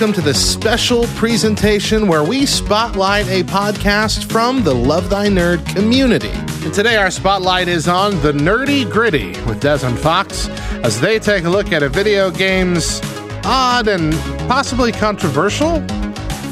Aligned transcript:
welcome 0.00 0.14
to 0.14 0.22
this 0.22 0.52
special 0.52 1.04
presentation 1.08 2.08
where 2.08 2.24
we 2.24 2.46
spotlight 2.46 3.28
a 3.28 3.42
podcast 3.42 4.32
from 4.32 4.64
the 4.64 4.74
Love 4.74 5.10
Thy 5.10 5.26
Nerd 5.26 5.66
community. 5.74 6.30
And 6.64 6.72
today 6.72 6.96
our 6.96 7.10
spotlight 7.10 7.68
is 7.68 7.86
on 7.86 8.12
The 8.22 8.32
Nerdy 8.32 8.90
Gritty 8.90 9.32
with 9.42 9.60
Desmond 9.60 9.98
Fox 9.98 10.48
as 10.84 10.98
they 11.02 11.18
take 11.18 11.44
a 11.44 11.50
look 11.50 11.70
at 11.70 11.82
a 11.82 11.90
video 11.90 12.30
game's 12.30 13.02
odd 13.44 13.88
and 13.88 14.14
possibly 14.48 14.90
controversial 14.90 15.86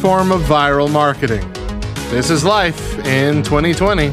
form 0.02 0.30
of 0.30 0.42
viral 0.42 0.92
marketing. 0.92 1.50
This 2.10 2.28
is 2.28 2.44
life 2.44 2.98
in 3.06 3.42
2020. 3.44 4.12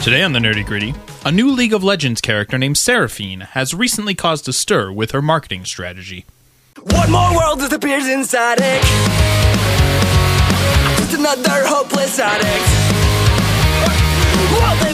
Today 0.00 0.22
on 0.22 0.32
the 0.32 0.38
Nerdy 0.38 0.64
Gritty, 0.64 0.94
a 1.24 1.32
new 1.32 1.50
League 1.50 1.72
of 1.72 1.84
Legends 1.84 2.20
character 2.20 2.58
named 2.58 2.78
Seraphine 2.78 3.40
has 3.40 3.74
recently 3.74 4.14
caused 4.14 4.48
a 4.48 4.52
stir 4.52 4.90
with 4.92 5.12
her 5.12 5.22
marketing 5.22 5.64
strategy. 5.64 6.24
One 6.80 7.10
more 7.10 7.36
world 7.36 7.58
disappears 7.60 8.06
inside 8.06 8.58
it. 8.60 8.82
Just 10.98 11.14
another 11.18 11.66
hopeless 11.66 12.18
addict. 12.18 13.04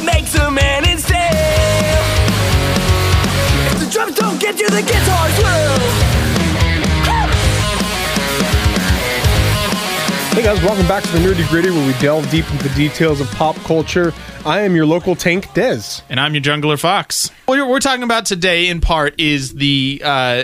Makes 0.04 0.34
a 0.34 0.50
man 0.50 0.86
insane. 0.86 1.16
If 3.72 3.80
the 3.80 3.90
drums 3.90 4.14
don't 4.14 4.38
get 4.38 4.60
you, 4.60 4.68
the 4.68 4.82
guitars 4.82 5.38
will. 5.38 6.23
Hey 10.34 10.42
guys, 10.42 10.60
welcome 10.64 10.86
back 10.88 11.04
to 11.04 11.12
the 11.12 11.18
Nerdy 11.18 11.48
Gritty 11.48 11.70
where 11.70 11.86
we 11.86 11.92
delve 12.00 12.28
deep 12.30 12.50
into 12.50 12.68
the 12.68 12.74
details 12.74 13.20
of 13.20 13.30
pop 13.32 13.54
culture. 13.58 14.12
I 14.44 14.60
am 14.62 14.74
your 14.74 14.84
local 14.84 15.14
tank, 15.14 15.46
Dez. 15.48 16.02
And 16.10 16.18
I'm 16.18 16.34
your 16.34 16.42
jungler 16.42 16.78
Fox. 16.78 17.30
What 17.46 17.56
we're- 17.58 17.68
we're 17.70 17.78
talking 17.78 18.02
about 18.02 18.26
today, 18.26 18.66
in 18.68 18.80
part, 18.80 19.14
is 19.18 19.54
the 19.54 20.02
uh, 20.04 20.42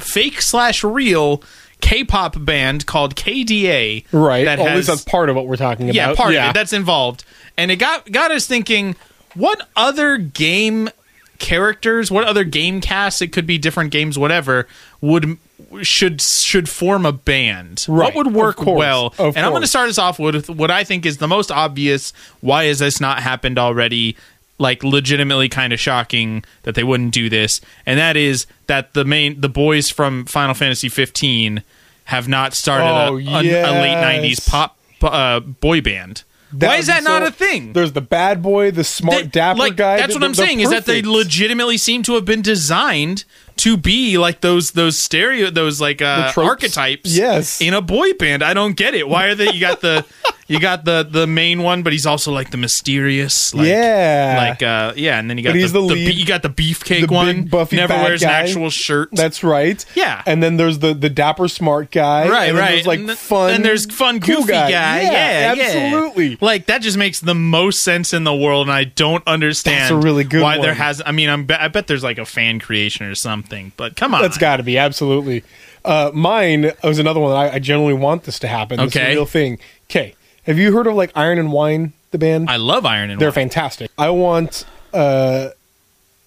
fake 0.00 0.42
slash 0.42 0.82
real 0.82 1.40
K-pop 1.80 2.44
band 2.44 2.86
called 2.86 3.14
KDA. 3.14 4.04
Right. 4.12 4.44
That 4.44 4.58
Well, 4.58 4.66
at 4.66 4.70
has, 4.72 4.76
least 4.78 4.88
that's 4.88 5.04
part 5.10 5.28
of 5.30 5.36
what 5.36 5.46
we're 5.46 5.56
talking 5.56 5.86
about. 5.86 5.94
yeah, 5.94 6.14
part 6.14 6.34
of 6.34 6.42
it 6.42 6.54
that's 6.54 6.72
involved, 6.72 7.24
and 7.56 7.70
it 7.70 7.76
got 7.76 8.10
got 8.10 8.32
us 8.32 8.46
thinking: 8.46 8.96
what 9.34 9.68
other 9.76 10.18
game 10.18 10.90
characters, 11.38 12.10
what 12.10 12.24
other 12.24 12.44
game 12.44 12.80
casts? 12.80 13.22
It 13.22 13.28
could 13.28 13.46
be 13.46 13.56
different 13.56 13.92
games, 13.92 14.18
whatever. 14.18 14.66
Would 15.00 15.38
should 15.82 16.20
should 16.20 16.68
form 16.68 17.04
a 17.06 17.12
band? 17.12 17.86
Right, 17.88 18.14
What 18.14 18.26
would 18.26 18.34
work 18.34 18.56
course, 18.56 18.78
well? 18.78 19.14
and 19.18 19.38
I'm 19.38 19.50
going 19.50 19.62
to 19.62 19.68
start 19.68 19.88
us 19.88 19.98
off 19.98 20.18
with 20.18 20.48
what 20.50 20.70
I 20.70 20.84
think 20.84 21.06
is 21.06 21.18
the 21.18 21.28
most 21.28 21.50
obvious. 21.50 22.12
Why 22.40 22.64
has 22.64 22.78
this 22.80 23.00
not 23.00 23.20
happened 23.22 23.58
already? 23.58 24.16
Like 24.58 24.84
legitimately 24.84 25.48
kind 25.48 25.72
of 25.72 25.80
shocking 25.80 26.44
that 26.64 26.74
they 26.74 26.84
wouldn't 26.84 27.14
do 27.14 27.30
this, 27.30 27.62
and 27.86 27.98
that 27.98 28.14
is 28.18 28.46
that 28.66 28.92
the 28.92 29.06
main 29.06 29.40
the 29.40 29.48
boys 29.48 29.88
from 29.88 30.26
Final 30.26 30.52
Fantasy 30.54 30.90
15 30.90 31.62
have 32.04 32.28
not 32.28 32.52
started 32.52 32.84
Oh, 32.84 33.16
a, 33.16 33.22
a, 33.22 33.40
a 33.40 33.72
late 33.80 33.96
90s 34.34 34.46
pop 34.46 34.76
uh, 35.02 35.40
boy 35.40 35.80
band. 35.80 36.24
That 36.52 36.66
Why 36.66 36.76
is 36.76 36.88
that 36.88 37.04
not 37.04 37.22
a 37.22 37.30
thing? 37.30 37.72
There's 37.72 37.92
the 37.92 38.00
bad 38.00 38.42
boy, 38.42 38.70
the 38.72 38.82
smart 38.84 39.22
They- 39.22 39.26
dapper 39.28 39.58
like, 39.60 39.76
guy. 39.76 39.96
That's 39.96 40.14
what 40.14 40.24
I'm 40.24 40.34
saying 40.34 40.60
is 40.60 40.68
that 40.70 40.84
they 40.84 41.00
legitimately 41.00 41.78
seem 41.78 42.02
to 42.02 42.14
have 42.14 42.24
been 42.26 42.42
designed 42.42 43.24
to 43.60 43.76
be 43.76 44.18
like 44.18 44.40
those 44.40 44.70
those 44.72 44.96
stereo 44.98 45.50
those 45.50 45.80
like 45.80 46.00
uh, 46.02 46.32
archetypes. 46.36 47.16
Yes. 47.16 47.60
in 47.60 47.74
a 47.74 47.80
boy 47.82 48.12
band. 48.14 48.42
I 48.42 48.54
don't 48.54 48.76
get 48.76 48.94
it. 48.94 49.08
Why 49.08 49.26
are 49.26 49.34
they? 49.34 49.52
You 49.52 49.60
got 49.60 49.80
the 49.80 50.04
you 50.48 50.58
got 50.58 50.84
the 50.84 51.06
the 51.08 51.26
main 51.26 51.62
one, 51.62 51.82
but 51.82 51.92
he's 51.92 52.06
also 52.06 52.32
like 52.32 52.50
the 52.50 52.56
mysterious. 52.56 53.54
Like, 53.54 53.66
Yeah. 53.68 54.34
like 54.50 54.62
uh 54.62 54.92
yeah, 54.96 55.18
and 55.18 55.28
then 55.30 55.36
you 55.38 55.44
got 55.44 55.52
the, 55.52 55.62
the 55.62 55.68
the 55.68 55.80
lead- 55.80 56.14
you 56.14 56.26
got 56.26 56.42
the 56.42 56.48
beefcake 56.50 57.06
the 57.08 57.14
one. 57.14 57.44
buffy 57.44 57.76
never 57.76 57.94
wears 57.94 58.22
guy. 58.22 58.40
an 58.40 58.46
actual 58.46 58.70
shirt. 58.70 59.10
That's 59.12 59.44
right. 59.44 59.84
Yeah. 59.94 60.22
And 60.26 60.42
then 60.42 60.56
there's 60.56 60.78
the 60.78 60.94
the 60.94 61.10
dapper 61.10 61.48
smart 61.48 61.90
guy. 61.90 62.28
Right, 62.28 62.48
and 62.48 62.56
then 62.58 62.64
right. 62.64 62.70
There's 62.72 62.86
like 62.86 62.98
and 63.00 63.08
th- 63.08 63.18
fun. 63.18 63.54
And 63.54 63.64
there's 63.64 63.86
fun, 63.86 64.20
cool 64.20 64.36
goofy 64.36 64.52
guy. 64.52 64.68
Yeah, 64.70 65.00
yeah, 65.00 65.54
absolutely. 65.56 66.38
Like 66.40 66.66
that 66.66 66.82
just 66.82 66.96
makes 66.96 67.20
the 67.20 67.34
most 67.34 67.82
sense 67.82 68.12
in 68.14 68.24
the 68.24 68.34
world, 68.34 68.68
and 68.68 68.72
I 68.74 68.84
don't 68.84 69.22
understand. 69.26 69.80
That's 69.82 69.90
a 69.90 69.96
really 69.96 70.24
good 70.24 70.42
why 70.42 70.56
one. 70.56 70.66
there 70.66 70.74
has. 70.74 71.02
I 71.04 71.12
mean, 71.12 71.28
I'm, 71.28 71.46
I 71.50 71.68
bet 71.68 71.86
there's 71.86 72.02
like 72.04 72.18
a 72.18 72.24
fan 72.26 72.58
creation 72.60 73.06
or 73.06 73.14
something. 73.14 73.49
But 73.76 73.96
come 73.96 74.14
on, 74.14 74.22
That's 74.22 74.38
got 74.38 74.56
to 74.56 74.62
be 74.62 74.78
absolutely. 74.78 75.44
Uh, 75.84 76.10
mine 76.14 76.72
was 76.84 76.98
another 76.98 77.20
one 77.20 77.30
that 77.32 77.52
I, 77.52 77.56
I 77.56 77.58
generally 77.58 77.94
want 77.94 78.24
this 78.24 78.38
to 78.40 78.48
happen. 78.48 78.78
This 78.78 78.88
is 78.90 78.96
a 78.96 79.00
Okay. 79.02 79.14
real 79.14 79.26
thing. 79.26 79.58
Okay, 79.90 80.14
have 80.44 80.58
you 80.58 80.72
heard 80.74 80.86
of 80.86 80.94
like 80.94 81.10
Iron 81.14 81.38
and 81.38 81.52
Wine, 81.52 81.92
the 82.10 82.18
band? 82.18 82.48
I 82.50 82.56
love 82.56 82.84
Iron 82.86 83.10
and 83.10 83.20
They're 83.20 83.28
Wine. 83.28 83.34
fantastic. 83.34 83.90
I 83.98 84.10
want 84.10 84.64
uh, 84.92 85.50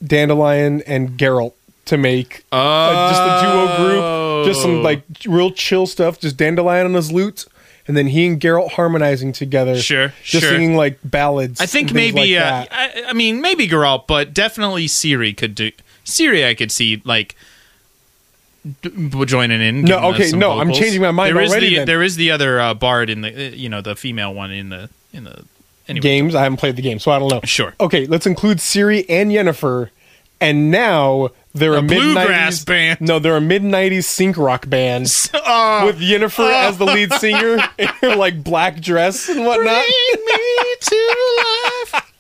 Dandelion 0.06 0.81
and 0.88 1.17
Geralt 1.17 1.53
to 1.85 1.97
make 1.97 2.44
uh, 2.51 3.09
just 3.11 3.22
a 3.22 3.41
duo 3.45 3.78
group, 3.78 4.45
just 4.47 4.61
some 4.61 4.84
like 4.84 5.03
real 5.25 5.51
chill 5.51 5.85
stuff. 5.88 6.19
Just 6.19 6.38
Dandelion 6.38 6.85
on 6.85 6.94
his 6.94 7.11
lute, 7.11 7.45
and 7.88 7.95
then 7.95 8.07
he 8.07 8.25
and 8.28 8.40
Geralt 8.41 8.72
harmonizing 8.72 9.34
together. 9.34 9.78
Sure, 9.79 10.07
just 10.23 10.44
sure. 10.44 10.51
singing 10.51 10.75
like 10.75 11.00
ballads. 11.03 11.61
I 11.61 11.66
think 11.66 11.90
and 11.90 11.97
things 11.97 12.13
maybe. 12.16 12.35
like 12.35 12.44
uh, 12.45 12.50
that. 12.50 12.67
I, 12.72 13.09
I 13.09 13.13
mean, 13.13 13.41
maybe 13.41 13.67
Geralt, 13.67 14.07
but 14.07 14.34
definitely 14.34 14.88
Ciri 14.88 15.35
could 15.35 15.55
do. 15.55 15.72
Ciri, 16.06 16.46
I 16.47 16.53
could 16.53 16.72
see 16.72 17.02
like 17.06 17.36
d- 18.81 19.25
joining 19.25 19.62
in. 19.62 19.81
No, 19.84 20.12
okay, 20.14 20.31
no, 20.31 20.59
I'm 20.59 20.72
changing 20.74 21.02
my 21.02 21.12
mind 21.12 21.36
There 21.36 21.44
is 21.44 21.52
already 21.52 21.69
the 21.72 21.75
then. 21.78 21.88
there 21.88 22.03
is 22.03 22.16
the 22.16 22.31
other 22.31 22.59
uh, 22.59 22.74
bard 22.74 23.09
in 23.09 23.22
the 23.22 23.30
uh, 23.47 23.50
you 23.52 23.69
know 23.69 23.81
the 23.81 23.96
female 23.96 24.34
one 24.34 24.52
in 24.52 24.69
the 24.69 24.90
in 25.14 25.24
the 25.25 25.44
anyway. 25.88 26.02
games. 26.02 26.36
I 26.36 26.44
haven't 26.44 26.58
played 26.58 26.75
the 26.75 26.81
game, 26.81 27.00
so 27.00 27.12
I 27.12 27.19
don't 27.19 27.30
know. 27.31 27.41
Sure. 27.44 27.74
Okay, 27.80 28.06
let's 28.06 28.25
include 28.25 28.58
Ciri 28.59 29.06
and 29.09 29.31
Yennefer, 29.31 29.90
and 30.41 30.72
now 30.72 31.30
they're 31.56 31.75
a, 31.75 31.80
A 31.80 31.81
mid 31.84 32.00
bluegrass 32.00 32.64
90s 32.64 32.66
band. 32.66 33.02
No, 33.02 33.20
they're 33.20 33.38
a 33.38 33.41
mid 33.41 33.62
'90s 33.64 34.06
sync 34.06 34.38
rock 34.38 34.68
band 34.70 35.08
Oh, 35.34 35.85
with 35.85 36.00
Yennefer 36.00 36.52
as 36.52 36.78
the 36.78 36.85
lead 36.85 37.14
singer 37.14 37.58
in 37.78 37.88
her 38.02 38.16
like 38.16 38.44
black 38.44 38.81
dress 38.81 39.30
and 39.30 39.46
whatnot. 39.46 39.85
Bring 39.85 40.25
me 40.25 40.75
to 40.81 41.16
life. 41.94 42.12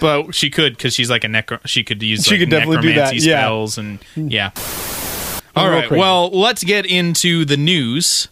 But 0.00 0.34
she 0.34 0.50
could 0.50 0.76
because 0.76 0.94
she's 0.94 1.10
like 1.10 1.24
a 1.24 1.28
necro. 1.28 1.60
She 1.66 1.84
could 1.84 2.02
use 2.02 2.24
She 2.24 2.32
like, 2.32 2.40
could 2.40 2.50
definitely 2.50 2.88
do 2.88 2.94
that, 2.94 3.14
yeah. 3.14 3.42
spells 3.42 3.78
and 3.78 3.98
yeah. 4.16 4.50
All 5.56 5.68
crazy. 5.68 5.96
Well, 5.96 6.30
let's 6.30 6.62
get 6.62 6.86
into 6.86 7.44
the 7.44 7.56
news. 7.56 8.28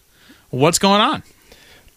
What's 0.49 0.79
going 0.79 1.01
on? 1.01 1.23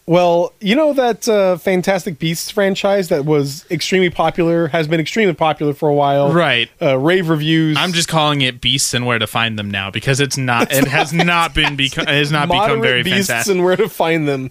Well, 0.07 0.53
you 0.61 0.75
know 0.75 0.93
that 0.93 1.29
uh, 1.29 1.57
Fantastic 1.57 2.19
Beasts 2.19 2.51
franchise 2.51 3.11
that 3.11 3.25
was 3.25 3.65
extremely 3.71 4.11
popular, 4.11 4.67
has 4.69 4.89
been 4.89 4.99
extremely 4.99 5.35
popular 5.35 5.73
for 5.73 5.89
a 5.89 5.95
while. 5.95 6.33
Right. 6.33 6.69
Uh, 6.83 6.99
rave 6.99 7.29
reviews. 7.29 7.77
I'm 7.79 7.93
just 7.93 8.09
calling 8.09 8.41
it 8.41 8.61
beasts 8.61 8.93
and 8.93 9.07
where 9.07 9.21
to 9.21 9.29
find 9.29 9.57
them 9.57 9.71
now 9.71 9.89
because 9.89 10.19
it's 10.19 10.37
not. 10.37 10.73
it 10.73 10.89
has 10.89 11.13
not 11.13 11.55
been 11.55 11.77
become. 11.77 12.03
It 12.03 12.09
has 12.09 12.33
not 12.33 12.49
become 12.49 12.81
very 12.81 13.05
beasts 13.05 13.29
fantastic. 13.29 13.55
and 13.55 13.65
where 13.65 13.77
to 13.77 13.89
find 13.89 14.27
them. 14.27 14.51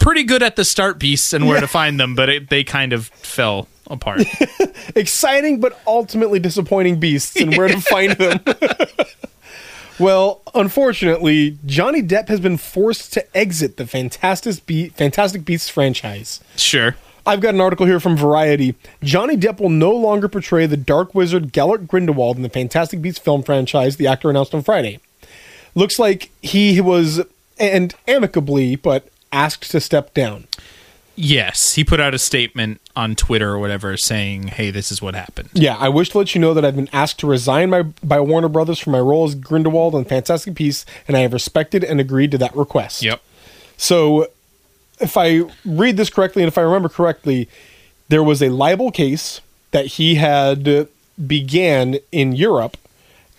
Pretty 0.00 0.24
good 0.24 0.42
at 0.42 0.56
the 0.56 0.64
start 0.64 0.98
beasts 0.98 1.32
and 1.32 1.46
where 1.46 1.60
to 1.60 1.68
find 1.68 2.00
them, 2.00 2.16
but 2.16 2.28
it, 2.28 2.50
they 2.50 2.64
kind 2.64 2.92
of 2.92 3.06
fell 3.06 3.68
apart. 3.90 4.22
exciting 4.96 5.60
but 5.60 5.78
ultimately 5.86 6.38
disappointing 6.38 6.98
beasts 7.00 7.36
and 7.40 7.56
where 7.56 7.68
to 7.68 7.80
find 7.80 8.12
them. 8.12 8.40
well, 9.98 10.40
unfortunately, 10.54 11.58
Johnny 11.66 12.02
Depp 12.02 12.28
has 12.28 12.40
been 12.40 12.56
forced 12.56 13.12
to 13.14 13.36
exit 13.36 13.76
the 13.76 13.86
Fantastic, 13.86 14.64
Be- 14.66 14.88
Fantastic 14.90 15.44
Beasts 15.44 15.68
franchise. 15.68 16.40
sure. 16.56 16.96
I've 17.26 17.42
got 17.42 17.52
an 17.54 17.60
article 17.60 17.84
here 17.84 18.00
from 18.00 18.16
Variety. 18.16 18.74
Johnny 19.02 19.36
Depp 19.36 19.60
will 19.60 19.68
no 19.68 19.92
longer 19.92 20.26
portray 20.26 20.64
the 20.64 20.78
dark 20.78 21.14
wizard 21.14 21.52
Gellert 21.52 21.86
Grindelwald 21.86 22.38
in 22.38 22.42
the 22.42 22.48
Fantastic 22.48 23.02
Beasts 23.02 23.18
film 23.20 23.42
franchise, 23.42 23.98
the 23.98 24.06
actor 24.06 24.30
announced 24.30 24.54
on 24.54 24.62
Friday. 24.62 25.00
Looks 25.74 25.98
like 25.98 26.30
he 26.40 26.80
was, 26.80 27.20
and 27.58 27.94
amicably, 28.08 28.74
but 28.74 29.06
asked 29.32 29.70
to 29.70 29.80
step 29.80 30.14
down. 30.14 30.46
Yes, 31.22 31.74
he 31.74 31.84
put 31.84 32.00
out 32.00 32.14
a 32.14 32.18
statement 32.18 32.80
on 32.96 33.14
Twitter 33.14 33.50
or 33.50 33.58
whatever 33.58 33.94
saying, 33.98 34.48
"Hey, 34.48 34.70
this 34.70 34.90
is 34.90 35.02
what 35.02 35.14
happened." 35.14 35.50
Yeah, 35.52 35.76
I 35.76 35.90
wish 35.90 36.08
to 36.10 36.18
let 36.18 36.34
you 36.34 36.40
know 36.40 36.54
that 36.54 36.64
I've 36.64 36.76
been 36.76 36.88
asked 36.94 37.18
to 37.20 37.26
resign 37.26 37.68
my, 37.68 37.82
by 37.82 38.20
Warner 38.20 38.48
Brothers 38.48 38.78
for 38.78 38.88
my 38.88 39.00
role 39.00 39.24
as 39.26 39.34
Grindelwald 39.34 39.94
on 39.94 40.06
Fantastic 40.06 40.54
Beasts, 40.54 40.86
and 41.06 41.18
I 41.18 41.20
have 41.20 41.34
respected 41.34 41.84
and 41.84 42.00
agreed 42.00 42.30
to 42.30 42.38
that 42.38 42.56
request. 42.56 43.02
Yep. 43.02 43.20
So, 43.76 44.28
if 44.98 45.18
I 45.18 45.42
read 45.66 45.98
this 45.98 46.08
correctly 46.08 46.42
and 46.42 46.48
if 46.48 46.56
I 46.56 46.62
remember 46.62 46.88
correctly, 46.88 47.50
there 48.08 48.22
was 48.22 48.42
a 48.42 48.48
libel 48.48 48.90
case 48.90 49.42
that 49.72 49.86
he 49.86 50.14
had 50.14 50.88
began 51.26 51.98
in 52.10 52.32
Europe, 52.32 52.78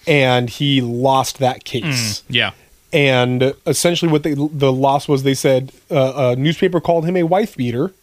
and 0.05 0.51
he 0.51 0.81
lost 0.81 1.39
that 1.39 1.63
case. 1.63 1.83
Mm, 1.83 2.23
yeah. 2.29 2.51
And 2.93 3.53
essentially, 3.65 4.11
what 4.11 4.23
they, 4.23 4.33
the 4.33 4.71
loss 4.71 5.07
was, 5.07 5.23
they 5.23 5.33
said 5.33 5.71
uh, 5.89 6.33
a 6.33 6.35
newspaper 6.35 6.81
called 6.81 7.05
him 7.05 7.15
a 7.15 7.23
wife 7.23 7.55
beater, 7.55 7.93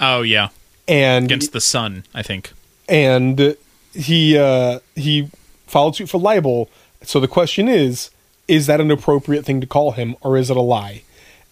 Oh 0.00 0.22
yeah. 0.22 0.48
and 0.86 1.24
Against 1.26 1.52
the 1.52 1.60
sun, 1.60 2.04
I 2.14 2.22
think. 2.22 2.52
and 2.88 3.56
he 3.94 4.36
uh, 4.36 4.80
he 4.94 5.30
filed 5.66 5.96
suit 5.96 6.10
for 6.10 6.18
libel. 6.20 6.68
So 7.02 7.20
the 7.20 7.28
question 7.28 7.68
is, 7.68 8.10
is 8.48 8.66
that 8.66 8.80
an 8.80 8.90
appropriate 8.90 9.44
thing 9.46 9.60
to 9.62 9.66
call 9.66 9.92
him, 9.92 10.16
or 10.20 10.36
is 10.36 10.50
it 10.50 10.56
a 10.56 10.60
lie? 10.60 11.02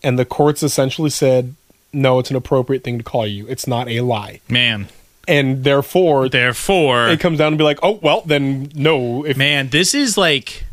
And 0.02 0.18
the 0.18 0.24
courts 0.24 0.62
essentially 0.62 1.10
said, 1.10 1.54
no, 1.92 2.18
it's 2.18 2.28
an 2.30 2.36
appropriate 2.36 2.82
thing 2.84 2.98
to 2.98 3.04
call 3.04 3.26
you. 3.26 3.46
It's 3.48 3.66
not 3.66 3.88
a 3.88 4.00
lie. 4.00 4.40
Man, 4.48 4.88
and 5.28 5.62
therefore 5.64 6.28
Therefore, 6.28 7.08
it 7.08 7.20
comes 7.20 7.38
down 7.38 7.52
to 7.52 7.58
be 7.58 7.64
like, 7.64 7.78
oh 7.82 8.00
well, 8.02 8.22
then 8.26 8.70
no. 8.74 9.24
If 9.24 9.36
man, 9.38 9.68
this 9.70 9.94
is 9.94 10.18
like 10.18 10.64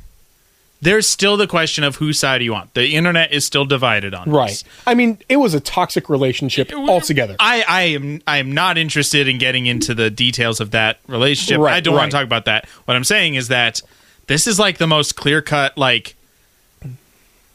there's 0.82 1.08
still 1.08 1.36
the 1.36 1.48
question 1.48 1.84
of 1.84 1.98
whose 1.98 2.20
side 2.20 2.42
you 2.42 2.54
want. 2.54 2.74
The 2.74 2.96
internet 2.96 3.34
is 3.34 3.46
still 3.46 3.66
divided 3.66 4.14
on 4.14 4.30
right, 4.30 4.50
this. 4.50 4.64
I 4.88 4.96
mean, 4.96 5.18
it 5.28 5.38
was 5.38 5.54
a 5.54 5.60
toxic 5.60 6.10
relationship 6.10 6.72
altogether. 6.74 7.36
I, 7.40 7.64
I 7.68 7.82
am 7.82 8.22
I 8.26 8.38
am 8.38 8.54
not 8.54 8.78
interested 8.78 9.28
in 9.28 9.38
getting 9.38 9.66
into 9.66 9.94
the 9.94 10.10
details 10.10 10.60
of 10.60 10.72
that 10.72 11.00
relationship. 11.08 11.60
Right, 11.60 11.74
I 11.74 11.80
don't 11.80 11.96
want 11.96 12.12
to 12.12 12.18
talk 12.18 12.26
about 12.26 12.46
that. 12.46 12.68
What 12.86 12.96
I'm 12.96 13.04
saying 13.04 13.36
is 13.36 13.50
that 13.50 13.82
this 14.28 14.48
is 14.48 14.60
like 14.60 14.78
the 14.78 14.88
most 14.88 15.16
clear 15.16 15.42
cut 15.42 15.78
like 15.78 16.16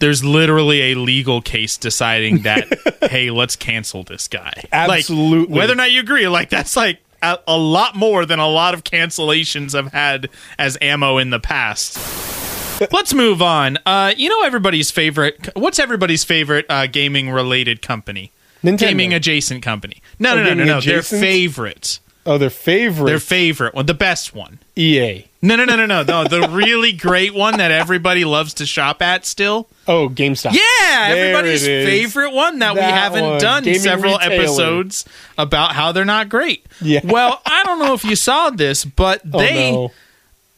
there's 0.00 0.22
literally 0.22 0.92
a 0.92 0.94
legal 0.96 1.40
case 1.40 1.78
deciding 1.78 2.42
that 2.42 2.68
hey, 3.10 3.30
let's 3.30 3.56
cancel 3.56 4.02
this 4.02 4.28
guy. 4.28 4.52
Like, 4.70 5.00
Absolutely. 5.00 5.56
whether 5.56 5.72
or 5.72 5.76
not 5.76 5.92
you 5.92 6.00
agree, 6.00 6.28
like 6.28 6.50
that's 6.50 6.76
like 6.76 6.98
a, 7.22 7.38
a 7.48 7.56
lot 7.56 7.96
more 7.96 8.26
than 8.26 8.38
a 8.38 8.48
lot 8.48 8.74
of 8.74 8.84
cancellations 8.84 9.72
have 9.72 9.92
had 9.92 10.28
as 10.58 10.76
ammo 10.82 11.16
in 11.16 11.30
the 11.30 11.40
past. 11.40 11.96
Let's 12.92 13.14
move 13.14 13.40
on. 13.42 13.78
Uh, 13.86 14.12
you 14.16 14.28
know 14.28 14.42
everybody's 14.42 14.90
favorite. 14.90 15.48
What's 15.54 15.78
everybody's 15.78 16.24
favorite 16.24 16.66
uh, 16.68 16.86
gaming 16.86 17.30
related 17.30 17.82
company? 17.82 18.30
Nintendo. 18.62 18.78
Gaming 18.78 19.12
adjacent 19.14 19.62
company. 19.62 20.02
No, 20.18 20.32
Oh, 20.32 20.36
no, 20.36 20.42
no, 20.44 20.54
no, 20.54 20.64
no. 20.64 20.80
Their 20.80 21.02
favorite. 21.02 21.98
oh, 22.24 22.38
their 22.38 22.48
favorite, 22.50 23.06
Their 23.06 23.18
favorite 23.20 23.74
one. 23.74 23.84
The 23.86 23.92
best 23.94 24.34
one. 24.34 24.58
EA. 24.76 25.26
No, 25.42 25.56
no, 25.56 25.66
no, 25.66 25.76
no, 25.76 25.84
no. 25.84 26.02
No, 26.02 26.24
the 26.26 26.48
really 26.48 26.92
great 26.92 27.34
one 27.34 27.58
that 27.58 27.70
everybody 27.70 28.24
loves 28.24 28.54
to 28.54 28.64
shop 28.64 29.02
at 29.02 29.26
still. 29.26 29.68
Oh, 29.86 30.08
GameStop. 30.08 30.52
Yeah, 30.54 31.12
There 31.12 31.26
everybody's 31.36 31.66
favorite 31.66 32.32
one 32.32 32.58
that, 32.60 32.74
we 32.74 32.80
haven't 32.80 33.22
one. 33.24 33.38
done 33.40 33.64
Gaming 33.64 33.80
several 33.80 34.14
retailer. 34.16 34.34
episodes 34.44 35.04
about 35.36 35.72
how 35.74 35.92
they're 35.92 36.06
not 36.06 36.30
great. 36.30 36.64
Yeah. 36.80 37.00
Well, 37.04 37.42
I 37.44 37.62
don't 37.64 37.78
know 37.78 37.92
if 37.92 38.02
you 38.04 38.16
saw 38.16 38.48
this, 38.48 38.86
but 38.86 39.20
Oh, 39.30 39.38
they 39.40 39.70
no. 39.72 39.92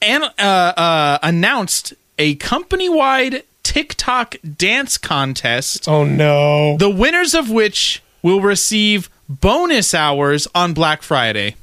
an, 0.02 0.22
uh, 0.22 0.40
uh, 0.40 1.19
announced 1.25 1.94
a 2.18 2.34
company-wide 2.36 3.42
TikTok 3.62 4.36
dance 4.56 4.96
contest, 4.98 5.88
Oh 5.88 6.04
no. 6.04 6.76
the 6.78 6.88
winners 6.90 7.34
of 7.34 7.50
which 7.50 8.02
will 8.22 8.40
receive 8.40 9.10
bonus 9.28 9.92
hours 9.94 10.46
on 10.54 10.72
Black 10.72 11.02
Friday. 11.02 11.56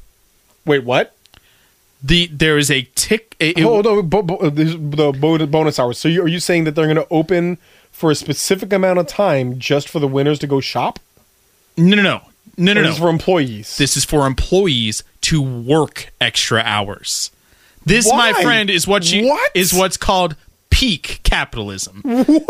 Wait, 0.65 0.83
what? 0.83 1.15
The 2.03 2.27
there 2.27 2.57
is 2.57 2.69
a 2.69 2.87
tick. 2.95 3.35
it- 3.39 3.59
Hold 3.59 3.87
on, 3.87 4.07
bo- 4.09 4.21
bo- 4.21 4.49
the 4.49 5.47
bonus 5.49 5.79
hours. 5.79 5.97
So, 5.97 6.07
you, 6.09 6.21
are 6.23 6.27
you 6.27 6.39
saying 6.41 6.65
that 6.65 6.75
they're 6.75 6.85
going 6.85 6.97
to 6.97 7.07
open 7.09 7.57
for 7.91 8.11
a 8.11 8.15
specific 8.15 8.73
amount 8.73 8.99
of 8.99 9.07
time 9.07 9.57
just 9.59 9.87
for 9.87 9.99
the 9.99 10.07
winners 10.07 10.39
to 10.39 10.47
go 10.47 10.59
shop? 10.59 10.99
no, 11.77 11.95
no, 11.95 12.01
no, 12.03 12.21
no, 12.57 12.73
no, 12.73 12.81
is 12.81 12.83
no. 12.83 12.83
this 12.83 12.93
is 12.95 12.99
for 12.99 13.09
employees? 13.09 13.77
This 13.77 13.97
is 13.97 14.05
for 14.05 14.27
employees 14.27 15.03
to 15.21 15.41
work 15.41 16.11
extra 16.21 16.61
hours. 16.65 17.31
This, 17.85 18.09
my 18.11 18.33
friend, 18.33 18.69
is 18.69 18.87
what 18.87 19.11
you 19.11 19.27
What? 19.27 19.51
is 19.53 19.73
what's 19.73 19.97
called 19.97 20.35
peak 20.69 21.19
capitalism. 21.23 22.01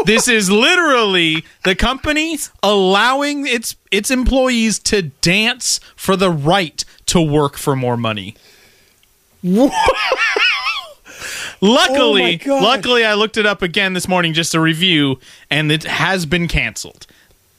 this 0.05 0.27
is 0.27 0.49
literally 0.49 1.43
the 1.63 1.75
company 1.75 2.37
allowing 2.61 3.45
its 3.45 3.75
its 3.91 4.09
employees 4.09 4.79
to 4.79 5.01
dance 5.03 5.79
for 5.95 6.15
the 6.15 6.31
right 6.31 6.85
to 7.07 7.21
work 7.21 7.57
for 7.57 7.75
more 7.75 7.97
money. 7.97 8.35
Luckily, 11.61 12.41
Oh 12.45 12.59
luckily 12.61 13.05
I 13.05 13.13
looked 13.13 13.37
it 13.37 13.45
up 13.45 13.61
again 13.61 13.93
this 13.93 14.07
morning 14.07 14.33
just 14.33 14.51
to 14.51 14.59
review 14.59 15.19
and 15.49 15.71
it 15.71 15.83
has 15.83 16.25
been 16.25 16.47
canceled. 16.47 17.07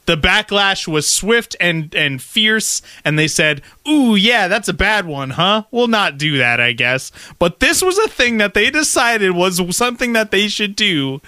The 0.06 0.16
backlash 0.16 0.86
was 0.86 1.10
swift 1.10 1.56
and 1.60 1.94
and 1.94 2.20
fierce 2.20 2.82
and 3.04 3.18
they 3.18 3.28
said, 3.28 3.62
"Ooh, 3.88 4.14
yeah, 4.14 4.48
that's 4.48 4.68
a 4.68 4.74
bad 4.74 5.06
one, 5.06 5.30
huh? 5.30 5.64
We'll 5.70 5.88
not 5.88 6.18
do 6.18 6.36
that, 6.38 6.60
I 6.60 6.72
guess." 6.72 7.10
But 7.38 7.60
this 7.60 7.80
was 7.82 7.96
a 7.98 8.08
thing 8.08 8.38
that 8.38 8.54
they 8.54 8.70
decided 8.70 9.32
was 9.32 9.60
something 9.76 10.12
that 10.12 10.30
they 10.30 10.48
should 10.48 10.76
do 10.76 11.20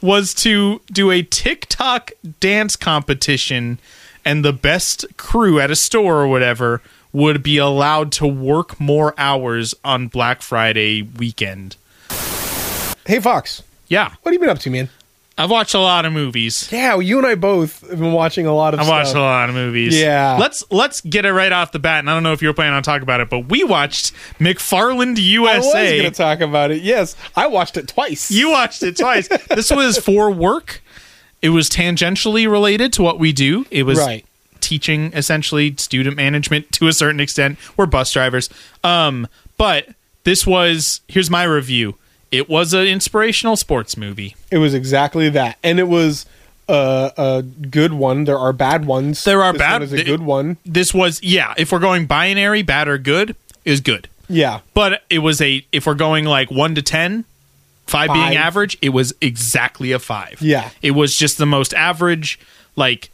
was 0.00 0.32
to 0.34 0.80
do 0.92 1.10
a 1.10 1.22
TikTok 1.22 2.12
dance 2.40 2.76
competition 2.76 3.78
and 4.24 4.44
the 4.44 4.52
best 4.52 5.06
crew 5.16 5.58
at 5.58 5.70
a 5.70 5.76
store 5.76 6.20
or 6.22 6.28
whatever 6.28 6.82
would 7.12 7.42
be 7.42 7.56
allowed 7.56 8.12
to 8.12 8.26
work 8.26 8.78
more 8.78 9.14
hours 9.16 9.74
on 9.82 10.06
Black 10.06 10.42
Friday 10.42 11.00
weekend. 11.02 11.76
hey, 13.06 13.18
Fox, 13.20 13.62
Yeah. 13.88 14.10
what 14.22 14.26
have 14.26 14.32
you 14.34 14.38
been 14.38 14.50
up 14.50 14.58
to, 14.60 14.70
man? 14.70 14.90
I've 15.38 15.50
watched 15.50 15.74
a 15.74 15.78
lot 15.78 16.04
of 16.04 16.12
movies. 16.12 16.68
Yeah, 16.72 16.94
well, 16.94 17.02
you 17.02 17.16
and 17.18 17.26
I 17.26 17.36
both 17.36 17.88
have 17.88 17.98
been 18.00 18.12
watching 18.12 18.46
a 18.46 18.52
lot 18.54 18.74
of 18.74 18.80
stuff. 18.80 18.92
I've 18.92 19.04
watched 19.06 19.14
a 19.14 19.20
lot 19.20 19.48
of 19.48 19.54
movies. 19.54 19.96
Yeah. 19.98 20.36
Let's 20.38 20.64
let's 20.70 21.00
get 21.00 21.24
it 21.24 21.32
right 21.32 21.52
off 21.52 21.70
the 21.72 21.78
bat. 21.78 22.00
And 22.00 22.10
I 22.10 22.14
don't 22.14 22.24
know 22.24 22.32
if 22.32 22.42
you 22.42 22.48
were 22.48 22.54
planning 22.54 22.74
on 22.74 22.82
talking 22.82 23.04
about 23.04 23.20
it, 23.20 23.30
but 23.30 23.48
we 23.48 23.62
watched 23.62 24.12
McFarland 24.40 25.16
USA. 25.18 25.52
I 25.52 25.56
was 25.58 25.72
going 26.00 26.02
to 26.04 26.10
talk 26.10 26.40
about 26.40 26.70
it. 26.72 26.82
Yes, 26.82 27.14
I 27.36 27.46
watched 27.46 27.76
it 27.76 27.86
twice. 27.88 28.30
you 28.30 28.50
watched 28.50 28.82
it 28.82 28.96
twice. 28.96 29.28
this 29.48 29.70
was 29.70 29.96
for 29.98 30.30
work. 30.30 30.82
It 31.40 31.50
was 31.50 31.70
tangentially 31.70 32.50
related 32.50 32.92
to 32.94 33.02
what 33.02 33.20
we 33.20 33.32
do. 33.32 33.64
It 33.70 33.84
was 33.84 33.98
Right. 33.98 34.26
teaching 34.60 35.12
essentially 35.12 35.76
student 35.76 36.16
management 36.16 36.72
to 36.72 36.88
a 36.88 36.92
certain 36.92 37.20
extent. 37.20 37.58
We're 37.76 37.86
bus 37.86 38.12
drivers. 38.12 38.50
Um, 38.82 39.28
but 39.56 39.86
this 40.24 40.44
was 40.44 41.00
here's 41.06 41.30
my 41.30 41.44
review. 41.44 41.94
It 42.30 42.48
was 42.48 42.74
an 42.74 42.86
inspirational 42.86 43.56
sports 43.56 43.96
movie. 43.96 44.36
It 44.50 44.58
was 44.58 44.74
exactly 44.74 45.30
that, 45.30 45.56
and 45.62 45.78
it 45.78 45.88
was 45.88 46.26
a, 46.68 47.12
a 47.16 47.42
good 47.42 47.92
one. 47.94 48.24
There 48.24 48.38
are 48.38 48.52
bad 48.52 48.84
ones. 48.84 49.24
There 49.24 49.42
are 49.42 49.52
This 49.52 49.60
bad- 49.60 49.72
One 49.80 49.82
is 49.82 49.92
a 49.92 50.04
good 50.04 50.20
one. 50.22 50.56
This 50.66 50.92
was 50.92 51.22
yeah, 51.22 51.54
if 51.56 51.72
we're 51.72 51.78
going 51.78 52.06
binary, 52.06 52.62
bad 52.62 52.88
or 52.88 52.98
good, 52.98 53.34
it 53.64 53.70
was 53.70 53.80
good. 53.80 54.08
Yeah, 54.30 54.60
But 54.74 55.04
it 55.08 55.20
was 55.20 55.40
a 55.40 55.64
if 55.72 55.86
we're 55.86 55.94
going 55.94 56.26
like 56.26 56.50
one 56.50 56.74
to 56.74 56.82
ten, 56.82 57.24
five, 57.86 58.08
Five. 58.08 58.14
being 58.14 58.36
average, 58.36 58.76
it 58.82 58.90
was 58.90 59.14
exactly 59.22 59.92
a 59.92 59.98
five. 59.98 60.36
Yeah. 60.42 60.68
It 60.82 60.90
was 60.90 61.16
just 61.16 61.38
the 61.38 61.46
most 61.46 61.72
average, 61.72 62.38
like 62.76 63.08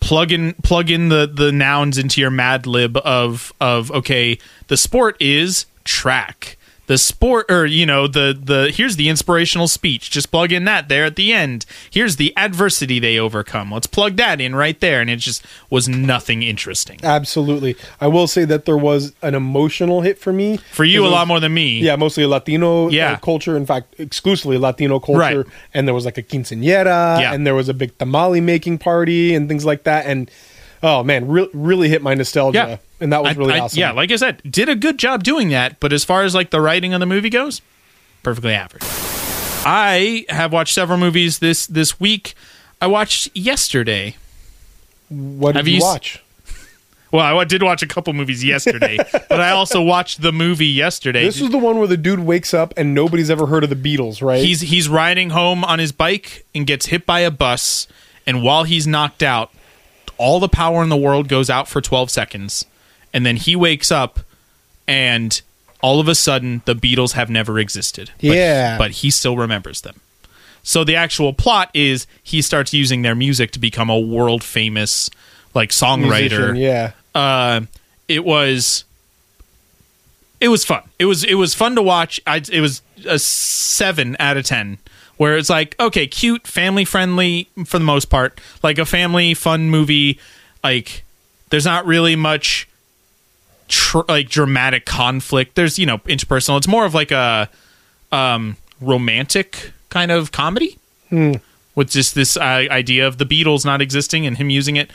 plug 0.00 0.32
in 0.32 0.54
plug 0.54 0.90
in 0.90 1.08
the 1.08 1.30
the 1.32 1.52
nouns 1.52 1.98
into 1.98 2.20
your 2.20 2.30
mad 2.30 2.66
lib 2.66 2.96
of 2.96 3.52
of 3.60 3.92
okay, 3.92 4.38
the 4.66 4.76
sport 4.76 5.16
is 5.20 5.66
track. 5.84 6.56
The 6.90 6.98
sport 6.98 7.46
or 7.48 7.66
you 7.66 7.86
know, 7.86 8.08
the 8.08 8.36
the 8.36 8.72
here's 8.74 8.96
the 8.96 9.08
inspirational 9.08 9.68
speech. 9.68 10.10
Just 10.10 10.32
plug 10.32 10.50
in 10.50 10.64
that 10.64 10.88
there 10.88 11.04
at 11.04 11.14
the 11.14 11.32
end. 11.32 11.64
Here's 11.88 12.16
the 12.16 12.36
adversity 12.36 12.98
they 12.98 13.16
overcome. 13.16 13.70
Let's 13.70 13.86
plug 13.86 14.16
that 14.16 14.40
in 14.40 14.56
right 14.56 14.78
there. 14.80 15.00
And 15.00 15.08
it 15.08 15.18
just 15.20 15.44
was 15.70 15.88
nothing 15.88 16.42
interesting. 16.42 16.98
absolutely. 17.04 17.76
I 18.00 18.08
will 18.08 18.26
say 18.26 18.44
that 18.44 18.64
there 18.64 18.76
was 18.76 19.12
an 19.22 19.36
emotional 19.36 20.00
hit 20.00 20.18
for 20.18 20.32
me. 20.32 20.56
For 20.72 20.82
you 20.84 21.04
a 21.04 21.06
it 21.06 21.10
lot 21.10 21.28
more 21.28 21.38
than 21.38 21.54
me. 21.54 21.78
Yeah, 21.78 21.94
mostly 21.94 22.26
Latino 22.26 22.90
uh, 22.90 23.16
culture. 23.18 23.56
In 23.56 23.66
fact, 23.66 23.94
exclusively 23.98 24.58
Latino 24.58 24.98
culture. 24.98 25.20
Right. 25.44 25.46
And 25.72 25.86
there 25.86 25.94
was 25.94 26.04
like 26.04 26.18
a 26.18 26.24
quinceañera, 26.24 27.20
Yeah. 27.20 27.32
and 27.32 27.46
there 27.46 27.54
was 27.54 27.68
a 27.68 27.74
big 27.74 27.96
tamale 27.98 28.40
making 28.40 28.78
party 28.78 29.32
and 29.36 29.48
things 29.48 29.64
like 29.64 29.84
that. 29.84 30.06
And 30.06 30.28
oh 30.82 31.02
man, 31.02 31.28
re- 31.28 31.48
really 31.52 31.88
hit 31.88 32.02
my 32.02 32.14
nostalgia. 32.14 32.58
Yeah. 32.58 32.76
and 33.00 33.12
that 33.12 33.22
was 33.22 33.36
really 33.36 33.54
I- 33.54 33.60
awesome. 33.60 33.78
Yeah, 33.78 33.92
like 33.92 34.10
I 34.10 34.16
said, 34.16 34.40
did 34.50 34.68
a 34.68 34.74
good 34.74 34.98
job 34.98 35.22
doing 35.22 35.48
that. 35.50 35.80
But 35.80 35.92
as 35.92 36.04
far 36.04 36.22
as 36.22 36.34
like 36.34 36.50
the 36.50 36.60
writing 36.60 36.94
of 36.94 37.00
the 37.00 37.06
movie 37.06 37.30
goes, 37.30 37.62
perfectly 38.22 38.54
average. 38.54 38.82
I 39.64 40.24
have 40.28 40.52
watched 40.52 40.74
several 40.74 40.98
movies 40.98 41.38
this 41.38 41.66
this 41.66 42.00
week. 42.00 42.34
I 42.80 42.86
watched 42.86 43.34
yesterday. 43.36 44.16
what 45.10 45.52
did 45.52 45.56
Have 45.58 45.68
you, 45.68 45.74
you 45.76 45.82
watch? 45.82 46.22
Well, 47.12 47.40
I 47.40 47.42
did 47.42 47.60
watch 47.64 47.82
a 47.82 47.88
couple 47.88 48.12
movies 48.12 48.44
yesterday, 48.44 48.96
but 49.12 49.40
I 49.40 49.50
also 49.50 49.82
watched 49.82 50.22
the 50.22 50.30
movie 50.30 50.66
yesterday. 50.68 51.24
This 51.24 51.40
is 51.40 51.50
the 51.50 51.58
one 51.58 51.78
where 51.78 51.88
the 51.88 51.96
dude 51.96 52.20
wakes 52.20 52.54
up 52.54 52.72
and 52.76 52.94
nobody's 52.94 53.30
ever 53.30 53.46
heard 53.46 53.64
of 53.64 53.70
the 53.70 53.74
Beatles, 53.74 54.22
right? 54.22 54.44
he's 54.44 54.60
he's 54.60 54.88
riding 54.88 55.30
home 55.30 55.64
on 55.64 55.80
his 55.80 55.90
bike 55.90 56.46
and 56.54 56.68
gets 56.68 56.86
hit 56.86 57.06
by 57.06 57.18
a 57.20 57.30
bus, 57.32 57.88
and 58.28 58.44
while 58.44 58.62
he's 58.62 58.86
knocked 58.86 59.24
out, 59.24 59.50
all 60.20 60.38
the 60.38 60.48
power 60.48 60.82
in 60.82 60.88
the 60.90 60.96
world 60.96 61.26
goes 61.28 61.48
out 61.50 61.66
for 61.66 61.80
12 61.80 62.10
seconds, 62.10 62.66
and 63.12 63.24
then 63.26 63.36
he 63.36 63.56
wakes 63.56 63.90
up, 63.90 64.20
and 64.86 65.40
all 65.82 65.98
of 65.98 66.06
a 66.08 66.14
sudden 66.14 66.62
the 66.66 66.74
Beatles 66.74 67.12
have 67.12 67.30
never 67.30 67.58
existed. 67.58 68.10
But- 68.20 68.36
Yeah. 68.36 68.76
but 68.78 68.90
he 68.90 69.10
still 69.10 69.36
remembers 69.36 69.80
them. 69.80 69.98
So 70.62 70.84
the 70.84 70.94
actual 70.94 71.32
plot 71.32 71.70
is 71.72 72.06
he 72.22 72.42
starts 72.42 72.74
using 72.74 73.00
their 73.02 73.14
music 73.14 73.50
to 73.52 73.58
become 73.58 73.88
a 73.88 73.98
world 73.98 74.44
famous 74.44 75.08
like 75.54 75.70
songwriter 75.70 76.52
Musician, 76.52 76.56
yeah. 76.56 76.92
uh, 77.14 77.62
it 78.06 78.24
was 78.24 78.84
it 80.40 80.48
was 80.48 80.64
fun. 80.64 80.82
It 80.98 81.06
was 81.06 81.24
it 81.24 81.34
was 81.34 81.54
fun 81.54 81.74
to 81.76 81.82
watch. 81.82 82.20
I, 82.26 82.42
it 82.52 82.60
was 82.60 82.82
a 83.06 83.18
seven 83.18 84.16
out 84.20 84.36
of 84.36 84.44
ten, 84.44 84.78
where 85.20 85.36
it's 85.36 85.50
like 85.50 85.78
okay, 85.78 86.06
cute, 86.06 86.46
family 86.46 86.86
friendly 86.86 87.46
for 87.66 87.78
the 87.78 87.84
most 87.84 88.06
part, 88.06 88.40
like 88.62 88.78
a 88.78 88.86
family 88.86 89.34
fun 89.34 89.68
movie. 89.68 90.18
Like 90.64 91.04
there's 91.50 91.66
not 91.66 91.84
really 91.84 92.16
much 92.16 92.66
tr- 93.68 94.08
like 94.08 94.30
dramatic 94.30 94.86
conflict. 94.86 95.56
There's 95.56 95.78
you 95.78 95.84
know 95.84 95.98
interpersonal. 95.98 96.56
It's 96.56 96.66
more 96.66 96.86
of 96.86 96.94
like 96.94 97.10
a 97.10 97.50
um, 98.10 98.56
romantic 98.80 99.72
kind 99.90 100.10
of 100.10 100.32
comedy 100.32 100.78
with 101.74 101.90
just 101.90 102.14
this 102.14 102.38
uh, 102.38 102.40
idea 102.70 103.06
of 103.06 103.18
the 103.18 103.26
Beatles 103.26 103.64
not 103.64 103.82
existing 103.82 104.24
and 104.26 104.38
him 104.38 104.48
using 104.48 104.76
it. 104.76 104.90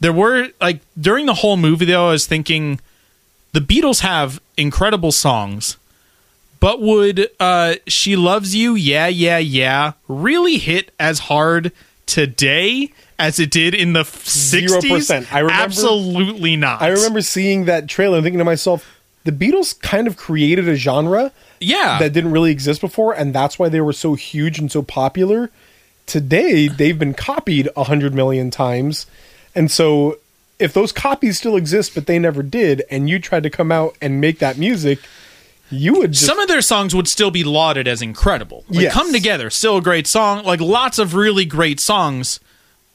There 0.00 0.14
were 0.14 0.48
like 0.60 0.80
during 0.98 1.26
the 1.26 1.34
whole 1.34 1.56
movie 1.56 1.84
though, 1.84 2.08
I 2.08 2.12
was 2.12 2.26
thinking 2.26 2.80
the 3.52 3.60
Beatles 3.60 4.00
have 4.00 4.40
incredible 4.56 5.10
songs, 5.12 5.76
but 6.60 6.80
would 6.80 7.28
uh, 7.40 7.74
"She 7.86 8.16
Loves 8.16 8.54
You," 8.54 8.74
yeah, 8.74 9.06
yeah, 9.06 9.38
yeah, 9.38 9.92
really 10.08 10.58
hit 10.58 10.92
as 10.98 11.18
hard 11.20 11.72
today 12.06 12.92
as 13.18 13.38
it 13.38 13.50
did 13.50 13.74
in 13.74 13.92
the 13.92 14.04
Zero 14.04 14.68
sixties? 14.68 14.90
percent. 14.92 15.34
I 15.34 15.40
remember- 15.40 15.62
absolutely 15.62 16.56
not. 16.56 16.82
I 16.82 16.88
remember 16.88 17.20
seeing 17.20 17.64
that 17.66 17.88
trailer 17.88 18.18
and 18.18 18.24
thinking 18.24 18.38
to 18.38 18.44
myself, 18.44 18.86
the 19.24 19.32
Beatles 19.32 19.78
kind 19.80 20.06
of 20.06 20.16
created 20.16 20.68
a 20.68 20.74
genre 20.76 21.32
yeah, 21.60 21.98
that 21.98 22.12
didn't 22.12 22.30
really 22.30 22.52
exist 22.52 22.80
before, 22.80 23.12
and 23.12 23.34
that's 23.34 23.58
why 23.58 23.68
they 23.68 23.80
were 23.80 23.92
so 23.92 24.14
huge 24.14 24.58
and 24.58 24.70
so 24.70 24.82
popular. 24.82 25.50
Today, 26.06 26.68
they've 26.68 26.98
been 26.98 27.12
copied 27.14 27.68
a 27.76 27.84
hundred 27.84 28.14
million 28.14 28.50
times, 28.50 29.06
and 29.54 29.70
so 29.70 30.18
if 30.58 30.72
those 30.72 30.90
copies 30.92 31.38
still 31.38 31.56
exist, 31.56 31.94
but 31.94 32.06
they 32.06 32.18
never 32.18 32.42
did, 32.42 32.82
and 32.90 33.08
you 33.10 33.18
tried 33.18 33.42
to 33.42 33.50
come 33.50 33.70
out 33.70 33.96
and 34.00 34.20
make 34.20 34.38
that 34.38 34.56
music, 34.56 34.98
you 35.70 35.94
would 35.94 36.12
just 36.12 36.26
some 36.26 36.38
of 36.38 36.48
their 36.48 36.62
songs 36.62 36.94
would 36.94 37.08
still 37.08 37.30
be 37.30 37.44
lauded 37.44 37.86
as 37.88 38.02
incredible. 38.02 38.64
Like 38.68 38.82
Yes. 38.82 38.94
Come 38.94 39.12
Together, 39.12 39.50
still 39.50 39.78
a 39.78 39.82
great 39.82 40.06
song. 40.06 40.44
Like 40.44 40.60
lots 40.60 40.98
of 40.98 41.14
really 41.14 41.44
great 41.44 41.80
songs. 41.80 42.40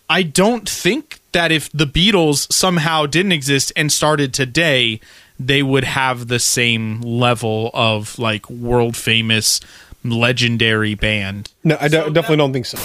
I 0.09 0.23
don't 0.23 0.67
think 0.67 1.19
that 1.31 1.51
if 1.51 1.71
the 1.71 1.85
Beatles 1.85 2.51
somehow 2.51 3.05
didn't 3.05 3.31
exist 3.31 3.71
and 3.75 3.91
started 3.91 4.33
today, 4.33 4.99
they 5.39 5.63
would 5.63 5.83
have 5.83 6.27
the 6.27 6.39
same 6.39 7.01
level 7.01 7.71
of 7.73 8.17
like 8.19 8.49
world 8.49 8.95
famous 8.95 9.59
legendary 10.03 10.95
band. 10.95 11.51
no, 11.63 11.77
I 11.79 11.87
de- 11.87 12.09
definitely 12.11 12.37
don't 12.37 12.53
think 12.53 12.65
so. 12.65 12.77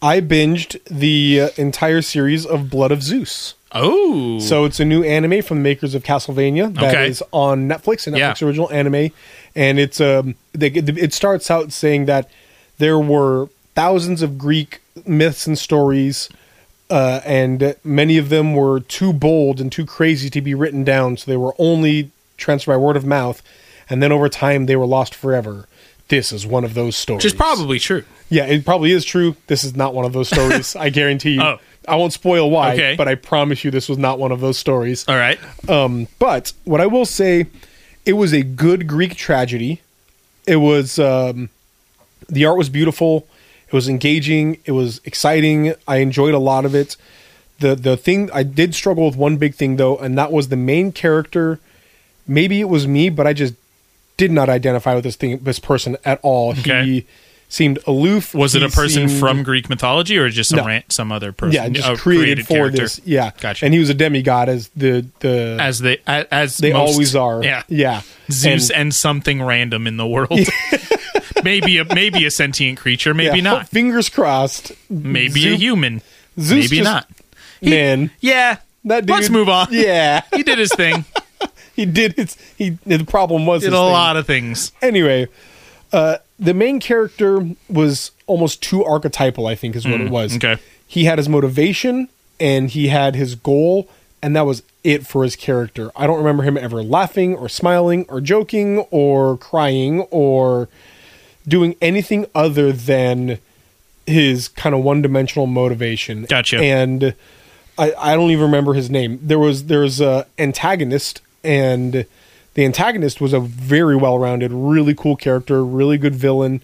I 0.00 0.20
binged 0.20 0.82
the 0.90 1.42
uh, 1.42 1.48
entire 1.56 2.02
series 2.02 2.44
of 2.44 2.70
Blood 2.70 2.90
of 2.90 3.02
Zeus. 3.02 3.54
Oh. 3.74 4.38
So 4.38 4.64
it's 4.64 4.80
a 4.80 4.84
new 4.84 5.02
anime 5.02 5.42
from 5.42 5.58
the 5.58 5.62
makers 5.62 5.94
of 5.94 6.02
Castlevania 6.04 6.74
that 6.74 7.06
is 7.08 7.22
Okay. 7.22 7.28
on 7.32 7.68
Netflix, 7.68 8.06
a 8.06 8.10
Netflix 8.10 8.40
Yeah. 8.40 8.46
original 8.46 8.70
anime, 8.72 9.10
and 9.54 9.78
it's 9.78 10.00
um 10.00 10.34
they, 10.52 10.68
it 10.68 11.12
starts 11.14 11.50
out 11.50 11.72
saying 11.72 12.06
that 12.06 12.28
there 12.78 12.98
were 12.98 13.48
thousands 13.74 14.20
of 14.22 14.36
Greek 14.38 14.80
myths 15.06 15.46
and 15.46 15.58
stories, 15.58 16.28
uh, 16.90 17.20
and 17.24 17.74
many 17.84 18.18
of 18.18 18.28
them 18.28 18.54
were 18.54 18.80
too 18.80 19.12
bold 19.12 19.60
and 19.60 19.72
too 19.72 19.86
crazy 19.86 20.28
to 20.28 20.40
be 20.42 20.54
written 20.54 20.84
down, 20.84 21.16
so 21.16 21.30
they 21.30 21.36
were 21.38 21.54
only 21.58 22.10
transferred 22.36 22.72
by 22.72 22.76
word 22.76 22.96
of 22.96 23.06
mouth, 23.06 23.40
and 23.88 24.02
then 24.02 24.12
over 24.12 24.28
time 24.28 24.66
they 24.66 24.76
were 24.76 24.84
lost 24.86 25.14
forever. 25.14 25.66
This 26.08 26.30
is 26.32 26.44
one 26.46 26.64
of 26.64 26.74
those 26.74 26.94
stories. 26.96 27.24
which 27.24 27.32
is 27.32 27.36
probably 27.36 27.78
true. 27.78 28.04
Yeah, 28.28 28.44
it 28.44 28.64
probably 28.66 28.92
is 28.92 29.04
true. 29.06 29.36
This 29.46 29.64
is 29.64 29.74
not 29.74 29.94
one 29.94 30.04
of 30.04 30.12
those 30.12 30.28
stories. 30.28 30.76
I 30.86 30.90
guarantee 30.90 31.32
you. 31.34 31.42
Oh. 31.42 31.58
I 31.88 31.96
won't 31.96 32.12
spoil 32.12 32.50
why, 32.50 32.74
Okay. 32.74 32.94
but 32.96 33.08
I 33.08 33.14
promise 33.16 33.64
you 33.64 33.70
this 33.70 33.88
was 33.88 33.98
not 33.98 34.18
one 34.18 34.30
of 34.32 34.40
those 34.40 34.58
stories. 34.58 35.04
All 35.08 35.16
right. 35.16 35.38
Um, 35.68 36.06
but 36.18 36.52
what 36.64 36.80
I 36.80 36.86
will 36.86 37.04
say, 37.06 37.46
it 38.06 38.12
was 38.14 38.32
a 38.32 38.42
good 38.42 38.86
Greek 38.86 39.16
tragedy. 39.16 39.80
It 40.46 40.56
was 40.56 40.98
um, 40.98 41.48
the 42.28 42.44
art 42.44 42.56
was 42.58 42.68
beautiful. 42.68 43.26
It 43.66 43.72
was 43.72 43.88
engaging. 43.88 44.58
It 44.64 44.72
was 44.72 45.00
exciting. 45.04 45.74
I 45.88 45.96
enjoyed 45.98 46.34
a 46.34 46.38
lot 46.38 46.64
of 46.64 46.74
it. 46.74 46.96
the 47.58 47.74
The 47.74 47.96
thing 47.96 48.30
I 48.32 48.42
did 48.42 48.74
struggle 48.74 49.06
with 49.06 49.16
one 49.16 49.36
big 49.36 49.54
thing 49.54 49.76
though, 49.76 49.96
and 49.96 50.16
that 50.18 50.30
was 50.30 50.48
the 50.48 50.56
main 50.56 50.92
character. 50.92 51.58
Maybe 52.26 52.60
it 52.60 52.68
was 52.68 52.86
me, 52.86 53.08
but 53.08 53.26
I 53.26 53.32
just 53.32 53.54
did 54.16 54.30
not 54.30 54.48
identify 54.48 54.94
with 54.94 55.04
this 55.04 55.16
thing, 55.16 55.38
this 55.38 55.58
person 55.58 55.96
at 56.04 56.20
all. 56.22 56.50
Okay. 56.52 56.84
He 56.84 57.06
seemed 57.52 57.78
aloof. 57.86 58.34
Was 58.34 58.54
it 58.54 58.62
a 58.62 58.68
person 58.70 59.08
seemed- 59.08 59.20
from 59.20 59.42
Greek 59.42 59.68
mythology 59.68 60.16
or 60.16 60.28
just 60.30 60.50
some 60.50 60.66
No. 60.66 60.80
some 60.88 61.12
other 61.12 61.32
person? 61.32 61.54
Yeah, 61.54 61.68
just 61.68 61.88
a 61.88 61.96
created, 61.96 62.46
for 62.46 62.54
character? 62.54 62.82
this. 62.82 63.00
Yeah, 63.04 63.30
Gotcha. 63.40 63.64
And 63.66 63.74
he 63.74 63.80
was 63.80 63.90
a 63.90 63.94
demigod, 63.94 64.48
as 64.48 64.68
the 64.74 65.04
the 65.20 65.58
as 65.60 65.78
they 65.80 65.98
as, 66.06 66.56
they 66.56 66.72
most- 66.72 66.92
always 66.92 67.14
are. 67.14 67.42
Yeah, 67.44 67.62
yeah. 67.68 68.00
Zeus 68.30 68.70
And- 68.70 68.78
and, 68.80 68.94
something 68.94 69.42
random 69.42 69.86
in 69.86 69.96
the 69.98 70.06
world. 70.06 70.38
maybe 71.44 71.78
a 71.78 71.84
maybe 71.94 72.24
a 72.24 72.30
sentient 72.30 72.78
creature, 72.78 73.14
maybe 73.14 73.38
yeah, 73.38 73.42
not. 73.44 73.68
Fingers 73.68 74.08
crossed. 74.08 74.72
Maybe 74.88 75.52
a 75.52 75.56
human. 75.56 76.02
Zeus 76.40 76.70
maybe 76.70 76.78
just- 76.78 76.84
not. 76.90 77.08
He- 77.60 77.70
Man, 77.70 78.10
Yeah. 78.20 78.56
that 78.86 79.06
dude, 79.06 79.14
Let's 79.14 79.30
move 79.30 79.48
on. 79.48 79.68
Yeah, 79.70 80.22
He 80.34 80.42
did 80.42 80.58
his 80.58 80.72
thing. 80.74 81.04
he 81.76 81.84
did. 81.86 82.14
His, 82.14 82.36
he 82.56 82.78
the 82.86 83.04
problem 83.04 83.46
was 83.46 83.62
Did 83.62 83.68
a 83.72 83.76
thing. 83.76 83.82
lot 83.84 84.16
of 84.16 84.26
things. 84.26 84.72
Anyway, 84.82 85.28
uh, 85.92 86.16
the 86.42 86.54
main 86.54 86.80
character 86.80 87.48
was 87.68 88.10
almost 88.26 88.62
too 88.62 88.84
archetypal. 88.84 89.46
I 89.46 89.54
think 89.54 89.76
is 89.76 89.86
what 89.86 90.00
it 90.00 90.10
was. 90.10 90.32
Mm, 90.32 90.36
okay. 90.36 90.62
he 90.86 91.04
had 91.04 91.18
his 91.18 91.28
motivation 91.28 92.08
and 92.40 92.70
he 92.70 92.88
had 92.88 93.14
his 93.14 93.34
goal, 93.34 93.88
and 94.22 94.34
that 94.34 94.46
was 94.46 94.62
it 94.82 95.06
for 95.06 95.22
his 95.22 95.36
character. 95.36 95.90
I 95.94 96.06
don't 96.06 96.18
remember 96.18 96.42
him 96.42 96.58
ever 96.58 96.82
laughing 96.82 97.34
or 97.36 97.48
smiling 97.48 98.04
or 98.08 98.20
joking 98.20 98.78
or 98.90 99.36
crying 99.38 100.00
or 100.10 100.68
doing 101.46 101.76
anything 101.80 102.26
other 102.34 102.72
than 102.72 103.38
his 104.06 104.48
kind 104.48 104.74
of 104.74 104.82
one-dimensional 104.82 105.46
motivation. 105.46 106.24
Gotcha. 106.24 106.58
And 106.58 107.14
I, 107.78 107.92
I 107.96 108.14
don't 108.14 108.30
even 108.30 108.44
remember 108.44 108.74
his 108.74 108.90
name. 108.90 109.20
There 109.22 109.38
was 109.38 109.66
there's 109.66 110.00
a 110.00 110.26
antagonist, 110.38 111.20
and 111.44 112.06
the 112.54 112.64
antagonist 112.64 113.20
was 113.20 113.32
a 113.32 113.40
very 113.40 113.96
well-rounded, 113.96 114.52
really 114.52 114.94
cool 114.94 115.16
character, 115.16 115.64
really 115.64 115.98
good 115.98 116.14
villain. 116.14 116.60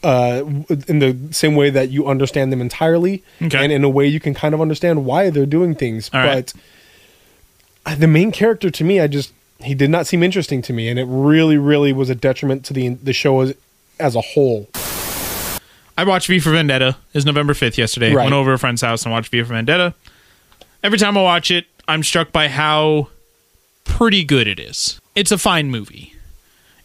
Uh, 0.00 0.44
in 0.86 1.00
the 1.00 1.16
same 1.32 1.56
way 1.56 1.70
that 1.70 1.90
you 1.90 2.06
understand 2.06 2.52
them 2.52 2.60
entirely, 2.60 3.24
Okay. 3.42 3.58
and 3.64 3.72
in 3.72 3.82
a 3.82 3.88
way 3.88 4.06
you 4.06 4.20
can 4.20 4.32
kind 4.32 4.54
of 4.54 4.60
understand 4.60 5.04
why 5.04 5.28
they're 5.28 5.44
doing 5.44 5.74
things. 5.74 6.08
All 6.14 6.20
right. 6.20 6.52
but 7.84 7.92
uh, 7.92 7.94
the 7.96 8.06
main 8.06 8.30
character 8.30 8.70
to 8.70 8.84
me, 8.84 9.00
I 9.00 9.08
just 9.08 9.32
he 9.60 9.74
did 9.74 9.90
not 9.90 10.06
seem 10.06 10.22
interesting 10.22 10.62
to 10.62 10.72
me, 10.72 10.88
and 10.88 11.00
it 11.00 11.06
really, 11.08 11.58
really 11.58 11.92
was 11.92 12.10
a 12.10 12.14
detriment 12.14 12.64
to 12.66 12.72
the 12.72 12.90
the 12.90 13.12
show 13.12 13.40
as 13.40 13.54
as 13.98 14.14
a 14.14 14.20
whole. 14.20 14.68
I 15.96 16.04
watched 16.04 16.28
V 16.28 16.38
for 16.38 16.52
Vendetta. 16.52 16.96
Is 17.12 17.26
November 17.26 17.54
fifth 17.54 17.76
yesterday. 17.76 18.12
Right. 18.14 18.22
Went 18.22 18.34
over 18.34 18.50
to 18.50 18.54
a 18.54 18.58
friend's 18.58 18.82
house 18.82 19.02
and 19.04 19.10
watched 19.10 19.32
V 19.32 19.42
for 19.42 19.48
Vendetta. 19.54 19.94
Every 20.84 20.98
time 20.98 21.18
I 21.18 21.22
watch 21.22 21.50
it, 21.50 21.66
I'm 21.88 22.04
struck 22.04 22.30
by 22.30 22.46
how 22.46 23.08
pretty 23.84 24.22
good 24.22 24.46
it 24.46 24.60
is. 24.60 25.00
It's 25.18 25.32
a 25.32 25.38
fine 25.38 25.70
movie. 25.70 26.14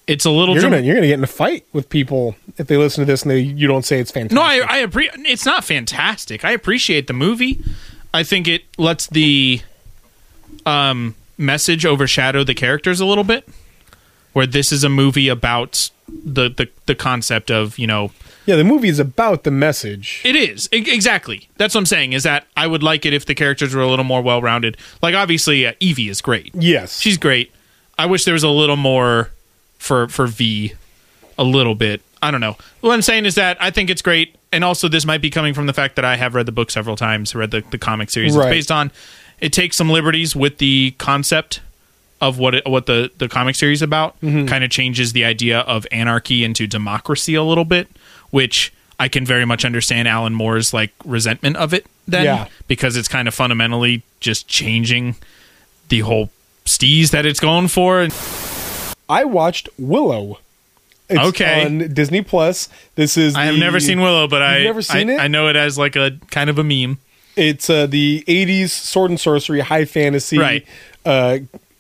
It's 0.08 0.26
a 0.26 0.30
little. 0.32 0.54
You're 0.56 0.64
gonna 0.64 0.80
you're 0.82 0.96
gonna 0.96 1.08
get 1.08 1.18
in 1.20 1.24
a 1.24 1.28
fight 1.28 1.66
with 1.72 1.88
people 1.90 2.36
if 2.58 2.68
they 2.68 2.76
listen 2.78 3.02
to 3.04 3.06
this 3.06 3.22
and 3.22 3.32
they 3.32 3.40
you 3.40 3.68
don't 3.68 3.86
say 3.86 4.00
it's 4.00 4.12
fantastic. 4.12 4.36
No, 4.36 4.42
I, 4.42 4.82
I 4.82 4.86
appre- 4.86 5.10
It's 5.26 5.46
not 5.46 5.64
fantastic. 5.64 6.44
I 6.44 6.52
appreciate 6.52 7.08
the 7.08 7.14
movie. 7.14 7.64
I 8.14 8.24
think 8.24 8.48
it 8.48 8.64
lets 8.78 9.08
the 9.08 9.62
um, 10.66 11.16
message 11.38 11.86
overshadow 11.86 12.44
the 12.44 12.54
characters 12.54 13.00
a 13.00 13.06
little 13.06 13.24
bit. 13.24 13.48
Where 14.34 14.48
this 14.48 14.72
is 14.72 14.84
a 14.84 14.90
movie 14.90 15.28
about 15.30 15.90
the 16.08 16.50
the, 16.50 16.68
the 16.88 16.96
concept 16.96 17.52
of 17.52 17.78
you 17.78 17.86
know 17.88 18.12
yeah, 18.46 18.56
the 18.58 18.64
movie 18.66 18.90
is 18.90 19.00
about 19.00 19.44
the 19.44 19.52
message. 19.52 20.22
it 20.26 20.36
is 20.36 20.68
E- 20.74 20.84
exactly 20.92 21.48
that's 21.58 21.76
what 21.76 21.80
I'm 21.82 21.86
saying 21.86 22.12
is 22.14 22.24
that 22.24 22.46
I 22.58 22.68
would 22.68 22.84
like 22.84 23.06
it 23.06 23.14
if 23.14 23.26
the 23.26 23.36
characters 23.36 23.74
were 23.74 23.82
a 23.82 23.88
little 23.88 24.04
more 24.04 24.22
well 24.24 24.42
rounded. 24.42 24.76
Like 25.04 25.14
obviously 25.16 25.66
uh, 25.68 25.74
Evie 25.80 26.10
is 26.10 26.20
great. 26.20 26.52
yes, 26.56 27.00
She's 27.00 27.18
great. 27.18 27.52
I 27.98 28.06
wish 28.06 28.26
there 28.26 28.34
was 28.34 28.44
a 28.44 28.50
little 28.50 28.76
more 28.76 29.30
for 29.78 30.08
for 30.08 30.28
V, 30.28 30.74
a 31.38 31.44
little 31.44 31.76
bit. 31.76 32.02
I 32.22 32.32
don't 32.32 32.42
know. 32.42 32.58
What 32.82 32.94
I'm 32.94 33.02
saying 33.02 33.26
is 33.26 33.36
that 33.36 33.58
I 33.62 33.70
think 33.70 33.90
it's 33.90 34.02
great, 34.02 34.36
and 34.52 34.64
also 34.64 34.88
this 34.88 35.06
might 35.06 35.22
be 35.22 35.30
coming 35.30 35.54
from 35.54 35.66
the 35.68 35.74
fact 35.74 35.96
that 35.98 36.06
I 36.06 36.16
have 36.16 36.36
read 36.36 36.46
the 36.46 36.52
book 36.54 36.72
several 36.72 36.96
times, 36.96 37.36
read 37.36 37.52
the, 37.52 37.64
the 37.72 37.78
comic 37.78 38.10
series 38.10 38.36
Right. 38.36 38.48
it's 38.48 38.54
based 38.56 38.72
on. 38.72 38.92
It 39.42 39.52
takes 39.52 39.76
some 39.76 39.90
liberties 39.90 40.36
with 40.36 40.58
the 40.60 40.92
concept 40.98 41.60
of 42.22 42.40
what 42.40 42.56
it, 42.56 42.66
what 42.66 42.86
the 42.86 43.12
the 43.18 43.28
comic 43.28 43.56
series 43.56 43.80
is 43.80 43.82
about. 43.82 44.20
Mm-hmm. 44.22 44.46
Kind 44.48 44.64
of 44.64 44.70
changes 44.70 45.12
the 45.14 45.26
idea 45.26 45.60
of 45.62 45.86
anarchy 45.92 46.44
into 46.46 46.66
democracy 46.66 47.36
a 47.36 47.44
little 47.44 47.66
bit, 47.66 47.90
which 48.30 48.72
I 49.00 49.10
can 49.10 49.26
very 49.26 49.44
much 49.46 49.66
understand 49.66 50.08
Alan 50.08 50.34
Moore's 50.34 50.74
like 50.74 50.92
resentment 51.04 51.58
of 51.58 51.74
it. 51.74 51.86
Then, 52.08 52.24
Yeah. 52.24 52.48
because 52.68 52.96
it's 52.96 53.08
kind 53.10 53.28
of 53.28 53.34
fundamentally 53.34 54.04
just 54.22 54.48
changing 54.48 55.16
the 55.90 56.00
whole 56.02 56.30
steez 56.66 57.10
that 57.12 57.26
it's 57.26 57.40
going 57.40 57.68
for. 57.68 58.08
I 59.10 59.24
watched 59.26 59.70
Willow. 59.78 60.40
It's 61.10 61.20
Okay. 61.20 61.66
on 61.66 61.94
Disney 61.94 62.22
Plus. 62.22 62.70
This 62.96 63.18
is 63.18 63.36
I 63.36 63.46
have 63.46 63.56
the- 63.56 63.60
never 63.60 63.80
seen 63.80 64.02
Willow, 64.02 64.28
but 64.28 64.42
I've 64.42 64.64
never 64.64 64.82
seen 64.82 65.10
I, 65.10 65.14
it? 65.14 65.20
I 65.20 65.28
know 65.28 65.48
it 65.50 65.56
as 65.56 65.78
like 65.78 65.96
a 65.96 66.18
kind 66.32 66.50
of 66.50 66.58
a 66.58 66.64
meme. 66.64 66.98
It's 67.36 67.70
uh, 67.70 67.88
the 67.88 68.24
'80s 68.28 68.70
sword 68.70 69.10
and 69.12 69.20
sorcery, 69.20 69.60
high 69.62 69.86
fantasy. 69.86 70.38
Right. 70.38 70.66
Uh, 71.06 71.40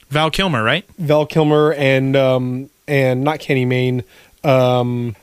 Val 0.09 0.29
Kilmer, 0.29 0.63
right? 0.63 0.83
Val 0.97 1.25
Kilmer 1.25 1.73
and 1.73 2.15
um, 2.15 2.69
and 2.87 3.23
not 3.23 3.39
Kenny 3.39 3.65
Mayne. 3.65 4.03
Um, 4.43 5.15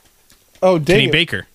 oh, 0.63 0.79
dang 0.79 0.97
Kenny 0.97 1.09
it. 1.09 1.13
Baker. 1.13 1.47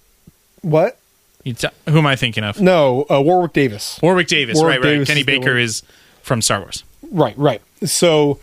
What? 0.61 0.97
You 1.43 1.53
t- 1.53 1.67
who 1.89 1.97
am 1.97 2.05
I 2.05 2.15
thinking 2.15 2.43
of? 2.43 2.59
No, 2.61 3.05
uh, 3.09 3.21
Warwick 3.21 3.53
Davis. 3.53 3.99
Warwick 4.01 4.27
Davis. 4.27 4.57
Warwick 4.57 4.77
right, 4.79 4.83
right. 4.83 4.91
Davis 4.93 5.07
Kenny 5.07 5.19
is 5.21 5.25
Baker 5.25 5.57
is 5.57 5.83
from 6.21 6.41
Star 6.41 6.59
Wars. 6.59 6.83
Right, 7.11 7.37
right. 7.37 7.61
So, 7.83 8.39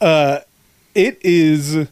uh, 0.00 0.40
it 0.94 1.18
is. 1.22 1.88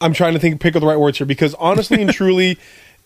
I'm 0.00 0.12
trying 0.12 0.34
to 0.34 0.38
think, 0.38 0.60
pick 0.60 0.76
up 0.76 0.80
the 0.80 0.86
right 0.86 0.98
words 0.98 1.18
here 1.18 1.26
because 1.26 1.54
honestly 1.54 2.02
and 2.02 2.12
truly, 2.12 2.58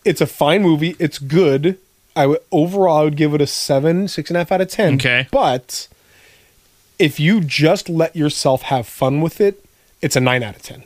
it's 0.03 0.21
a 0.21 0.27
fine 0.27 0.61
movie. 0.61 0.95
It's 0.99 1.19
good. 1.19 1.77
I 2.15 2.27
would 2.27 2.39
overall, 2.51 2.97
I 2.97 3.03
would 3.03 3.15
give 3.15 3.33
it 3.33 3.41
a 3.41 3.47
seven, 3.47 4.07
six 4.07 4.29
and 4.29 4.35
a 4.37 4.41
half 4.41 4.51
out 4.51 4.59
of 4.61 4.69
ten. 4.69 4.95
Okay. 4.95 5.27
but 5.31 5.87
If 6.99 7.19
you 7.19 7.39
just 7.41 7.87
let 7.87 8.15
yourself 8.15 8.63
have 8.63 8.85
fun 8.87 9.21
with 9.21 9.39
it, 9.39 9.63
it's 10.01 10.15
a 10.17 10.19
nine 10.19 10.43
out 10.43 10.55
of 10.57 10.61
ten. 10.61 10.83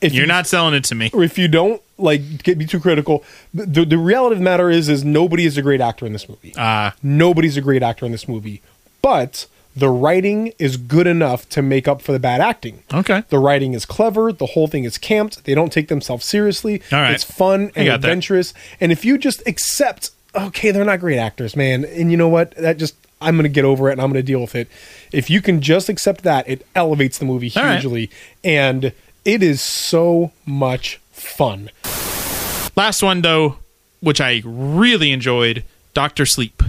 If 0.00 0.12
You're 0.12 0.24
you, 0.24 0.28
not 0.28 0.46
selling 0.46 0.74
it 0.74 0.84
to 0.84 0.94
me. 0.94 1.10
or 1.14 1.22
if 1.22 1.38
you 1.38 1.46
don't 1.48 1.80
like 1.96 2.42
get 2.42 2.58
be 2.58 2.66
too 2.66 2.80
critical, 2.80 3.22
the, 3.54 3.84
the 3.84 3.96
reality 3.96 4.34
of 4.34 4.38
the 4.40 4.44
matter 4.44 4.68
is 4.68 4.88
is 4.88 5.04
nobody 5.04 5.46
is 5.46 5.56
a 5.56 5.62
great 5.62 5.80
actor 5.80 6.04
in 6.04 6.12
this 6.12 6.28
movie. 6.28 6.52
Ah. 6.58 6.94
Nobody's 7.02 7.56
a 7.56 7.60
great 7.62 7.82
actor 7.84 8.04
in 8.04 8.12
this 8.12 8.26
movie, 8.28 8.60
but 9.02 9.46
the 9.76 9.90
writing 9.90 10.52
is 10.58 10.78
good 10.78 11.06
enough 11.06 11.48
to 11.50 11.60
make 11.60 11.86
up 11.86 12.00
for 12.00 12.12
the 12.12 12.18
bad 12.18 12.40
acting. 12.40 12.82
Okay. 12.94 13.22
The 13.28 13.38
writing 13.38 13.74
is 13.74 13.84
clever. 13.84 14.32
The 14.32 14.46
whole 14.46 14.66
thing 14.68 14.84
is 14.84 14.96
camped. 14.96 15.44
They 15.44 15.54
don't 15.54 15.70
take 15.70 15.88
themselves 15.88 16.24
seriously. 16.24 16.82
All 16.90 17.00
right. 17.00 17.12
It's 17.12 17.24
fun 17.24 17.70
and 17.76 17.86
got 17.86 17.86
that. 17.86 17.94
adventurous. 17.96 18.54
And 18.80 18.90
if 18.90 19.04
you 19.04 19.18
just 19.18 19.46
accept, 19.46 20.10
okay, 20.34 20.70
they're 20.70 20.84
not 20.84 21.00
great 21.00 21.18
actors, 21.18 21.54
man, 21.54 21.84
and 21.84 22.10
you 22.10 22.16
know 22.16 22.28
what? 22.28 22.52
That 22.56 22.78
just 22.78 22.96
I'm 23.20 23.36
going 23.36 23.44
to 23.44 23.48
get 23.50 23.64
over 23.64 23.88
it 23.88 23.92
and 23.92 24.00
I'm 24.00 24.10
going 24.10 24.22
to 24.22 24.26
deal 24.26 24.40
with 24.40 24.54
it. 24.54 24.68
If 25.12 25.28
you 25.28 25.40
can 25.42 25.60
just 25.60 25.88
accept 25.88 26.22
that, 26.22 26.48
it 26.48 26.66
elevates 26.74 27.18
the 27.18 27.24
movie 27.26 27.52
All 27.56 27.62
right. 27.62 27.80
hugely, 27.80 28.10
and 28.42 28.92
it 29.26 29.42
is 29.42 29.60
so 29.60 30.32
much 30.46 31.00
fun. 31.12 31.70
Last 32.76 33.02
one 33.02 33.22
though, 33.22 33.56
which 34.00 34.20
I 34.20 34.42
really 34.44 35.12
enjoyed, 35.12 35.64
Doctor 35.92 36.24
Sleep. 36.26 36.62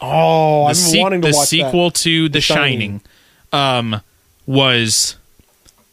Oh, 0.00 0.64
The, 0.64 0.68
been 0.68 0.74
se- 0.74 1.00
wanting 1.02 1.22
to 1.22 1.28
the 1.30 1.36
watch 1.36 1.48
sequel 1.48 1.90
to 1.90 2.28
The, 2.28 2.40
Shining. 2.40 3.00
Shining, 3.52 3.90
um, 3.94 4.00
was. 4.46 5.16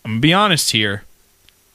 I'm 0.06 0.12
gonna 0.14 0.22
be 0.22 0.34
honest 0.34 0.72
here. 0.72 1.04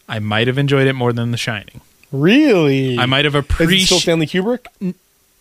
I 0.09 0.19
might 0.19 0.47
have 0.47 0.59
enjoyed 0.59 0.87
it 0.87 0.93
more 0.95 1.13
than 1.13 1.31
The 1.31 1.37
Shining. 1.39 1.81
Really? 2.13 2.99
I 2.99 3.07
might 3.07 3.25
have 3.25 3.35
appreciated. 3.35 3.83
it 3.83 3.87
still. 3.87 4.01
Stanley 4.01 4.27
Kubrick? 4.27 4.95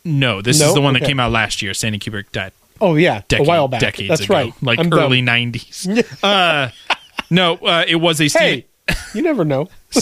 No, 0.05 0.41
this 0.41 0.59
No? 0.59 0.67
is 0.69 0.73
the 0.73 0.81
one 0.81 0.93
that 0.93 1.03
came 1.03 1.19
out 1.19 1.31
last 1.31 1.61
year. 1.61 1.73
Stanley 1.73 1.99
Kubrick 1.99 2.31
died 2.31 2.51
Oh 2.79 2.95
yeah, 2.95 3.21
decade, 3.27 3.45
a 3.45 3.49
while 3.49 3.67
back. 3.67 3.79
decades 3.81 4.09
That's 4.09 4.21
ago, 4.25 4.33
right. 4.33 4.53
like 4.61 4.79
I'm 4.79 4.93
early 4.93 5.21
dumb. 5.21 5.35
'90s. 5.51 6.17
uh, 6.23 6.69
no, 7.29 7.55
uh, 7.55 7.83
it 7.87 7.95
was 7.95 8.21
a 8.21 8.27
Steven, 8.27 8.63
Hey, 8.87 8.95
you 9.15 9.21
never 9.21 9.43
know. 9.43 9.67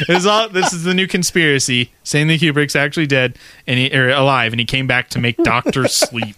it 0.00 0.08
was 0.08 0.26
all, 0.26 0.48
this 0.48 0.72
is 0.72 0.84
the 0.84 0.94
new 0.94 1.06
conspiracy. 1.06 1.92
Stanley 2.04 2.38
Kubrick's 2.38 2.76
actually 2.76 3.06
dead 3.06 3.38
and 3.66 3.78
he, 3.78 3.92
or 3.96 4.10
alive, 4.10 4.52
and 4.52 4.60
he 4.60 4.66
came 4.66 4.86
back 4.86 5.08
to 5.10 5.18
make 5.18 5.36
Doctor 5.38 5.86
Sleep. 5.88 6.36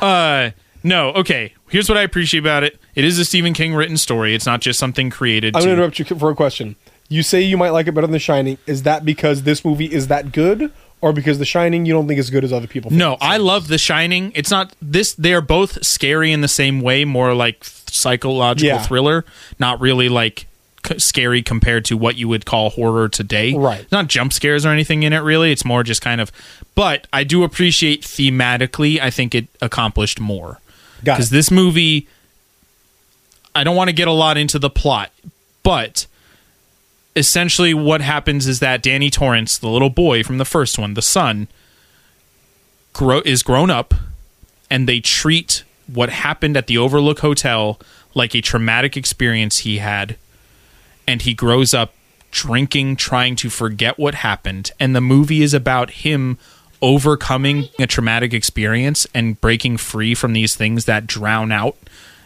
Uh, 0.00 0.50
no, 0.82 1.10
okay. 1.10 1.52
Here's 1.68 1.88
what 1.88 1.98
I 1.98 2.02
appreciate 2.02 2.40
about 2.40 2.62
it. 2.64 2.78
It 2.94 3.04
is 3.04 3.18
a 3.18 3.24
Stephen 3.24 3.52
King 3.52 3.74
written 3.74 3.96
story. 3.96 4.34
It's 4.34 4.46
not 4.46 4.60
just 4.60 4.78
something 4.78 5.10
created. 5.10 5.54
I'm 5.56 5.62
to, 5.62 5.66
to 5.68 5.72
interrupt 5.72 5.98
you 5.98 6.04
for 6.04 6.30
a 6.30 6.34
question. 6.34 6.76
You 7.08 7.22
say 7.22 7.40
you 7.42 7.56
might 7.56 7.70
like 7.70 7.86
it 7.86 7.92
better 7.92 8.06
than 8.06 8.12
The 8.12 8.18
Shining. 8.18 8.58
Is 8.66 8.82
that 8.84 9.04
because 9.04 9.42
this 9.42 9.64
movie 9.64 9.86
is 9.92 10.08
that 10.08 10.30
good, 10.32 10.70
or 11.00 11.12
because 11.12 11.38
The 11.38 11.44
Shining 11.44 11.86
you 11.86 11.92
don't 11.94 12.06
think 12.06 12.18
is 12.20 12.30
good 12.30 12.44
as 12.44 12.52
other 12.52 12.66
people? 12.66 12.90
think 12.90 12.98
No, 12.98 13.14
it's? 13.14 13.24
I 13.24 13.38
love 13.38 13.68
The 13.68 13.78
Shining. 13.78 14.32
It's 14.34 14.50
not 14.50 14.74
this. 14.82 15.14
They 15.14 15.32
are 15.34 15.40
both 15.40 15.84
scary 15.84 16.32
in 16.32 16.42
the 16.42 16.48
same 16.48 16.80
way, 16.80 17.04
more 17.04 17.34
like 17.34 17.64
psychological 17.64 18.68
Yeah. 18.76 18.82
thriller, 18.82 19.24
not 19.58 19.80
really 19.80 20.08
like 20.08 20.46
scary 20.98 21.42
compared 21.42 21.84
to 21.86 21.96
what 21.96 22.16
you 22.16 22.28
would 22.28 22.46
call 22.46 22.70
horror 22.70 23.08
today. 23.08 23.54
Right. 23.54 23.80
It's 23.80 23.92
not 23.92 24.08
jump 24.08 24.32
scares 24.32 24.64
or 24.64 24.70
anything 24.70 25.02
in 25.02 25.12
it. 25.12 25.18
Really, 25.18 25.52
it's 25.52 25.64
more 25.64 25.82
just 25.82 26.02
kind 26.02 26.20
of. 26.20 26.32
But 26.74 27.06
I 27.12 27.24
do 27.24 27.44
appreciate 27.44 28.02
thematically. 28.02 29.00
I 29.00 29.10
think 29.10 29.34
it 29.34 29.48
accomplished 29.60 30.20
more 30.20 30.60
because 31.02 31.30
this 31.30 31.50
movie. 31.50 32.06
I 33.54 33.64
don't 33.64 33.74
want 33.74 33.88
to 33.88 33.94
get 33.94 34.06
a 34.06 34.12
lot 34.12 34.36
into 34.36 34.58
the 34.58 34.70
plot, 34.70 35.10
but 35.64 36.06
essentially 37.16 37.74
what 37.74 38.00
happens 38.00 38.46
is 38.46 38.60
that 38.60 38.82
Danny 38.82 39.10
Torrance, 39.10 39.58
the 39.58 39.68
little 39.68 39.90
boy 39.90 40.22
from 40.22 40.38
the 40.38 40.44
first 40.44 40.78
one, 40.78 40.94
the 40.94 41.02
son, 41.02 41.48
grow 42.92 43.20
is 43.24 43.42
grown 43.42 43.70
up 43.70 43.94
and 44.70 44.88
they 44.88 45.00
treat 45.00 45.64
what 45.92 46.10
happened 46.10 46.56
at 46.56 46.66
the 46.66 46.78
Overlook 46.78 47.20
Hotel 47.20 47.80
like 48.14 48.34
a 48.34 48.40
traumatic 48.40 48.96
experience 48.96 49.58
he 49.58 49.78
had 49.78 50.16
and 51.08 51.22
he 51.22 51.34
grows 51.34 51.74
up 51.74 51.92
drinking 52.30 52.94
trying 52.94 53.34
to 53.34 53.48
forget 53.50 53.98
what 53.98 54.14
happened 54.14 54.70
and 54.78 54.94
the 54.94 55.00
movie 55.00 55.42
is 55.42 55.54
about 55.54 55.90
him 55.90 56.36
overcoming 56.82 57.68
a 57.78 57.86
traumatic 57.86 58.32
experience 58.32 59.06
and 59.14 59.40
breaking 59.40 59.76
free 59.76 60.14
from 60.14 60.32
these 60.32 60.54
things 60.54 60.84
that 60.84 61.06
drown 61.06 61.50
out 61.50 61.76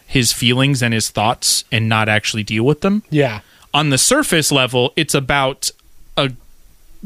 his 0.06 0.32
feelings 0.32 0.82
and 0.82 0.92
his 0.92 1.08
thoughts 1.08 1.64
and 1.72 1.88
not 1.88 2.08
actually 2.08 2.42
deal 2.42 2.64
with 2.64 2.80
them 2.82 3.02
Yeah. 3.10 3.40
on 3.72 3.88
the 3.90 3.96
surface 3.96 4.52
level, 4.52 4.92
it's 4.96 5.14
about 5.14 5.70
a 6.18 6.32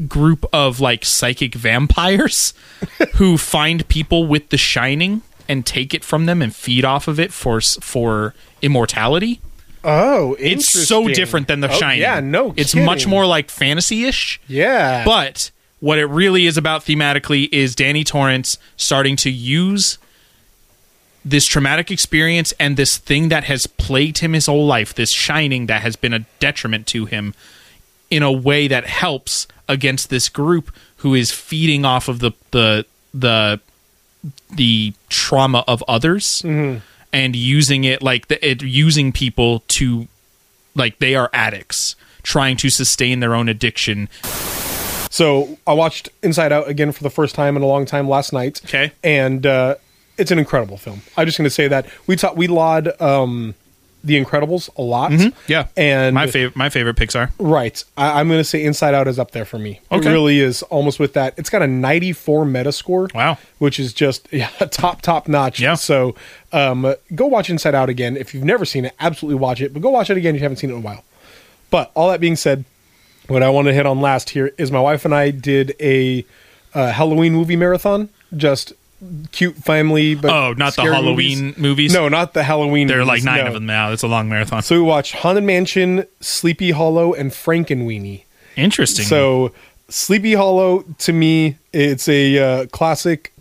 group 0.07 0.45
of 0.51 0.79
like 0.81 1.05
psychic 1.05 1.55
vampires 1.55 2.53
who 3.15 3.37
find 3.37 3.87
people 3.87 4.27
with 4.27 4.49
the 4.49 4.57
shining 4.57 5.21
and 5.47 5.65
take 5.65 5.93
it 5.93 6.03
from 6.03 6.25
them 6.25 6.41
and 6.41 6.53
feed 6.53 6.83
off 6.83 7.07
of 7.07 7.17
it 7.19 7.31
for 7.31 7.61
for 7.61 8.33
immortality. 8.61 9.39
Oh, 9.87 10.35
It's 10.37 10.69
so 10.87 11.07
different 11.07 11.47
than 11.47 11.61
the 11.61 11.69
Oh, 11.71 11.79
shining. 11.79 12.01
Yeah, 12.01 12.19
no, 12.19 12.53
it's 12.57 12.73
kidding. 12.73 12.85
much 12.85 13.07
more 13.07 13.25
like 13.25 13.49
fantasy-ish. 13.49 14.39
Yeah, 14.47 15.03
But 15.05 15.49
what 15.79 15.97
it 15.97 16.05
really 16.05 16.45
is 16.45 16.57
about 16.57 16.83
thematically 16.83 17.47
is 17.51 17.73
Danny 17.73 18.03
Torrance 18.03 18.57
starting 18.75 19.15
to 19.17 19.29
use 19.31 19.97
this 21.23 21.45
traumatic 21.45 21.89
experience 21.91 22.53
and 22.59 22.77
this 22.77 22.97
thing 22.97 23.29
that 23.29 23.45
has 23.45 23.67
plagued 23.67 24.19
him 24.19 24.33
his 24.33 24.45
whole 24.45 24.65
life, 24.65 24.93
this 24.93 25.11
shining 25.11 25.67
that 25.67 25.81
has 25.81 25.95
been 25.95 26.13
a 26.13 26.19
detriment 26.39 26.87
to 26.87 27.05
him, 27.05 27.33
in 28.09 28.23
a 28.23 28.31
way 28.31 28.67
that 28.67 28.85
helps 28.87 29.47
against 29.67 30.09
this 30.09 30.29
group 30.29 30.71
who 30.97 31.13
is 31.13 31.31
feeding 31.31 31.85
off 31.85 32.07
of 32.07 32.19
the 32.19 32.31
the 32.51 32.85
the 33.13 33.59
the 34.49 34.93
trauma 35.09 35.63
of 35.67 35.83
others 35.87 36.41
mm-hmm. 36.43 36.79
And 37.17 37.35
using 37.35 37.83
it 37.83 37.99
like 38.01 38.23
the, 38.27 38.37
it 38.47 38.61
using 38.61 39.11
people 39.11 39.51
to 39.67 40.07
like 40.75 40.93
they 40.99 41.15
are 41.15 41.29
addicts 41.33 41.95
trying 42.23 42.55
to 42.57 42.69
sustain 42.69 43.19
their 43.21 43.33
own 43.33 43.47
addiction 43.49 44.07
So 45.09 45.57
I 45.65 45.73
watched 45.73 46.09
Inside 46.21 46.51
Out 46.51 46.67
again 46.67 46.91
for 46.91 47.03
the 47.03 47.09
first 47.09 47.33
time 47.33 47.55
in 47.57 47.63
a 47.63 47.65
long 47.65 47.85
time 47.85 48.07
last 48.07 48.33
night. 48.33 48.61
Okay. 48.65 48.91
and 49.03 49.45
uh, 49.45 49.75
it's 50.17 50.31
an 50.31 50.39
incredible 50.39 50.77
film. 50.77 51.01
I'm 51.15 51.25
just 51.25 51.37
going 51.37 51.45
to 51.45 51.57
say 51.61 51.67
that 51.69 51.85
we 52.07 52.15
taught 52.15 52.35
we 52.37 52.47
laud 52.47 52.89
um, 53.01 53.55
the 54.03 54.23
Incredibles 54.23 54.69
a 54.77 54.81
lot. 54.81 55.11
Yeah, 55.47 55.67
and 55.75 56.15
my 56.15 56.27
favorite 56.27 56.55
my 56.55 56.69
favorite 56.69 56.95
Pixar. 56.95 57.31
Right. 57.39 57.83
I, 57.97 58.19
I'm 58.19 58.27
going 58.27 58.39
to 58.39 58.43
say 58.43 58.63
Inside 58.63 58.93
Out 58.93 59.07
is 59.07 59.19
up 59.19 59.31
there 59.31 59.45
for 59.45 59.59
me. 59.59 59.81
Okay. 59.91 60.09
It 60.09 60.11
really 60.11 60.39
is 60.39 60.63
almost 60.63 60.99
with 60.99 61.13
that. 61.13 61.33
It's 61.37 61.49
got 61.49 61.61
a 61.61 61.67
94 61.67 62.45
Metascore. 62.45 63.13
Wow. 63.13 63.37
Which 63.59 63.79
is 63.79 63.93
just 63.93 64.27
yeah, 64.31 64.49
top, 64.49 65.01
top 65.01 65.27
notch. 65.27 65.59
Yeah. 65.59 65.75
So 65.75 66.15
um, 66.53 66.93
go 67.15 67.25
watch 67.27 67.49
Inside 67.49 67.75
Out 67.75 67.89
again. 67.89 68.17
If 68.17 68.33
you've 68.33 68.43
never 68.43 68.65
seen 68.65 68.85
it, 68.85 68.93
absolutely 68.99 69.39
watch 69.39 69.61
it. 69.61 69.73
But 69.73 69.81
go 69.81 69.89
watch 69.89 70.09
it 70.09 70.17
again 70.17 70.35
if 70.35 70.41
you 70.41 70.45
haven't 70.45 70.57
seen 70.57 70.69
it 70.69 70.73
in 70.73 70.79
a 70.79 70.83
while. 70.83 71.03
But 71.69 71.91
all 71.95 72.09
that 72.11 72.21
being 72.21 72.37
said, 72.37 72.63
what 73.27 73.43
I 73.43 73.49
want 73.49 73.67
to 73.67 73.73
hit 73.73 73.85
on 73.85 73.99
last 73.99 74.29
here 74.29 74.53
is 74.57 74.71
my 74.71 74.79
wife 74.79 75.03
and 75.03 75.13
I 75.13 75.31
did 75.31 75.75
a 75.81 76.25
uh, 76.73 76.91
Halloween 76.91 77.33
movie 77.33 77.57
marathon. 77.57 78.09
Just 78.35 78.73
cute 79.31 79.55
family, 79.55 80.15
but 80.15 80.31
Oh, 80.31 80.53
not 80.53 80.75
the 80.75 80.83
Halloween 80.83 81.53
movies? 81.57 81.93
No, 81.93 82.09
not 82.09 82.33
the 82.33 82.43
Halloween. 82.43 82.87
There 82.87 82.99
are 82.99 83.05
like 83.05 83.23
nine 83.23 83.41
no. 83.41 83.47
of 83.47 83.53
them 83.53 83.65
now. 83.65 83.91
It's 83.91 84.03
a 84.03 84.07
long 84.07 84.29
marathon. 84.29 84.61
So 84.61 84.75
we 84.75 84.81
watched 84.81 85.13
Haunted 85.13 85.43
Mansion, 85.43 86.05
Sleepy 86.19 86.71
Hollow, 86.71 87.13
and 87.13 87.31
Frankenweenie. 87.31 88.23
Interesting. 88.55 89.05
So 89.05 89.53
Sleepy 89.89 90.33
Hollow 90.33 90.83
to 90.99 91.13
me, 91.13 91.57
it's 91.73 92.09
a 92.09 92.39
uh, 92.39 92.65
classic 92.67 93.33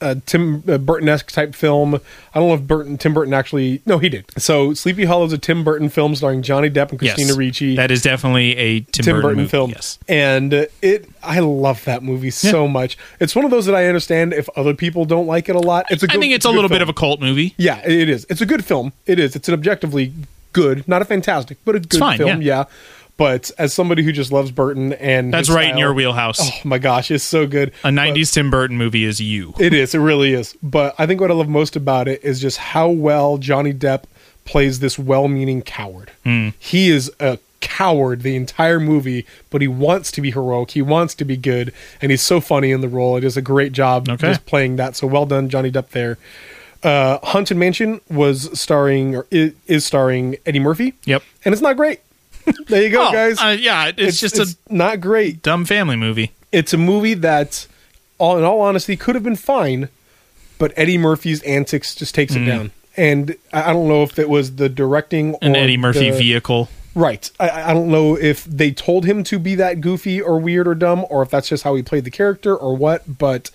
uh, 0.00 0.16
Tim 0.26 0.62
uh, 0.68 0.78
Burton-esque 0.78 1.30
type 1.30 1.54
film. 1.54 1.94
I 1.94 2.38
don't 2.38 2.48
know 2.48 2.54
if 2.54 2.62
Burton 2.62 2.98
Tim 2.98 3.14
Burton 3.14 3.34
actually 3.34 3.82
no 3.86 3.98
he 3.98 4.08
did. 4.08 4.26
So 4.38 4.74
Sleepy 4.74 5.04
Hollow 5.04 5.24
is 5.24 5.32
a 5.32 5.38
Tim 5.38 5.64
Burton 5.64 5.88
film 5.88 6.14
starring 6.14 6.42
Johnny 6.42 6.70
Depp 6.70 6.90
and 6.90 6.98
Christina 6.98 7.28
yes, 7.28 7.36
Ricci. 7.36 7.76
That 7.76 7.90
is 7.90 8.02
definitely 8.02 8.56
a 8.56 8.80
Tim, 8.80 9.04
Tim 9.04 9.14
Burton, 9.16 9.22
Burton, 9.22 9.36
movie. 9.38 9.48
film. 9.48 9.70
Yes. 9.70 9.98
And 10.08 10.54
uh, 10.54 10.66
it 10.82 11.08
I 11.22 11.40
love 11.40 11.84
that 11.84 12.02
movie 12.02 12.30
so 12.30 12.66
much. 12.68 12.96
It's 13.18 13.34
one 13.34 13.44
of 13.44 13.50
those 13.50 13.66
that 13.66 13.74
I 13.74 13.86
understand 13.86 14.32
if 14.32 14.48
other 14.56 14.74
people 14.74 15.04
don't 15.04 15.26
like 15.26 15.48
it 15.48 15.56
a 15.56 15.60
lot. 15.60 15.86
It's 15.90 16.02
a 16.02 16.06
I 16.06 16.12
good, 16.12 16.20
think 16.20 16.32
it's 16.34 16.44
a 16.44 16.48
good 16.48 16.54
little 16.54 16.70
bit 16.70 16.82
of 16.82 16.88
a 16.88 16.94
cult 16.94 17.20
movie. 17.20 17.54
Yeah, 17.56 17.80
it 17.86 18.08
is. 18.08 18.26
It's 18.30 18.40
a 18.40 18.46
good 18.46 18.64
film. 18.64 18.92
It 19.06 19.18
is. 19.18 19.36
It's 19.36 19.48
an 19.48 19.54
objectively 19.54 20.12
good, 20.52 20.86
not 20.88 21.02
a 21.02 21.04
fantastic, 21.04 21.58
but 21.64 21.76
a 21.76 21.80
good 21.80 22.00
fine, 22.00 22.18
film. 22.18 22.42
yeah. 22.42 22.58
Yeah. 22.60 22.64
But 23.20 23.50
as 23.58 23.74
somebody 23.74 24.02
who 24.02 24.12
just 24.12 24.32
loves 24.32 24.50
Burton 24.50 24.94
and 24.94 25.30
That's 25.34 25.50
right 25.50 25.68
in 25.68 25.76
your 25.76 25.92
wheelhouse. 25.92 26.40
Oh 26.40 26.54
my 26.64 26.78
gosh, 26.78 27.10
it's 27.10 27.22
so 27.22 27.46
good. 27.46 27.68
a 27.84 27.88
'90s 27.90 28.32
Tim 28.32 28.50
Burton 28.50 28.78
movie 28.78 29.04
is 29.04 29.20
you. 29.20 29.52
It 29.60 29.74
is. 29.74 29.94
It 29.94 29.98
really 29.98 30.32
is. 30.32 30.56
But 30.62 30.94
I 30.98 31.04
think 31.06 31.20
what 31.20 31.30
I 31.30 31.34
love 31.34 31.46
most 31.50 31.76
about 31.76 32.08
it 32.08 32.24
is 32.24 32.40
just 32.40 32.56
how 32.56 32.88
well 32.88 33.36
Johnny 33.36 33.74
Depp 33.74 34.04
plays 34.46 34.80
this 34.80 34.98
well-meaning 34.98 35.60
coward. 35.60 36.12
Hmm. 36.24 36.48
He 36.58 36.88
is 36.88 37.12
a 37.20 37.38
coward 37.60 38.22
the 38.22 38.36
entire 38.36 38.80
movie, 38.80 39.26
but 39.50 39.60
he 39.60 39.68
wants 39.68 40.10
to 40.12 40.22
be 40.22 40.30
heroic. 40.30 40.70
He 40.70 40.80
wants 40.80 41.14
to 41.16 41.26
be 41.26 41.36
good, 41.36 41.74
and 42.00 42.10
he's 42.10 42.22
so 42.22 42.40
funny 42.40 42.70
in 42.72 42.80
the 42.80 42.88
role. 42.88 43.18
It 43.18 43.24
is 43.24 43.36
a 43.36 43.42
great 43.42 43.72
job 43.72 44.08
Okay. 44.08 44.28
just 44.28 44.46
playing 44.46 44.76
that. 44.76 44.96
So 44.96 45.06
well 45.06 45.26
done, 45.26 45.50
Johnny 45.50 45.70
Depp 45.70 45.90
there. 45.90 46.16
Uh, 46.82 47.18
Haunted 47.22 47.58
Mansion 47.58 48.00
was 48.08 48.58
starring 48.58 49.14
or 49.14 49.26
is, 49.30 49.52
is 49.66 49.84
starring 49.84 50.36
Eddie 50.46 50.58
Murphy. 50.60 50.94
Yep. 51.04 51.22
and 51.44 51.52
it's 51.52 51.60
not 51.60 51.76
great. 51.76 52.00
There 52.68 52.82
you 52.82 52.90
go, 52.90 53.08
Oh, 53.08 53.12
guys. 53.12 53.38
uh, 53.40 53.56
yeah, 53.58 53.90
it's, 53.96 54.20
just 54.20 54.38
it's 54.38 54.56
a 54.68 54.72
not 54.74 55.00
great 55.00 55.42
dumb 55.42 55.64
family 55.64 55.96
movie. 55.96 56.32
it's 56.52 56.72
a 56.72 56.78
movie 56.78 57.14
that, 57.14 57.66
all 58.18 58.36
in 58.38 58.44
all 58.44 58.60
honesty, 58.60 58.96
could 58.96 59.14
have 59.14 59.24
been 59.24 59.36
fine, 59.36 59.88
but 60.58 60.72
Eddie 60.76 60.98
Murphy's 60.98 61.42
antics 61.42 61.94
just 61.94 62.14
takes 62.14 62.34
Mm. 62.34 62.42
it 62.42 62.44
down. 62.46 62.70
and 62.96 63.36
I 63.52 63.70
I 63.70 63.72
don't 63.72 63.88
know 63.88 64.02
if 64.02 64.18
it 64.18 64.28
was 64.28 64.56
the 64.56 64.68
directing 64.68 65.36
An 65.42 65.54
Eddie 65.56 65.76
Murphy 65.76 66.10
the- 66.10 66.18
vehicle. 66.18 66.68
Right. 66.92 67.30
I, 67.38 67.70
I 67.70 67.72
don't 67.72 67.88
know 67.88 68.16
if 68.16 68.44
they 68.44 68.72
told 68.72 69.04
him 69.06 69.22
to 69.24 69.38
be 69.38 69.54
that 69.54 69.80
goofy 69.80 70.20
or 70.20 70.40
weird 70.40 70.66
or 70.66 70.74
dumb, 70.74 71.06
or 71.08 71.22
if 71.22 71.30
that's 71.30 71.48
just 71.48 71.62
how 71.62 71.76
he 71.76 71.82
played 71.84 72.02
the 72.04 72.10
character 72.10 72.54
or 72.56 72.76
what. 72.76 73.16
But 73.18 73.52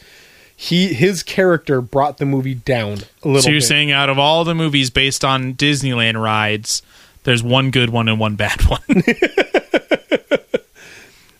he 0.56 0.94
his 0.94 1.22
character 1.22 1.82
brought 1.82 2.18
the 2.18 2.26
movie 2.26 2.54
down 2.54 3.00
a 3.24 3.28
little 3.28 3.42
So 3.42 3.50
you're 3.50 3.60
bit. 3.60 3.68
saying 3.68 3.92
out 3.92 4.10
of 4.10 4.18
all 4.18 4.46
the 4.46 4.56
movies 4.56 4.90
based 4.90 5.26
on 5.26 5.54
Disneyland 5.54 6.16
rides, 6.22 6.82
there's 7.26 7.44
one 7.44 7.72
good 7.72 7.90
one 7.90 8.08
and 8.08 8.20
one 8.20 8.36
bad 8.36 8.62
one. 8.66 8.82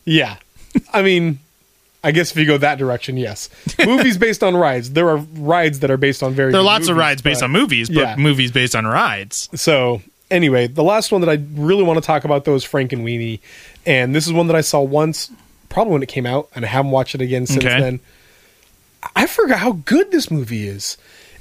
yeah. 0.06 0.38
I 0.94 1.02
mean, 1.02 1.40
I 2.04 2.12
guess 2.12 2.32
if 2.32 2.38
you 2.38 2.46
go 2.46 2.58
that 2.58 2.78
direction, 2.78 3.18
yes. 3.18 3.50
Movies 3.86 4.18
based 4.18 4.44
on 4.44 4.56
rides. 4.56 4.92
There 4.92 5.10
are 5.10 5.18
rides 5.18 5.80
that 5.80 5.90
are 5.90 5.98
based 5.98 6.22
on 6.22 6.34
very. 6.34 6.52
there 6.52 6.62
are 6.62 6.64
lots 6.64 6.88
of 6.88 6.98
rides 6.98 7.22
based 7.22 7.42
on 7.42 7.52
movies, 7.52 7.88
but 7.90 7.98
yeah. 7.98 8.16
movies 8.18 8.52
based 8.52 8.76
on 8.76 8.86
rides. 8.86 9.50
So 9.56 10.02
anyway, 10.30 10.68
the 10.68 10.84
last 10.84 11.12
one 11.12 11.22
that 11.22 11.30
I 11.30 11.42
really 11.54 11.84
want 11.84 11.98
to 11.98 12.06
talk 12.06 12.26
about 12.26 12.46
though 12.46 12.56
is 12.56 12.66
Frankenweenie, 12.66 13.40
and 13.86 14.14
this 14.14 14.28
is 14.28 14.34
one 14.34 14.48
that 14.48 14.56
I 14.56 14.62
saw 14.62 14.82
once, 14.82 15.32
probably 15.70 15.94
when 15.94 16.04
it 16.04 16.10
came 16.10 16.26
out, 16.26 16.50
and 16.56 16.66
I 16.66 16.68
haven't 16.68 16.92
watched 16.92 17.16
it 17.16 17.22
again 17.22 17.48
since 17.48 17.66
Okay. 17.66 17.80
then. 17.80 18.00
I 19.16 19.28
forgot 19.28 19.60
how 19.60 19.74
good 19.74 20.12
this 20.12 20.30
movie 20.32 20.68
is. 20.68 20.98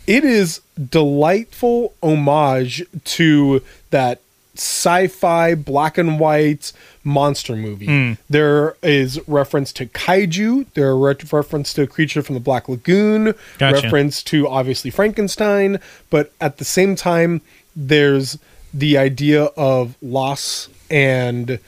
It 0.06 0.22
is 0.22 0.60
delightful 0.90 1.94
homage 2.02 2.84
to 3.04 3.62
that 3.90 4.20
sci-fi 4.56 5.54
black 5.54 5.98
and 5.98 6.18
white 6.20 6.72
monster 7.02 7.56
movie. 7.56 7.86
Hmm. 7.86 8.12
There 8.30 8.76
is 8.82 9.20
reference 9.28 9.72
to 9.74 9.86
kaiju. 9.86 10.66
There 10.74 10.88
are 10.88 10.98
re- 10.98 11.16
reference 11.32 11.74
to 11.74 11.82
a 11.82 11.86
creature 11.86 12.22
from 12.22 12.34
the 12.34 12.40
Black 12.40 12.68
Lagoon. 12.68 13.34
Gotcha. 13.58 13.82
Reference 13.82 14.22
to 14.24 14.48
obviously 14.48 14.90
Frankenstein, 14.90 15.80
but 16.10 16.32
at 16.40 16.58
the 16.58 16.64
same 16.64 16.96
time, 16.96 17.40
there's 17.76 18.38
the 18.72 18.98
idea 18.98 19.44
of 19.56 19.96
loss 20.02 20.68
and 20.90 21.58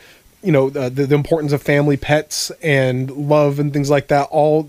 you 0.42 0.52
know 0.52 0.70
the, 0.70 0.90
the 0.90 1.14
importance 1.14 1.52
of 1.52 1.62
family 1.62 1.96
pets 1.96 2.50
and 2.62 3.10
love 3.10 3.58
and 3.58 3.72
things 3.72 3.88
like 3.88 4.08
that 4.08 4.28
all 4.30 4.68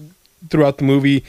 throughout 0.50 0.78
the 0.78 0.84
movie 0.84 1.24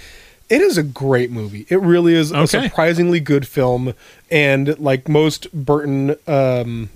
it 0.49 0.61
is 0.61 0.79
a 0.79 0.83
great 0.83 1.31
movie 1.31 1.67
it 1.69 1.81
really 1.81 2.15
is 2.15 2.31
a 2.31 2.47
surprisingly 2.47 3.21
good 3.21 3.47
film 3.47 3.95
and 4.31 4.79
like 4.79 5.09
most 5.09 5.51
burton 5.53 6.17
um 6.27 6.89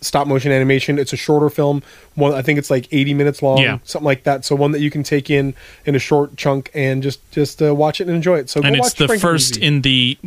stop 0.00 0.26
motion 0.26 0.52
animation 0.52 0.98
it's 0.98 1.12
a 1.12 1.16
shorter 1.16 1.48
film 1.48 1.82
one 2.14 2.32
i 2.34 2.42
think 2.42 2.58
it's 2.58 2.70
like 2.70 2.86
80 2.92 3.14
minutes 3.14 3.42
long 3.42 3.58
Yeah. 3.58 3.78
something 3.84 4.04
like 4.04 4.24
that 4.24 4.44
so 4.44 4.54
one 4.54 4.72
that 4.72 4.80
you 4.80 4.90
can 4.90 5.02
take 5.02 5.30
in 5.30 5.54
in 5.84 5.94
a 5.94 5.98
short 5.98 6.36
chunk 6.36 6.70
and 6.74 7.02
just 7.02 7.28
just 7.32 7.62
uh, 7.62 7.74
watch 7.74 8.00
it 8.00 8.06
and 8.06 8.14
enjoy 8.14 8.38
it 8.38 8.50
so 8.50 8.60
And 8.62 8.76
go 8.76 8.80
it's 8.82 8.90
watch 8.90 8.98
the 8.98 9.06
Frank 9.08 9.22
first 9.22 9.56
in 9.56 9.82
the 9.82 10.18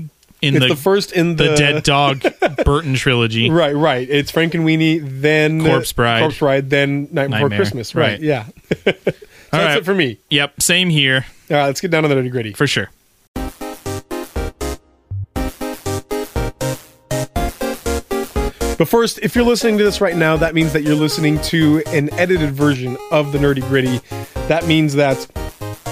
in 0.42 0.54
the, 0.54 0.70
the, 0.70 0.76
first 0.76 1.12
in 1.12 1.36
the, 1.36 1.50
the 1.50 1.56
dead 1.56 1.84
dog 1.84 2.24
Burton 2.64 2.94
trilogy. 2.94 3.50
Right, 3.50 3.76
right. 3.76 4.08
It's 4.10 4.32
Frankenweenie, 4.32 5.02
then 5.22 5.62
Corpse 5.62 5.92
Bride. 5.92 6.22
Corpse 6.22 6.40
Bride, 6.40 6.70
then 6.70 7.10
Night 7.12 7.28
Before 7.30 7.50
Nightmare, 7.50 7.58
Christmas. 7.60 7.94
Right, 7.94 8.12
right. 8.12 8.20
yeah. 8.22 8.46
so 8.70 8.72
that's 8.86 9.04
right. 9.52 9.78
it 9.80 9.84
for 9.84 9.94
me. 9.94 10.18
Yep, 10.30 10.62
same 10.62 10.90
here 10.90 11.26
All 11.52 11.58
right, 11.58 11.66
let's 11.66 11.82
get 11.82 11.92
down 11.92 12.04
to 12.04 12.10
the 12.10 12.16
nitty 12.16 12.32
gritty. 12.32 12.54
for 12.54 12.68
sure. 12.68 12.90
But 18.80 18.88
first, 18.88 19.20
if 19.22 19.36
you're 19.36 19.44
listening 19.44 19.78
to 19.78 19.84
this 19.84 20.00
right 20.00 20.16
now, 20.16 20.38
that 20.38 20.56
means 20.56 20.72
that 20.72 20.84
you're 20.84 20.96
listening 20.96 21.38
to 21.42 21.84
an 21.88 22.10
edited 22.14 22.52
version 22.52 22.96
of 23.12 23.34
the 23.34 23.38
Nerdy 23.38 23.62
Gritty. 23.68 24.00
That 24.48 24.68
means 24.68 24.94
that 24.94 25.28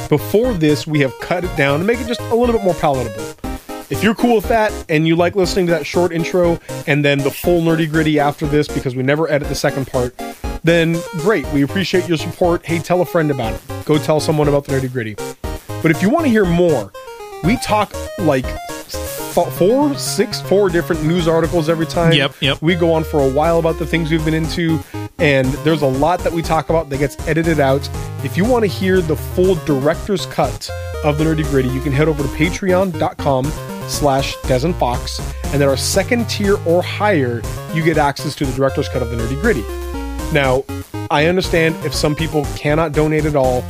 before 0.08 0.54
this, 0.54 0.88
we 0.88 1.02
have 1.02 1.13
cut 1.19 1.43
it 1.43 1.54
down 1.58 1.80
to 1.80 1.86
make 1.86 2.00
it 2.00 2.08
just 2.08 2.21
a 2.21 2.34
little 2.34 2.56
bit 2.56 2.63
more 2.63 2.73
palatable. 2.76 3.36
If 3.89 4.02
you're 4.02 4.15
cool 4.15 4.38
with 4.38 4.47
that 4.47 4.71
and 4.88 5.06
you 5.06 5.17
like 5.17 5.36
listening 5.36 5.65
to 5.65 5.73
that 5.73 5.86
short 5.86 6.13
intro 6.13 6.62
and 6.88 7.04
then 7.04 7.17
the 7.17 7.30
full 7.30 7.62
Nerdy 7.62 7.91
Gritty 7.91 8.21
after 8.21 8.47
this 8.47 8.69
because 8.69 8.95
we 8.95 9.04
never 9.04 9.30
edit 9.30 9.50
the 9.50 9.56
second 9.56 9.88
part, 9.88 10.15
then 10.63 10.95
great. 11.17 11.45
We 11.47 11.63
appreciate 11.63 12.08
your 12.08 12.17
support. 12.17 12.65
Hey, 12.65 12.80
tell 12.80 13.02
a 13.02 13.06
friend 13.06 13.32
about 13.32 13.54
it. 13.54 13.86
Go 13.86 13.97
tell 13.97 14.21
someone 14.21 14.47
about 14.47 14.63
the 14.63 14.71
Nerdy 14.71 14.89
Gritty. 14.89 15.15
But 15.82 15.91
if 15.91 16.02
you 16.02 16.10
want 16.10 16.23
to 16.23 16.30
hear 16.30 16.45
more, 16.45 16.93
we 17.43 17.58
talk 17.58 17.93
like 18.19 18.45
four, 19.45 19.93
six, 19.95 20.41
four 20.41 20.69
different 20.69 21.04
news 21.04 21.28
articles 21.28 21.69
every 21.69 21.86
time. 21.86 22.13
Yep, 22.13 22.36
yep. 22.41 22.62
We 22.62 22.76
go 22.76 22.93
on 22.93 23.04
for 23.04 23.21
a 23.21 23.30
while 23.30 23.60
about 23.60 23.80
the 23.80 23.86
things 23.86 24.12
we've 24.12 24.26
been 24.26 24.34
into, 24.34 24.80
and 25.19 25.47
there's 25.63 25.82
a 25.82 25.88
lot 25.88 26.19
that 26.19 26.34
we 26.34 26.41
talk 26.41 26.69
about 26.69 26.89
that 26.89 26.97
gets 26.97 27.15
edited 27.28 27.60
out. 27.60 27.88
If 28.23 28.38
you 28.38 28.45
want 28.45 28.63
to 28.63 28.67
hear 28.67 29.02
the 29.02 29.15
full 29.15 29.56
director's 29.65 30.26
cut 30.26 30.69
of 31.04 31.17
the 31.17 31.23
Nerdy 31.23 31.43
Gritty, 31.43 31.69
you 31.69 31.82
can 31.82 31.91
head 31.91 32.08
over 32.08 32.23
to 32.23 32.30
patreon.com 32.30 33.45
slash 33.88 34.36
Des 34.43 34.65
and 34.65 34.76
Fox, 34.76 35.19
and 35.54 35.62
at 35.62 35.67
our 35.69 35.78
second 35.78 36.30
tier 36.30 36.58
or 36.65 36.82
higher, 36.84 37.41
you 37.73 37.84
get 37.84 37.97
access 37.97 38.36
to 38.36 38.45
the 38.45 38.54
director's 38.54 38.89
cut 38.89 39.02
of 39.02 39.10
the 39.10 39.15
Nerdy 39.15 39.39
Gritty. 39.41 39.63
Now, 40.34 40.63
I 41.10 41.28
understand 41.28 41.76
if 41.86 41.93
some 41.93 42.15
people 42.15 42.43
cannot 42.58 42.91
donate 42.91 43.26
at 43.26 43.36
all, 43.36 43.63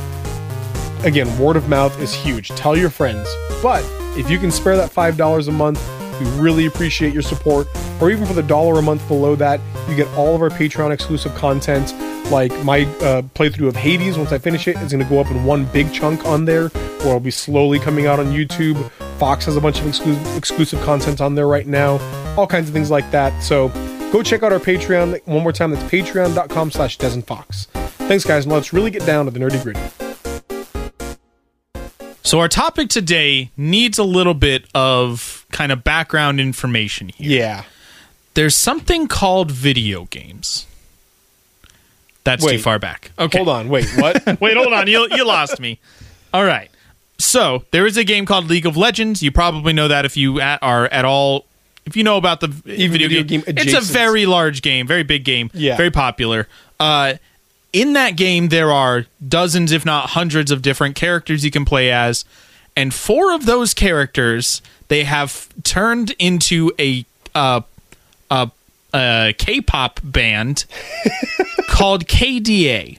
again, 1.04 1.38
word 1.38 1.56
of 1.56 1.68
mouth 1.68 1.98
is 2.00 2.14
huge. 2.14 2.48
Tell 2.50 2.76
your 2.76 2.90
friends. 2.90 3.28
But 3.62 3.84
if 4.16 4.30
you 4.30 4.38
can 4.38 4.50
spare 4.50 4.76
that 4.76 4.90
$5 4.90 5.48
a 5.48 5.52
month, 5.52 5.80
we 6.20 6.26
really 6.40 6.66
appreciate 6.66 7.12
your 7.12 7.22
support. 7.22 7.68
Or 8.00 8.10
even 8.10 8.26
for 8.26 8.34
the 8.34 8.42
dollar 8.42 8.78
a 8.78 8.82
month 8.82 9.06
below 9.08 9.36
that, 9.36 9.60
you 9.88 9.96
get 9.96 10.08
all 10.16 10.34
of 10.34 10.42
our 10.42 10.50
Patreon 10.50 10.92
exclusive 10.92 11.34
content. 11.34 11.94
Like 12.30 12.52
my 12.64 12.82
uh, 13.00 13.22
playthrough 13.22 13.68
of 13.68 13.76
Hades, 13.76 14.18
once 14.18 14.32
I 14.32 14.38
finish 14.38 14.68
it, 14.68 14.76
it, 14.76 14.82
is 14.82 14.92
going 14.92 15.02
to 15.02 15.08
go 15.08 15.20
up 15.20 15.30
in 15.30 15.44
one 15.44 15.64
big 15.66 15.92
chunk 15.92 16.24
on 16.26 16.44
there, 16.44 16.64
or 16.64 17.06
it'll 17.06 17.20
be 17.20 17.30
slowly 17.30 17.78
coming 17.78 18.06
out 18.06 18.18
on 18.18 18.26
YouTube. 18.26 18.90
Fox 19.18 19.46
has 19.46 19.56
a 19.56 19.60
bunch 19.60 19.80
of 19.80 19.86
exclusive, 19.86 20.36
exclusive 20.36 20.80
content 20.82 21.20
on 21.20 21.34
there 21.34 21.48
right 21.48 21.66
now, 21.66 21.98
all 22.36 22.46
kinds 22.46 22.68
of 22.68 22.74
things 22.74 22.90
like 22.90 23.10
that. 23.10 23.42
So 23.42 23.68
go 24.12 24.22
check 24.22 24.42
out 24.42 24.52
our 24.52 24.58
Patreon. 24.58 25.26
One 25.26 25.42
more 25.42 25.52
time, 25.52 25.70
that's 25.70 25.90
patreon.com 25.90 26.70
slash 26.70 26.98
Fox. 26.98 27.64
Thanks, 28.08 28.24
guys, 28.24 28.44
and 28.44 28.52
let's 28.52 28.72
really 28.72 28.90
get 28.90 29.06
down 29.06 29.24
to 29.24 29.30
the 29.30 29.40
nerdy 29.40 29.62
gritty. 29.62 30.07
So 32.28 32.40
our 32.40 32.48
topic 32.48 32.90
today 32.90 33.50
needs 33.56 33.96
a 33.98 34.04
little 34.04 34.34
bit 34.34 34.66
of 34.74 35.46
kind 35.50 35.72
of 35.72 35.82
background 35.82 36.40
information 36.40 37.08
here. 37.08 37.40
Yeah. 37.40 37.64
There's 38.34 38.54
something 38.54 39.08
called 39.08 39.50
video 39.50 40.04
games. 40.04 40.66
That's 42.24 42.44
too 42.44 42.58
far 42.58 42.78
back. 42.78 43.12
Okay. 43.18 43.38
Hold 43.38 43.48
on. 43.48 43.70
Wait, 43.70 43.86
what? 43.96 44.26
Wait, 44.42 44.58
hold 44.58 44.74
on. 44.74 44.86
You 44.88 45.08
you 45.10 45.24
lost 45.26 45.58
me. 45.58 45.80
All 46.34 46.44
right. 46.44 46.70
So 47.16 47.64
there 47.70 47.86
is 47.86 47.96
a 47.96 48.04
game 48.04 48.26
called 48.26 48.44
League 48.50 48.66
of 48.66 48.76
Legends. 48.76 49.22
You 49.22 49.32
probably 49.32 49.72
know 49.72 49.88
that 49.88 50.04
if 50.04 50.14
you 50.14 50.38
at, 50.38 50.62
are 50.62 50.84
at 50.84 51.06
all, 51.06 51.46
if 51.86 51.96
you 51.96 52.04
know 52.04 52.18
about 52.18 52.40
the 52.40 52.48
video, 52.48 52.90
video 52.90 53.22
game. 53.22 53.40
game 53.40 53.56
It's 53.56 53.72
a 53.72 53.80
very 53.80 54.26
large 54.26 54.60
game, 54.60 54.86
very 54.86 55.02
big 55.02 55.24
game, 55.24 55.50
Yeah. 55.54 55.78
very 55.78 55.90
popular. 55.90 56.46
Uh, 56.78 57.14
in 57.72 57.92
that 57.94 58.16
game, 58.16 58.48
there 58.48 58.72
are 58.72 59.06
dozens, 59.26 59.72
if 59.72 59.84
not 59.84 60.10
hundreds, 60.10 60.50
of 60.50 60.62
different 60.62 60.96
characters 60.96 61.44
you 61.44 61.50
can 61.50 61.64
play 61.64 61.90
as, 61.90 62.24
and 62.76 62.94
four 62.94 63.32
of 63.32 63.46
those 63.46 63.74
characters 63.74 64.62
they 64.88 65.04
have 65.04 65.48
turned 65.64 66.14
into 66.18 66.72
a 66.78 67.04
uh, 67.34 67.60
a, 68.30 68.50
a 68.94 69.34
K-pop 69.36 70.00
band 70.02 70.64
called 71.68 72.06
KDA 72.06 72.98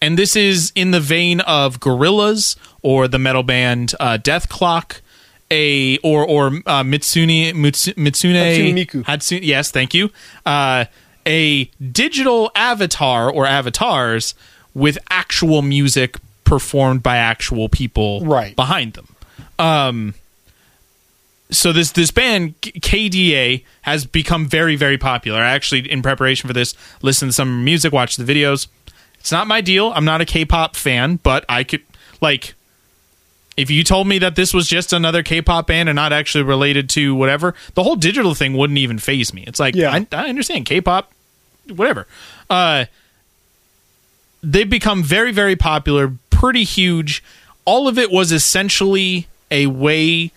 and 0.00 0.18
this 0.18 0.36
is 0.36 0.72
in 0.74 0.90
the 0.90 1.00
vein 1.00 1.40
of 1.40 1.80
Gorillaz 1.80 2.56
or 2.82 3.08
the 3.08 3.18
metal 3.18 3.42
band 3.42 3.94
uh, 3.98 4.18
Dethklok, 4.20 5.00
a 5.50 5.98
or 5.98 6.24
or 6.26 6.46
uh, 6.48 6.82
Mitsune 6.82 7.52
Mitsune, 7.54 7.94
Mitsune 7.94 8.34
Hatsune 8.34 8.74
Miku. 8.74 9.04
Hatsune- 9.04 9.40
yes, 9.42 9.70
thank 9.70 9.94
you. 9.94 10.10
A 11.26 11.64
digital 11.92 12.50
avatar 12.54 13.30
or 13.30 13.46
avatars 13.46 14.34
with 14.74 14.98
actual 15.10 15.62
music 15.62 16.16
performed 16.44 17.02
by 17.02 17.16
actual 17.16 17.68
people 17.68 18.24
Right. 18.24 18.54
behind 18.56 18.94
them. 18.94 19.08
Um, 19.58 20.14
so 21.50 21.72
this 21.72 21.90
this 21.92 22.10
band 22.10 22.60
KDA 22.60 23.64
has 23.82 24.04
become 24.06 24.46
very 24.46 24.76
very 24.76 24.98
popular. 24.98 25.40
I 25.40 25.50
actually, 25.50 25.90
in 25.90 26.02
preparation 26.02 26.46
for 26.46 26.52
this, 26.54 26.74
listened 27.02 27.30
to 27.30 27.32
some 27.32 27.64
music, 27.64 27.92
watched 27.92 28.18
the 28.18 28.24
videos. 28.34 28.66
It's 29.18 29.32
not 29.32 29.46
my 29.46 29.60
deal. 29.60 29.92
I'm 29.94 30.04
not 30.04 30.20
a 30.20 30.24
K-pop 30.24 30.76
fan, 30.76 31.16
but 31.22 31.44
I 31.48 31.64
could 31.64 31.82
like 32.20 32.54
if 33.58 33.70
you 33.70 33.82
told 33.82 34.06
me 34.06 34.20
that 34.20 34.36
this 34.36 34.54
was 34.54 34.68
just 34.68 34.92
another 34.92 35.24
K-pop 35.24 35.66
band 35.66 35.88
and 35.88 35.96
not 35.96 36.12
actually 36.12 36.44
related 36.44 36.88
to 36.90 37.12
whatever, 37.16 37.56
the 37.74 37.82
whole 37.82 37.96
digital 37.96 38.32
thing 38.32 38.56
wouldn't 38.56 38.78
even 38.78 38.98
faze 38.98 39.34
me. 39.34 39.42
It's 39.48 39.58
like 39.58 39.74
Yeah. 39.74 39.90
I, 39.90 40.06
I 40.12 40.28
understand 40.28 40.64
K-pop, 40.66 41.10
whatever. 41.74 42.06
Uh, 42.48 42.84
they've 44.44 44.70
become 44.70 45.02
very 45.02 45.32
very 45.32 45.56
popular, 45.56 46.12
pretty 46.30 46.62
huge. 46.62 47.22
All 47.64 47.88
of 47.88 47.98
it 47.98 48.12
was 48.12 48.30
essentially 48.30 49.26
a 49.50 49.66
way 49.66 50.30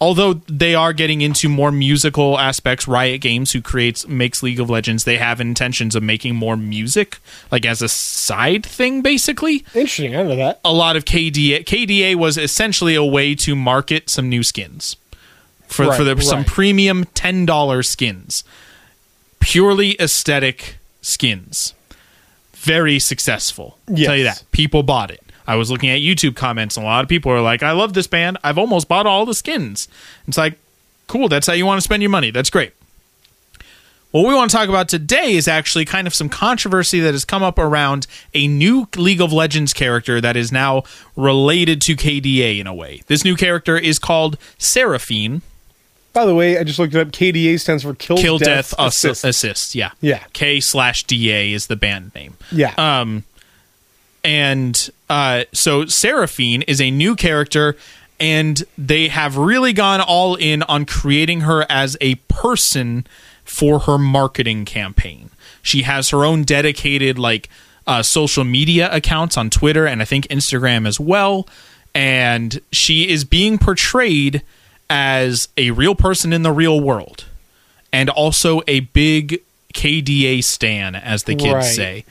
although 0.00 0.34
they 0.48 0.74
are 0.74 0.92
getting 0.92 1.20
into 1.22 1.48
more 1.48 1.72
musical 1.72 2.38
aspects 2.38 2.86
riot 2.86 3.20
games 3.20 3.52
who 3.52 3.62
creates 3.62 4.06
makes 4.06 4.42
league 4.42 4.60
of 4.60 4.68
legends 4.68 5.04
they 5.04 5.16
have 5.16 5.40
intentions 5.40 5.94
of 5.94 6.02
making 6.02 6.34
more 6.34 6.56
music 6.56 7.18
like 7.50 7.64
as 7.64 7.80
a 7.80 7.88
side 7.88 8.64
thing 8.64 9.00
basically 9.02 9.64
Interesting. 9.74 10.14
I 10.14 10.22
know 10.22 10.36
that. 10.36 10.60
a 10.64 10.72
lot 10.72 10.96
of 10.96 11.04
KDA 11.04 11.64
KDA 11.64 12.14
was 12.16 12.36
essentially 12.36 12.94
a 12.94 13.04
way 13.04 13.34
to 13.36 13.56
market 13.56 14.10
some 14.10 14.28
new 14.28 14.42
skins 14.42 14.96
for 15.66 15.92
for 15.92 16.04
Right, 16.04 16.22
some 16.22 16.44
premium 16.44 17.04
ten 17.14 17.44
dollar 17.44 17.82
skins, 17.82 18.44
purely 19.40 20.00
aesthetic 20.00 20.76
skins. 21.02 21.74
Very 22.54 22.98
successful. 22.98 23.78
I'll 23.88 23.96
Tell 23.96 24.16
you 24.16 24.24
that 24.24 24.44
people 24.52 24.82
bought 24.82 25.10
it. 25.10 25.22
I 25.46 25.56
was 25.56 25.70
looking 25.70 25.90
at 25.90 26.00
YouTube 26.00 26.36
comments, 26.36 26.76
and 26.76 26.84
a 26.84 26.88
lot 26.88 27.02
of 27.02 27.08
people 27.08 27.32
are 27.32 27.40
like, 27.40 27.62
"I 27.62 27.72
love 27.72 27.94
this 27.94 28.06
band. 28.06 28.38
I've 28.42 28.58
almost 28.58 28.88
bought 28.88 29.06
all 29.06 29.24
the 29.26 29.34
skins." 29.34 29.88
It's 30.26 30.38
like, 30.38 30.58
cool. 31.06 31.28
That's 31.28 31.46
how 31.46 31.52
you 31.52 31.66
want 31.66 31.78
to 31.78 31.82
spend 31.82 32.02
your 32.02 32.10
money. 32.10 32.30
That's 32.30 32.50
great. 32.50 32.72
What 34.12 34.26
we 34.26 34.34
want 34.34 34.50
to 34.50 34.56
talk 34.56 34.68
about 34.68 34.88
today 34.88 35.32
is 35.32 35.46
actually 35.46 35.84
kind 35.84 36.06
of 36.06 36.14
some 36.14 36.28
controversy 36.28 37.00
that 37.00 37.12
has 37.12 37.24
come 37.24 37.42
up 37.42 37.58
around 37.58 38.06
a 38.32 38.48
new 38.48 38.88
League 38.96 39.20
of 39.20 39.32
Legends 39.32 39.74
character 39.74 40.20
that 40.20 40.36
is 40.36 40.50
now 40.50 40.84
related 41.16 41.82
to 41.82 41.96
KDA 41.96 42.58
in 42.58 42.66
a 42.66 42.74
way. 42.74 43.02
This 43.08 43.24
new 43.24 43.36
character 43.36 43.76
is 43.76 43.98
called 43.98 44.38
Seraphine. 44.58 45.42
By 46.14 46.24
the 46.24 46.34
way, 46.34 46.58
I 46.58 46.64
just 46.64 46.78
looked 46.78 46.94
it 46.94 47.00
up. 47.00 47.08
KDA 47.08 47.60
stands 47.60 47.82
for 47.82 47.92
Kill, 47.94 48.16
Kill 48.16 48.38
Death, 48.38 48.70
Death, 48.70 48.74
Assist. 48.78 49.22
Assist. 49.22 49.24
Assist. 49.24 49.74
Yeah. 49.74 49.90
Yeah. 50.00 50.22
K 50.32 50.60
slash 50.60 51.04
DA 51.04 51.52
is 51.52 51.66
the 51.66 51.76
band 51.76 52.14
name. 52.14 52.38
Yeah. 52.50 52.72
Um, 52.78 53.24
and 54.24 54.88
uh, 55.08 55.44
so 55.52 55.86
Seraphine 55.86 56.62
is 56.62 56.80
a 56.80 56.90
new 56.90 57.14
character, 57.16 57.76
and 58.18 58.62
they 58.76 59.08
have 59.08 59.36
really 59.36 59.72
gone 59.72 60.00
all 60.00 60.34
in 60.36 60.62
on 60.64 60.84
creating 60.86 61.42
her 61.42 61.66
as 61.68 61.96
a 62.00 62.16
person 62.28 63.06
for 63.44 63.80
her 63.80 63.98
marketing 63.98 64.64
campaign. 64.64 65.30
She 65.62 65.82
has 65.82 66.10
her 66.10 66.24
own 66.24 66.42
dedicated 66.44 67.18
like 67.18 67.48
uh, 67.86 68.02
social 68.02 68.42
media 68.44 68.88
accounts 68.92 69.36
on 69.36 69.50
Twitter 69.50 69.86
and 69.86 70.02
I 70.02 70.04
think 70.04 70.26
Instagram 70.28 70.86
as 70.88 70.98
well, 70.98 71.46
and 71.94 72.60
she 72.72 73.08
is 73.08 73.24
being 73.24 73.58
portrayed 73.58 74.42
as 74.90 75.48
a 75.56 75.70
real 75.72 75.94
person 75.94 76.32
in 76.32 76.42
the 76.42 76.52
real 76.52 76.80
world, 76.80 77.24
and 77.92 78.08
also 78.10 78.62
a 78.66 78.80
big 78.80 79.40
KDA 79.74 80.42
stan, 80.42 80.94
as 80.94 81.24
the 81.24 81.34
kids 81.34 81.54
Right. 81.54 81.64
say 81.64 82.04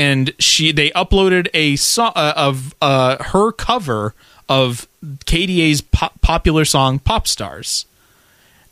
and 0.00 0.32
she 0.38 0.72
they 0.72 0.88
uploaded 0.92 1.48
a 1.52 1.76
song 1.76 2.12
uh, 2.16 2.32
of 2.34 2.74
uh, 2.80 3.22
her 3.22 3.52
cover 3.52 4.14
of 4.48 4.88
KDA's 5.04 5.82
po- 5.82 6.08
popular 6.22 6.64
song 6.64 6.98
"Pop 6.98 7.28
Stars." 7.28 7.84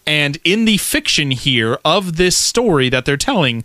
And 0.07 0.38
in 0.43 0.64
the 0.64 0.79
fiction 0.79 1.31
here 1.33 1.79
of 1.85 2.17
this 2.17 2.35
story 2.35 2.88
that 2.88 3.05
they're 3.05 3.19
telling, 3.19 3.62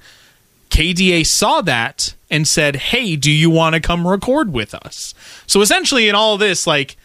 KDA 0.72 1.26
saw 1.26 1.62
that 1.62 2.16
and 2.30 2.46
said, 2.46 2.76
"Hey, 2.76 3.16
do 3.16 3.32
you 3.32 3.50
want 3.50 3.76
to 3.76 3.80
come 3.80 4.06
record 4.06 4.52
with 4.52 4.76
us?" 4.76 5.14
So 5.48 5.62
essentially, 5.62 6.10
in 6.10 6.16
all 6.16 6.34
of 6.34 6.42
this, 6.42 6.68
like 6.68 6.98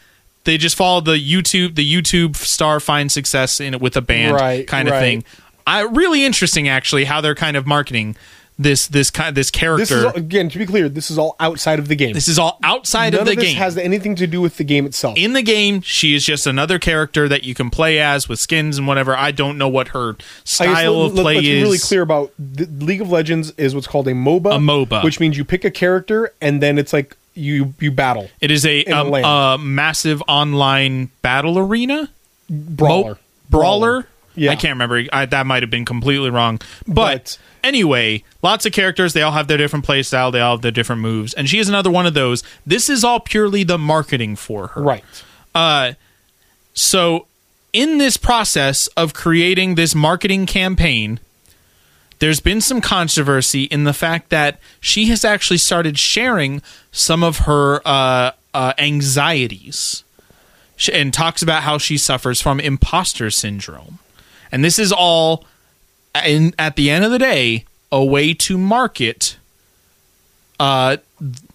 they 0.42 0.58
just 0.58 0.74
followed 0.74 1.04
the 1.04 1.20
YouTube 1.24 1.76
the 1.76 1.88
YouTube 1.88 2.34
star 2.34 2.80
finds 2.80 3.14
success 3.14 3.60
in 3.60 3.74
it 3.74 3.80
with 3.80 3.96
a 3.96 4.02
band 4.02 4.34
Right, 4.34 4.66
kind 4.66 4.88
of 4.88 4.94
right. 4.94 5.00
thing. 5.00 5.24
I 5.68 5.82
really 5.82 6.24
interesting 6.24 6.66
actually 6.66 7.04
how 7.04 7.20
they're 7.20 7.36
kind 7.36 7.56
of 7.56 7.64
marketing 7.64 8.16
this 8.58 8.88
this 8.88 9.10
kind 9.10 9.36
this 9.36 9.50
character. 9.50 9.82
This 9.82 9.90
is 9.92 10.04
all, 10.04 10.14
again 10.16 10.48
to 10.48 10.58
be 10.58 10.66
clear. 10.66 10.88
This 10.88 11.10
is 11.10 11.18
all 11.18 11.36
outside 11.38 11.78
of 11.78 11.86
the 11.88 11.94
game. 11.94 12.12
This 12.12 12.26
is 12.28 12.38
all 12.38 12.58
outside 12.64 13.12
None 13.12 13.20
of 13.22 13.26
the 13.28 13.34
this 13.36 13.44
game. 13.44 13.56
has 13.56 13.76
anything 13.78 14.16
to 14.16 14.26
do 14.26 14.40
with 14.40 14.56
the 14.56 14.64
game 14.64 14.84
itself. 14.86 15.16
in 15.16 15.32
the 15.32 15.42
game, 15.42 15.80
she 15.82 16.14
is 16.14 16.24
just 16.24 16.46
another 16.46 16.78
character 16.78 17.28
that 17.28 17.44
you 17.44 17.54
can 17.54 17.70
play 17.70 18.00
as 18.00 18.28
with 18.28 18.38
skins 18.40 18.76
and 18.76 18.86
whatever. 18.88 19.16
I 19.16 19.30
don't 19.30 19.58
know 19.58 19.68
what 19.68 19.88
her 19.88 20.16
style 20.44 20.98
let- 20.98 21.06
of 21.06 21.14
let- 21.14 21.22
play 21.22 21.34
let's 21.36 21.46
is. 21.46 21.52
be 21.54 21.62
really 21.62 21.78
clear 21.78 22.02
about 22.02 22.32
League 22.80 23.00
of 23.00 23.10
Legends 23.10 23.52
is 23.56 23.74
what's 23.74 23.86
called 23.86 24.08
a 24.08 24.12
MOBA. 24.12 24.56
A 24.56 24.58
MOBA. 24.58 25.04
which 25.04 25.20
means 25.20 25.36
you 25.36 25.44
pick 25.44 25.64
a 25.64 25.70
character 25.70 26.32
and 26.40 26.60
then 26.62 26.78
it's 26.78 26.92
like 26.92 27.16
you 27.34 27.72
you 27.78 27.92
battle 27.92 28.28
It 28.40 28.50
is 28.50 28.66
a, 28.66 28.84
um, 28.86 29.14
a 29.14 29.56
massive 29.58 30.20
online 30.26 31.10
battle 31.22 31.56
arena 31.60 32.10
brawler. 32.50 33.10
Mo- 33.12 33.18
brawler. 33.50 34.06
Yeah. 34.38 34.50
I 34.52 34.56
can't 34.56 34.72
remember. 34.72 35.04
I, 35.12 35.26
that 35.26 35.46
might 35.46 35.62
have 35.62 35.70
been 35.70 35.84
completely 35.84 36.30
wrong. 36.30 36.60
But, 36.86 36.94
But- 36.94 37.38
anyway, 37.64 38.24
lots 38.42 38.66
of 38.66 38.72
characters. 38.72 39.12
They 39.12 39.22
all 39.22 39.32
have 39.32 39.48
their 39.48 39.58
different 39.58 39.84
play 39.84 40.02
style. 40.02 40.30
They 40.30 40.40
all 40.40 40.56
have 40.56 40.62
their 40.62 40.70
different 40.70 41.02
moves. 41.02 41.34
And 41.34 41.48
she 41.48 41.58
is 41.58 41.68
another 41.68 41.90
one 41.90 42.06
of 42.06 42.14
those. 42.14 42.42
This 42.66 42.88
is 42.88 43.04
all 43.04 43.20
purely 43.20 43.64
the 43.64 43.78
marketing 43.78 44.36
for 44.36 44.68
her. 44.68 44.82
Right. 44.82 45.04
Uh, 45.54 45.92
so 46.74 47.26
in 47.72 47.98
this 47.98 48.16
process 48.16 48.86
of 48.88 49.14
creating 49.14 49.74
this 49.74 49.94
marketing 49.94 50.46
campaign, 50.46 51.20
there's 52.20 52.40
been 52.40 52.60
some 52.60 52.80
controversy 52.80 53.64
in 53.64 53.84
the 53.84 53.92
fact 53.92 54.30
that 54.30 54.58
she 54.80 55.06
has 55.06 55.24
actually 55.24 55.58
started 55.58 55.98
sharing 55.98 56.62
some 56.90 57.22
of 57.22 57.38
her 57.40 57.80
uh, 57.84 58.32
uh, 58.54 58.72
anxieties 58.78 60.02
and 60.92 61.12
talks 61.12 61.42
about 61.42 61.62
how 61.64 61.78
she 61.78 61.96
suffers 61.98 62.40
from 62.40 62.60
imposter 62.60 63.30
syndrome. 63.30 63.98
And 64.52 64.64
this 64.64 64.78
is 64.78 64.92
all, 64.92 65.44
in, 66.24 66.54
at 66.58 66.76
the 66.76 66.90
end 66.90 67.04
of 67.04 67.10
the 67.10 67.18
day, 67.18 67.64
a 67.92 68.04
way 68.04 68.34
to 68.34 68.58
market 68.58 69.36
uh, 70.60 70.96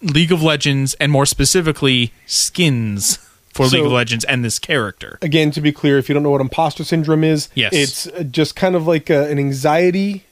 League 0.02 0.32
of 0.32 0.42
Legends 0.42 0.94
and 0.94 1.12
more 1.12 1.26
specifically 1.26 2.12
skins 2.26 3.18
for 3.52 3.68
So- 3.68 3.76
League 3.76 3.86
of 3.86 3.92
Legends 3.92 4.24
and 4.24 4.44
this 4.44 4.58
character. 4.58 5.18
Again, 5.22 5.50
to 5.52 5.60
be 5.60 5.72
clear, 5.72 5.98
if 5.98 6.08
you 6.08 6.14
don't 6.14 6.22
know 6.22 6.30
what 6.30 6.40
imposter 6.40 6.84
syndrome 6.84 7.22
is, 7.24 7.48
Yes. 7.54 7.72
it's 7.72 8.06
uh, 8.08 8.22
just 8.24 8.56
kind 8.56 8.74
of 8.74 8.86
like 8.86 9.10
a, 9.10 9.30
an 9.30 9.38
anxiety 9.38 10.24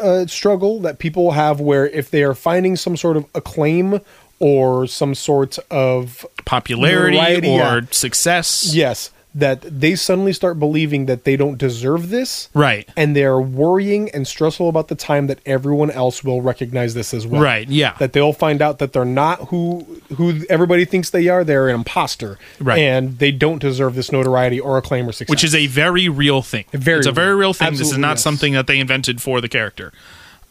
uh, 0.00 0.26
struggle 0.26 0.80
that 0.80 0.98
people 0.98 1.30
have 1.32 1.60
where 1.60 1.86
if 1.88 2.10
they 2.10 2.24
are 2.24 2.34
finding 2.34 2.74
some 2.76 2.96
sort 2.96 3.16
of 3.16 3.24
acclaim 3.34 4.00
or 4.40 4.88
some 4.88 5.14
sort 5.14 5.56
of 5.70 6.26
Popularity 6.44 7.16
or 7.48 7.78
yeah. 7.78 7.80
success. 7.92 8.74
yes, 8.74 9.10
that 9.34 9.62
they 9.62 9.94
suddenly 9.94 10.32
start 10.32 10.58
believing 10.58 11.06
that 11.06 11.24
they 11.24 11.36
don't 11.36 11.56
deserve 11.56 12.10
this. 12.10 12.50
Right. 12.52 12.88
And 12.96 13.16
they're 13.16 13.40
worrying 13.40 14.10
and 14.10 14.26
stressful 14.26 14.68
about 14.68 14.88
the 14.88 14.94
time 14.94 15.26
that 15.28 15.38
everyone 15.46 15.90
else 15.90 16.22
will 16.22 16.42
recognize 16.42 16.94
this 16.94 17.14
as 17.14 17.26
well. 17.26 17.40
Right, 17.40 17.68
yeah. 17.68 17.96
That 17.98 18.12
they'll 18.12 18.34
find 18.34 18.60
out 18.60 18.78
that 18.78 18.92
they're 18.92 19.04
not 19.04 19.48
who 19.48 19.86
who 20.16 20.44
everybody 20.50 20.84
thinks 20.84 21.10
they 21.10 21.28
are. 21.28 21.44
They're 21.44 21.68
an 21.68 21.76
imposter. 21.76 22.38
Right. 22.60 22.78
And 22.78 23.18
they 23.18 23.32
don't 23.32 23.58
deserve 23.58 23.94
this 23.94 24.12
notoriety 24.12 24.60
or 24.60 24.76
acclaim 24.76 25.08
or 25.08 25.12
success. 25.12 25.30
which 25.30 25.44
is 25.44 25.54
a 25.54 25.66
very 25.66 26.08
real 26.08 26.42
thing. 26.42 26.66
Very 26.72 26.98
it's 26.98 27.06
a 27.06 27.12
very 27.12 27.28
real. 27.28 27.38
real 27.38 27.52
thing. 27.54 27.72
this 27.72 27.90
is 27.90 27.98
not 27.98 28.12
yes. 28.12 28.22
something 28.22 28.52
that 28.52 28.66
they 28.66 28.78
invented 28.78 29.22
for 29.22 29.40
the 29.40 29.48
character. 29.48 29.92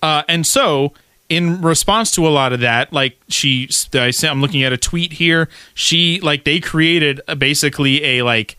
Uh, 0.01 0.23
and 0.27 0.47
so, 0.47 0.93
in 1.29 1.61
response 1.61 2.11
to 2.11 2.27
a 2.27 2.29
lot 2.29 2.51
of 2.51 2.59
that, 2.61 2.91
like 2.91 3.17
she, 3.27 3.69
I 3.93 4.11
I'm 4.23 4.41
looking 4.41 4.63
at 4.63 4.73
a 4.73 4.77
tweet 4.77 5.13
here. 5.13 5.47
She 5.75 6.19
like 6.19 6.43
they 6.43 6.59
created 6.59 7.21
a, 7.27 7.35
basically 7.35 8.03
a 8.03 8.23
like 8.23 8.57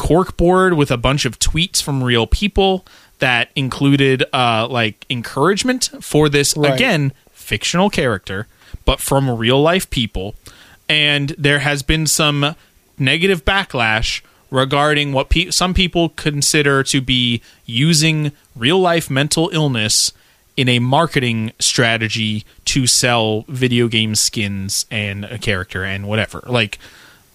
cork 0.00 0.36
board 0.38 0.72
with 0.74 0.90
a 0.90 0.96
bunch 0.96 1.26
of 1.26 1.38
tweets 1.38 1.82
from 1.82 2.02
real 2.02 2.26
people 2.26 2.86
that 3.18 3.50
included 3.54 4.24
uh, 4.32 4.66
like 4.68 5.04
encouragement 5.10 5.90
for 6.00 6.30
this 6.30 6.56
Right. 6.56 6.72
again 6.72 7.12
fictional 7.32 7.90
character, 7.90 8.46
but 8.86 8.98
from 8.98 9.28
real 9.36 9.60
life 9.60 9.90
people. 9.90 10.34
And 10.88 11.34
there 11.36 11.58
has 11.58 11.82
been 11.82 12.06
some 12.06 12.56
negative 12.98 13.44
backlash 13.44 14.22
regarding 14.50 15.12
what 15.12 15.28
pe- 15.28 15.50
some 15.50 15.74
people 15.74 16.08
consider 16.08 16.82
to 16.84 17.00
be 17.02 17.42
using 17.66 18.32
real 18.56 18.80
life 18.80 19.10
mental 19.10 19.50
illness 19.52 20.12
in 20.56 20.68
a 20.68 20.78
marketing 20.78 21.52
strategy 21.58 22.44
to 22.64 22.86
sell 22.86 23.44
video 23.48 23.86
game 23.86 24.14
skins 24.14 24.86
and 24.90 25.24
a 25.26 25.38
character 25.38 25.84
and 25.84 26.08
whatever. 26.08 26.42
Like 26.46 26.78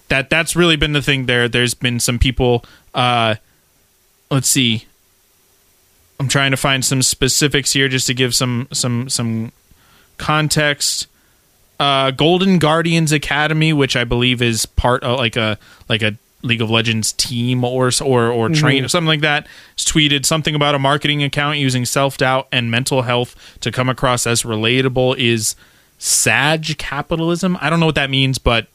that 0.08 0.30
that's 0.30 0.56
really 0.56 0.76
been 0.76 0.92
the 0.92 1.02
thing 1.02 1.26
there. 1.26 1.48
There's 1.48 1.74
been 1.74 2.00
some 2.00 2.18
people 2.18 2.64
uh 2.94 3.36
let's 4.30 4.48
see. 4.48 4.86
I'm 6.18 6.28
trying 6.28 6.50
to 6.50 6.56
find 6.56 6.84
some 6.84 7.02
specifics 7.02 7.72
here 7.72 7.88
just 7.88 8.06
to 8.06 8.14
give 8.14 8.34
some 8.34 8.68
some 8.72 9.08
some 9.08 9.52
context. 10.16 11.08
Uh, 11.78 12.10
Golden 12.10 12.58
Guardians 12.58 13.12
Academy, 13.12 13.74
which 13.74 13.96
I 13.96 14.04
believe 14.04 14.40
is 14.40 14.64
part 14.64 15.02
of 15.02 15.18
like 15.18 15.36
a 15.36 15.58
like 15.90 16.02
a 16.02 16.16
League 16.42 16.62
of 16.62 16.70
Legends 16.70 17.12
team 17.12 17.64
or 17.64 17.90
or 18.02 18.28
or 18.28 18.48
train 18.48 18.84
or 18.84 18.88
something 18.88 19.08
like 19.08 19.20
that, 19.20 19.46
tweeted 19.76 20.24
something 20.24 20.54
about 20.54 20.74
a 20.74 20.78
marketing 20.78 21.22
account 21.22 21.58
using 21.58 21.84
self 21.84 22.16
doubt 22.16 22.48
and 22.50 22.70
mental 22.70 23.02
health 23.02 23.58
to 23.60 23.70
come 23.70 23.90
across 23.90 24.26
as 24.26 24.42
relatable 24.42 25.18
is 25.18 25.54
Sag 25.98 26.76
capitalism. 26.78 27.56
I 27.60 27.70
don't 27.70 27.80
know 27.80 27.86
what 27.86 27.94
that 27.94 28.10
means, 28.10 28.38
but 28.38 28.68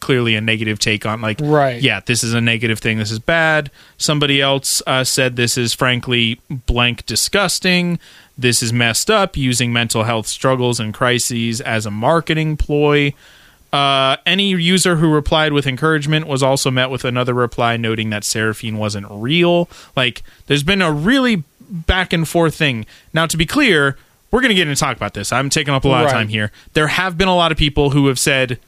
clearly 0.00 0.34
a 0.34 0.40
negative 0.40 0.78
take 0.78 1.06
on 1.06 1.20
like 1.20 1.38
Right. 1.40 1.80
yeah 1.80 2.00
this 2.04 2.24
is 2.24 2.34
a 2.34 2.40
negative 2.40 2.78
thing 2.80 2.98
this 2.98 3.10
is 3.10 3.18
bad 3.18 3.70
somebody 3.96 4.40
else 4.40 4.82
uh, 4.86 5.04
said 5.04 5.36
this 5.36 5.56
is 5.56 5.72
frankly 5.74 6.40
blank 6.66 7.06
disgusting 7.06 7.98
this 8.36 8.62
is 8.62 8.72
messed 8.72 9.10
up 9.10 9.36
using 9.36 9.72
mental 9.72 10.04
health 10.04 10.26
struggles 10.26 10.80
and 10.80 10.92
crises 10.92 11.60
as 11.60 11.86
a 11.86 11.90
marketing 11.90 12.56
ploy 12.56 13.14
uh, 13.72 14.16
any 14.26 14.50
user 14.50 14.96
who 14.96 15.10
replied 15.12 15.52
with 15.52 15.66
encouragement 15.66 16.26
was 16.26 16.42
also 16.42 16.70
met 16.70 16.90
with 16.90 17.04
another 17.06 17.32
reply 17.32 17.76
noting 17.78 18.10
that 18.10 18.22
Seraphine 18.22 18.76
wasn't 18.76 19.06
real. 19.08 19.66
Like, 19.96 20.22
there's 20.46 20.62
been 20.62 20.82
a 20.82 20.92
really 20.92 21.42
back 21.70 22.12
and 22.12 22.28
forth 22.28 22.54
thing. 22.54 22.84
Now, 23.14 23.24
to 23.24 23.36
be 23.38 23.46
clear, 23.46 23.96
we're 24.30 24.42
going 24.42 24.50
to 24.50 24.54
get 24.54 24.68
into 24.68 24.78
talk 24.78 24.94
about 24.98 25.14
this. 25.14 25.32
I'm 25.32 25.48
taking 25.48 25.72
up 25.72 25.86
a 25.86 25.88
lot 25.88 26.04
of 26.04 26.10
time 26.10 26.28
here. 26.28 26.52
There 26.74 26.88
have 26.88 27.16
been 27.16 27.28
a 27.28 27.34
lot 27.34 27.50
of 27.50 27.56
people 27.56 27.88
who 27.90 28.08
have 28.08 28.18
said 28.18 28.58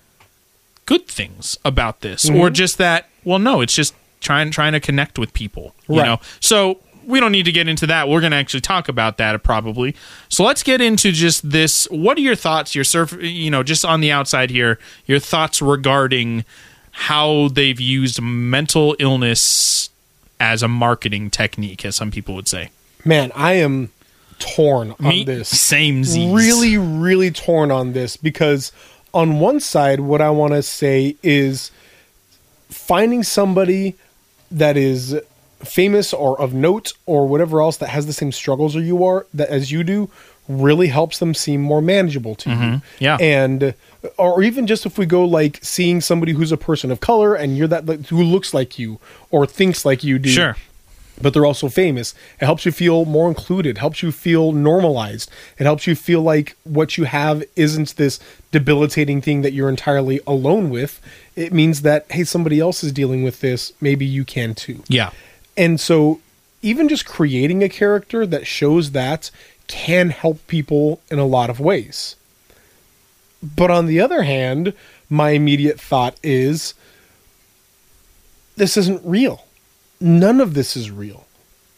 good 0.87 1.07
things 1.07 1.59
about 1.65 2.01
this, 2.01 2.29
or 2.29 2.33
mm-hmm. 2.33 2.55
just 2.55 2.79
that, 2.79 3.09
well, 3.25 3.39
no, 3.39 3.61
it's 3.61 3.75
just 3.75 3.95
trying 4.21 4.51
trying 4.51 4.73
to 4.73 4.81
connect 4.81 5.19
with 5.19 5.33
people. 5.33 5.75
You 5.89 5.99
Right. 5.99 6.07
know, 6.07 6.21
so 6.41 6.81
we 7.07 7.21
don't 7.21 7.33
need 7.33 7.45
to 7.45 7.53
get 7.53 7.69
into 7.69 7.87
that. 7.87 8.09
We're 8.09 8.21
going 8.21 8.33
to 8.33 8.37
actually 8.39 8.63
talk 8.63 8.89
about 8.89 9.19
that 9.19 9.43
probably. 9.43 9.95
So 10.29 10.45
let's 10.45 10.63
get 10.63 10.81
into 10.81 11.13
just 11.13 11.49
this. 11.51 11.87
What 11.91 12.17
are 12.17 12.23
your 12.23 12.37
thoughts? 12.37 12.75
Your 12.75 12.85
surf, 12.85 13.13
you 13.21 13.51
know, 13.51 13.63
just 13.63 13.85
on 13.85 14.01
the 14.01 14.11
outside 14.11 14.51
here, 14.51 14.79
your 15.07 15.19
thoughts 15.19 15.61
regarding 15.61 16.45
how 16.93 17.49
they've 17.49 17.81
used 17.81 18.21
mental 18.23 18.97
illness 18.99 19.91
as 20.41 20.63
a 20.63 20.69
marketing 20.69 21.31
technique, 21.31 21.85
as 21.85 21.97
some 21.97 22.11
people 22.11 22.35
would 22.35 22.49
say. 22.49 22.71
Man, 23.05 23.33
I 23.35 23.55
am 23.55 23.91
torn 24.39 24.95
on 25.01 25.09
Me, 25.09 25.25
this. 25.25 25.49
same 25.49 26.03
really 26.33 26.77
really 26.77 27.31
torn 27.31 27.71
on 27.71 27.93
this 27.93 28.17
because 28.17 28.73
on 29.15 29.41
one 29.41 29.61
side 29.61 30.01
what 30.01 30.21
i 30.21 30.29
want 30.29 30.53
to 30.53 30.63
say 30.63 31.17
is 31.23 31.71
finding 32.69 33.23
somebody 33.23 33.95
that 34.51 34.77
is 34.77 35.19
famous 35.61 36.13
or 36.13 36.39
of 36.41 36.53
note 36.53 36.93
or 37.07 37.27
whatever 37.27 37.61
else 37.63 37.79
that 37.79 37.89
has 37.89 38.07
the 38.07 38.13
same 38.13 38.33
struggles 38.33 38.77
or 38.77 38.81
you 38.81 39.05
are 39.05 39.27
that 39.33 39.49
as 39.49 39.73
you 39.73 39.83
do 39.83 40.11
really 40.47 40.89
helps 40.89 41.19
them 41.21 41.33
seem 41.33 41.63
more 41.63 41.81
manageable 41.81 42.35
to 42.35 42.51
mm-hmm. 42.51 42.75
you 42.75 42.83
Yeah. 42.99 43.17
and 43.19 43.75
or 44.19 44.43
even 44.43 44.67
just 44.67 44.85
if 44.85 44.99
we 44.99 45.07
go 45.07 45.25
like 45.25 45.59
seeing 45.63 46.03
somebody 46.03 46.33
who's 46.33 46.53
a 46.53 46.59
person 46.59 46.91
of 46.91 47.01
color 47.01 47.35
and 47.35 47.57
you're 47.57 47.69
that 47.69 47.87
like, 47.87 48.07
who 48.09 48.23
looks 48.23 48.53
like 48.53 48.79
you 48.79 48.99
or 49.31 49.47
thinks 49.47 49.87
like 49.87 50.05
you 50.05 50.19
do 50.19 50.29
Sure. 50.29 50.57
But 51.21 51.33
they're 51.33 51.47
also 51.47 51.69
famous. 51.69 52.15
It 52.41 52.45
helps 52.45 52.67
you 52.67 52.73
feel 52.73 53.05
more 53.05 53.29
included, 53.29 53.79
helps 53.79 54.03
you 54.03 54.13
feel 54.13 54.53
normalized. 54.53 55.31
It 55.59 55.65
helps 55.65 55.87
you 55.87 55.95
feel 55.95 56.23
like 56.23 56.57
what 56.65 56.97
you 56.97 57.05
have 57.05 57.45
isn't 57.57 57.97
this 57.97 58.19
debilitating 58.51 59.21
thing 59.21 59.43
that 59.43 59.53
you're 59.53 59.69
entirely 59.69 60.21
alone 60.27 60.71
with. 60.71 61.01
It 61.37 61.53
means 61.53 61.83
that, 61.83 62.07
hey, 62.11 62.25
somebody 62.25 62.61
else 62.61 62.83
is 62.83 62.93
dealing 62.93 63.23
with 63.23 63.41
this. 63.41 63.73
Maybe 63.81 64.05
you 64.05 64.25
can 64.25 64.55
too. 64.55 64.83
Yeah. 64.89 65.11
And 65.57 65.79
so, 65.81 66.21
even 66.63 66.89
just 66.89 67.05
creating 67.07 67.63
a 67.63 67.69
character 67.69 68.27
that 68.27 68.47
shows 68.47 68.93
that 68.93 69.31
can 69.67 70.11
help 70.11 70.47
people 70.47 71.01
in 71.11 71.19
a 71.19 71.27
lot 71.27 71.51
of 71.51 71.61
ways. 71.61 72.17
But 73.43 73.71
on 73.71 73.87
the 73.87 74.01
other 74.01 74.23
hand, 74.23 74.73
my 75.11 75.31
immediate 75.31 75.79
thought 75.79 76.17
is 76.23 76.75
this 78.57 78.77
isn't 78.77 79.03
real. 79.05 79.44
None 80.05 80.39
of 80.39 80.53
this 80.53 80.77
is 80.77 80.91
real. 80.91 81.27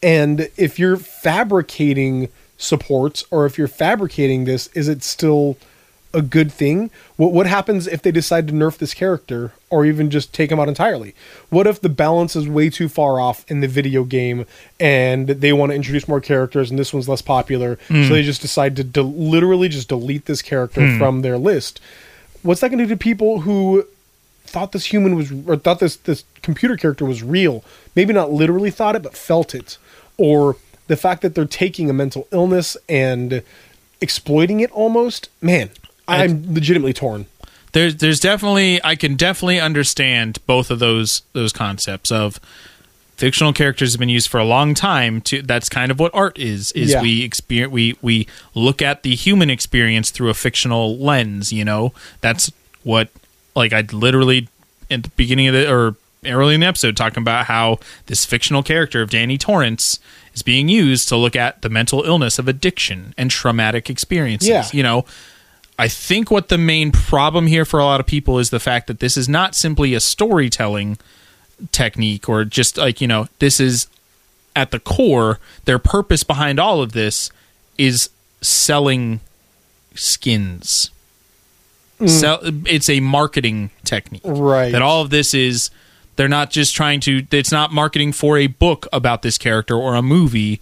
And 0.03 0.49
if 0.57 0.77
you're 0.77 0.97
fabricating 0.97 2.27
supports 2.57 3.23
or 3.31 3.45
if 3.45 3.57
you're 3.57 3.69
fabricating 3.69 4.43
this, 4.43 4.67
is 4.73 4.89
it 4.89 5.01
still 5.01 5.55
a 6.13 6.21
good 6.21 6.51
thing? 6.51 6.91
What 7.15 7.31
what 7.31 7.47
happens 7.47 7.87
if 7.87 8.01
they 8.01 8.11
decide 8.11 8.49
to 8.49 8.53
nerf 8.53 8.79
this 8.79 8.93
character 8.93 9.53
or 9.69 9.85
even 9.85 10.09
just 10.09 10.33
take 10.33 10.51
him 10.51 10.59
out 10.59 10.67
entirely? 10.67 11.15
What 11.49 11.67
if 11.67 11.79
the 11.79 11.87
balance 11.87 12.35
is 12.35 12.49
way 12.49 12.69
too 12.69 12.89
far 12.89 13.21
off 13.21 13.49
in 13.49 13.61
the 13.61 13.67
video 13.69 14.03
game 14.03 14.45
and 14.77 15.29
they 15.29 15.53
want 15.53 15.69
to 15.69 15.77
introduce 15.77 16.05
more 16.05 16.19
characters 16.19 16.69
and 16.69 16.77
this 16.77 16.93
one's 16.93 17.07
less 17.07 17.21
popular, 17.21 17.79
so 17.87 17.93
they 17.93 18.21
hmm. 18.21 18.25
just 18.25 18.41
decide 18.41 18.75
to 18.75 18.83
de- 18.83 19.03
literally 19.03 19.69
just 19.69 19.87
delete 19.87 20.25
this 20.25 20.41
character 20.41 20.85
hmm. 20.85 20.97
from 20.97 21.21
their 21.21 21.37
list? 21.37 21.79
What's 22.43 22.59
that 22.59 22.71
going 22.71 22.79
to 22.79 22.85
do 22.85 22.89
to 22.89 22.97
people 22.97 23.41
who 23.41 23.87
thought 24.49 24.71
this 24.71 24.85
human 24.85 25.15
was 25.15 25.31
or 25.47 25.55
thought 25.57 25.79
this 25.79 25.95
this 25.97 26.23
computer 26.41 26.75
character 26.77 27.05
was 27.05 27.21
real. 27.23 27.63
Maybe 27.95 28.13
not 28.13 28.31
literally 28.31 28.71
thought 28.71 28.95
it 28.95 29.03
but 29.03 29.15
felt 29.15 29.53
it. 29.53 29.77
Or 30.17 30.55
the 30.87 30.95
fact 30.97 31.21
that 31.21 31.35
they're 31.35 31.45
taking 31.45 31.89
a 31.89 31.93
mental 31.93 32.27
illness 32.31 32.77
and 32.87 33.43
exploiting 33.99 34.59
it 34.59 34.71
almost 34.71 35.29
man 35.41 35.69
i'm 36.07 36.53
legitimately 36.53 36.93
torn. 36.93 37.25
There's 37.73 37.95
there's 37.97 38.19
definitely 38.19 38.79
I 38.83 38.95
can 38.95 39.15
definitely 39.15 39.59
understand 39.59 40.37
both 40.47 40.71
of 40.71 40.79
those 40.79 41.23
those 41.33 41.51
concepts 41.51 42.11
of 42.11 42.39
fictional 43.17 43.51
characters 43.51 43.93
have 43.93 43.99
been 43.99 44.09
used 44.09 44.29
for 44.29 44.39
a 44.39 44.45
long 44.45 44.73
time 44.73 45.19
to 45.21 45.41
that's 45.41 45.67
kind 45.69 45.91
of 45.91 45.99
what 45.99 46.13
art 46.15 46.37
is 46.39 46.71
is 46.71 46.91
Yeah. 46.91 47.01
we 47.01 47.23
experience 47.23 47.71
we 47.73 47.97
we 48.01 48.27
look 48.55 48.81
at 48.81 49.03
the 49.03 49.15
human 49.15 49.49
experience 49.49 50.11
through 50.11 50.29
a 50.29 50.33
fictional 50.33 50.97
lens 50.97 51.51
you 51.51 51.65
know? 51.65 51.91
That's 52.21 52.51
what 52.83 53.09
like 53.57 53.73
I 53.73 53.81
literally 53.91 54.47
at 54.89 55.03
the 55.03 55.09
beginning 55.09 55.47
of 55.47 55.53
the 55.53 55.71
or 55.71 55.95
early 56.25 56.55
in 56.55 56.61
the 56.61 56.67
episode 56.67 56.95
talking 56.97 57.21
about 57.21 57.45
how 57.45 57.79
this 58.07 58.25
fictional 58.25 58.63
character 58.63 59.01
of 59.01 59.09
Danny 59.09 59.37
Torrance 59.37 59.99
is 60.33 60.41
being 60.43 60.67
used 60.67 61.07
to 61.09 61.15
look 61.17 61.35
at 61.35 61.61
the 61.61 61.69
mental 61.69 62.03
illness 62.03 62.39
of 62.39 62.47
addiction 62.47 63.13
and 63.17 63.29
traumatic 63.31 63.89
experiences 63.89 64.49
Yeah. 64.49 64.65
you 64.73 64.83
know 64.83 65.05
I 65.79 65.87
think 65.87 66.31
what 66.31 66.49
the 66.49 66.57
main 66.57 66.91
problem 66.91 67.45
here 67.45 67.63
for 67.63 67.79
a 67.79 67.85
lot 67.85 67.99
of 67.99 68.07
people 68.07 68.39
is 68.39 68.49
the 68.49 68.59
fact 68.59 68.87
that 68.87 68.99
this 68.99 69.15
is 69.15 69.29
not 69.29 69.53
simply 69.53 69.93
a 69.93 69.99
storytelling 69.99 70.97
technique 71.71 72.27
or 72.27 72.45
just 72.45 72.77
like, 72.77 72.99
you 72.99 73.07
know, 73.07 73.27
this 73.37 73.59
is 73.59 73.85
at 74.55 74.71
the 74.71 74.79
core, 74.79 75.37
their 75.65 75.77
purpose 75.77 76.23
behind 76.23 76.59
all 76.59 76.81
of 76.81 76.93
this 76.93 77.29
is 77.77 78.09
selling 78.41 79.19
skins. 79.93 80.89
Mm. 81.99 82.09
Sell, 82.09 82.39
it's 82.65 82.89
a 82.89 82.99
marketing 82.99 83.71
technique. 83.83 84.21
Right. 84.23 84.71
That 84.71 84.81
all 84.81 85.01
of 85.01 85.09
this 85.09 85.33
is 85.33 85.71
they're 86.15 86.27
not 86.27 86.51
just 86.51 86.75
trying 86.75 86.99
to 87.01 87.25
it's 87.31 87.51
not 87.51 87.71
marketing 87.71 88.11
for 88.11 88.37
a 88.37 88.47
book 88.47 88.87
about 88.93 89.21
this 89.21 89.37
character 89.37 89.75
or 89.75 89.95
a 89.95 90.01
movie. 90.01 90.59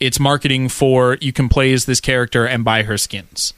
It's 0.00 0.20
marketing 0.20 0.68
for 0.68 1.18
you 1.20 1.32
can 1.32 1.48
play 1.48 1.72
as 1.72 1.84
this 1.86 2.00
character 2.00 2.46
and 2.46 2.64
buy 2.64 2.84
her 2.84 2.96
skins, 2.96 3.52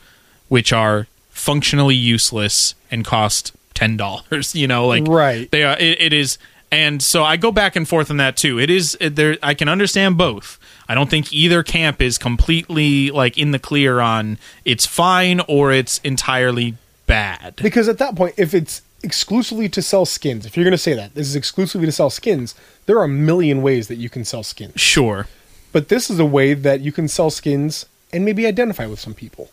which 0.48 0.72
are 0.72 1.06
functionally 1.28 1.94
useless 1.94 2.74
and 2.90 3.04
cost 3.04 3.52
ten 3.74 3.96
dollars. 3.96 4.54
You 4.60 4.66
know, 4.66 4.86
like 4.86 5.06
Right. 5.06 5.50
They 5.50 5.64
are. 5.64 5.76
It, 5.78 6.00
it 6.00 6.12
is, 6.12 6.38
and 6.72 7.02
so 7.02 7.24
I 7.24 7.36
go 7.36 7.52
back 7.52 7.76
and 7.76 7.86
forth 7.86 8.10
on 8.10 8.16
that 8.16 8.36
too. 8.36 8.58
It 8.58 8.70
is 8.70 8.96
it, 9.00 9.16
there. 9.16 9.36
I 9.42 9.54
can 9.54 9.68
understand 9.68 10.16
both. 10.16 10.58
I 10.88 10.94
don't 10.94 11.08
think 11.08 11.32
either 11.32 11.62
camp 11.62 12.02
is 12.02 12.18
completely 12.18 13.10
like 13.10 13.38
in 13.38 13.52
the 13.52 13.58
clear 13.58 14.00
on 14.00 14.38
it's 14.64 14.86
fine 14.86 15.40
or 15.46 15.72
it's 15.72 15.98
entirely 15.98 16.76
bad. 17.10 17.56
because 17.62 17.88
at 17.88 17.98
that 17.98 18.14
point 18.16 18.34
if 18.36 18.54
it's 18.54 18.82
exclusively 19.02 19.68
to 19.68 19.82
sell 19.82 20.04
skins 20.04 20.46
if 20.46 20.56
you're 20.56 20.64
going 20.64 20.72
to 20.72 20.78
say 20.78 20.94
that 20.94 21.14
this 21.14 21.26
is 21.26 21.34
exclusively 21.36 21.86
to 21.86 21.92
sell 21.92 22.10
skins 22.10 22.54
there 22.86 22.98
are 22.98 23.04
a 23.04 23.08
million 23.08 23.62
ways 23.62 23.86
that 23.86 23.96
you 23.96 24.08
can 24.10 24.24
sell 24.24 24.42
skins. 24.42 24.80
Sure. 24.80 25.28
but 25.72 25.88
this 25.88 26.10
is 26.10 26.18
a 26.18 26.24
way 26.24 26.54
that 26.54 26.80
you 26.80 26.90
can 26.90 27.06
sell 27.06 27.30
skins 27.30 27.86
and 28.12 28.24
maybe 28.24 28.46
identify 28.46 28.86
with 28.86 28.98
some 28.98 29.14
people. 29.14 29.48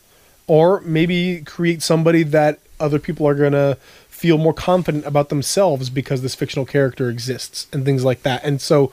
Or 0.48 0.80
maybe 0.80 1.42
create 1.42 1.82
somebody 1.82 2.22
that 2.24 2.58
other 2.80 2.98
people 2.98 3.28
are 3.28 3.34
going 3.34 3.52
to 3.52 3.76
feel 4.08 4.38
more 4.38 4.54
confident 4.54 5.06
about 5.06 5.28
themselves 5.28 5.90
because 5.90 6.22
this 6.22 6.34
fictional 6.34 6.64
character 6.66 7.08
exists 7.10 7.68
and 7.72 7.84
things 7.84 8.04
like 8.04 8.22
that. 8.22 8.42
And 8.42 8.60
so 8.60 8.90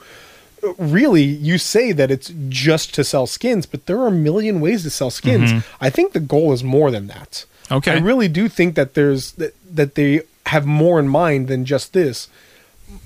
really 0.78 1.24
you 1.24 1.58
say 1.58 1.92
that 1.92 2.10
it's 2.10 2.32
just 2.48 2.94
to 2.94 3.04
sell 3.04 3.26
skins 3.26 3.66
but 3.66 3.86
there 3.86 3.98
are 3.98 4.08
a 4.08 4.12
million 4.12 4.60
ways 4.60 4.82
to 4.84 4.90
sell 4.90 5.10
skins. 5.10 5.50
Mm-hmm. 5.50 5.84
I 5.84 5.90
think 5.90 6.12
the 6.12 6.20
goal 6.20 6.52
is 6.52 6.62
more 6.62 6.90
than 6.92 7.08
that 7.08 7.46
Okay. 7.70 7.92
i 7.92 7.98
really 7.98 8.28
do 8.28 8.48
think 8.48 8.74
that 8.76 8.94
there's 8.94 9.32
that, 9.32 9.54
that 9.74 9.94
they 9.94 10.22
have 10.46 10.66
more 10.66 10.98
in 11.00 11.08
mind 11.08 11.48
than 11.48 11.64
just 11.64 11.92
this 11.92 12.28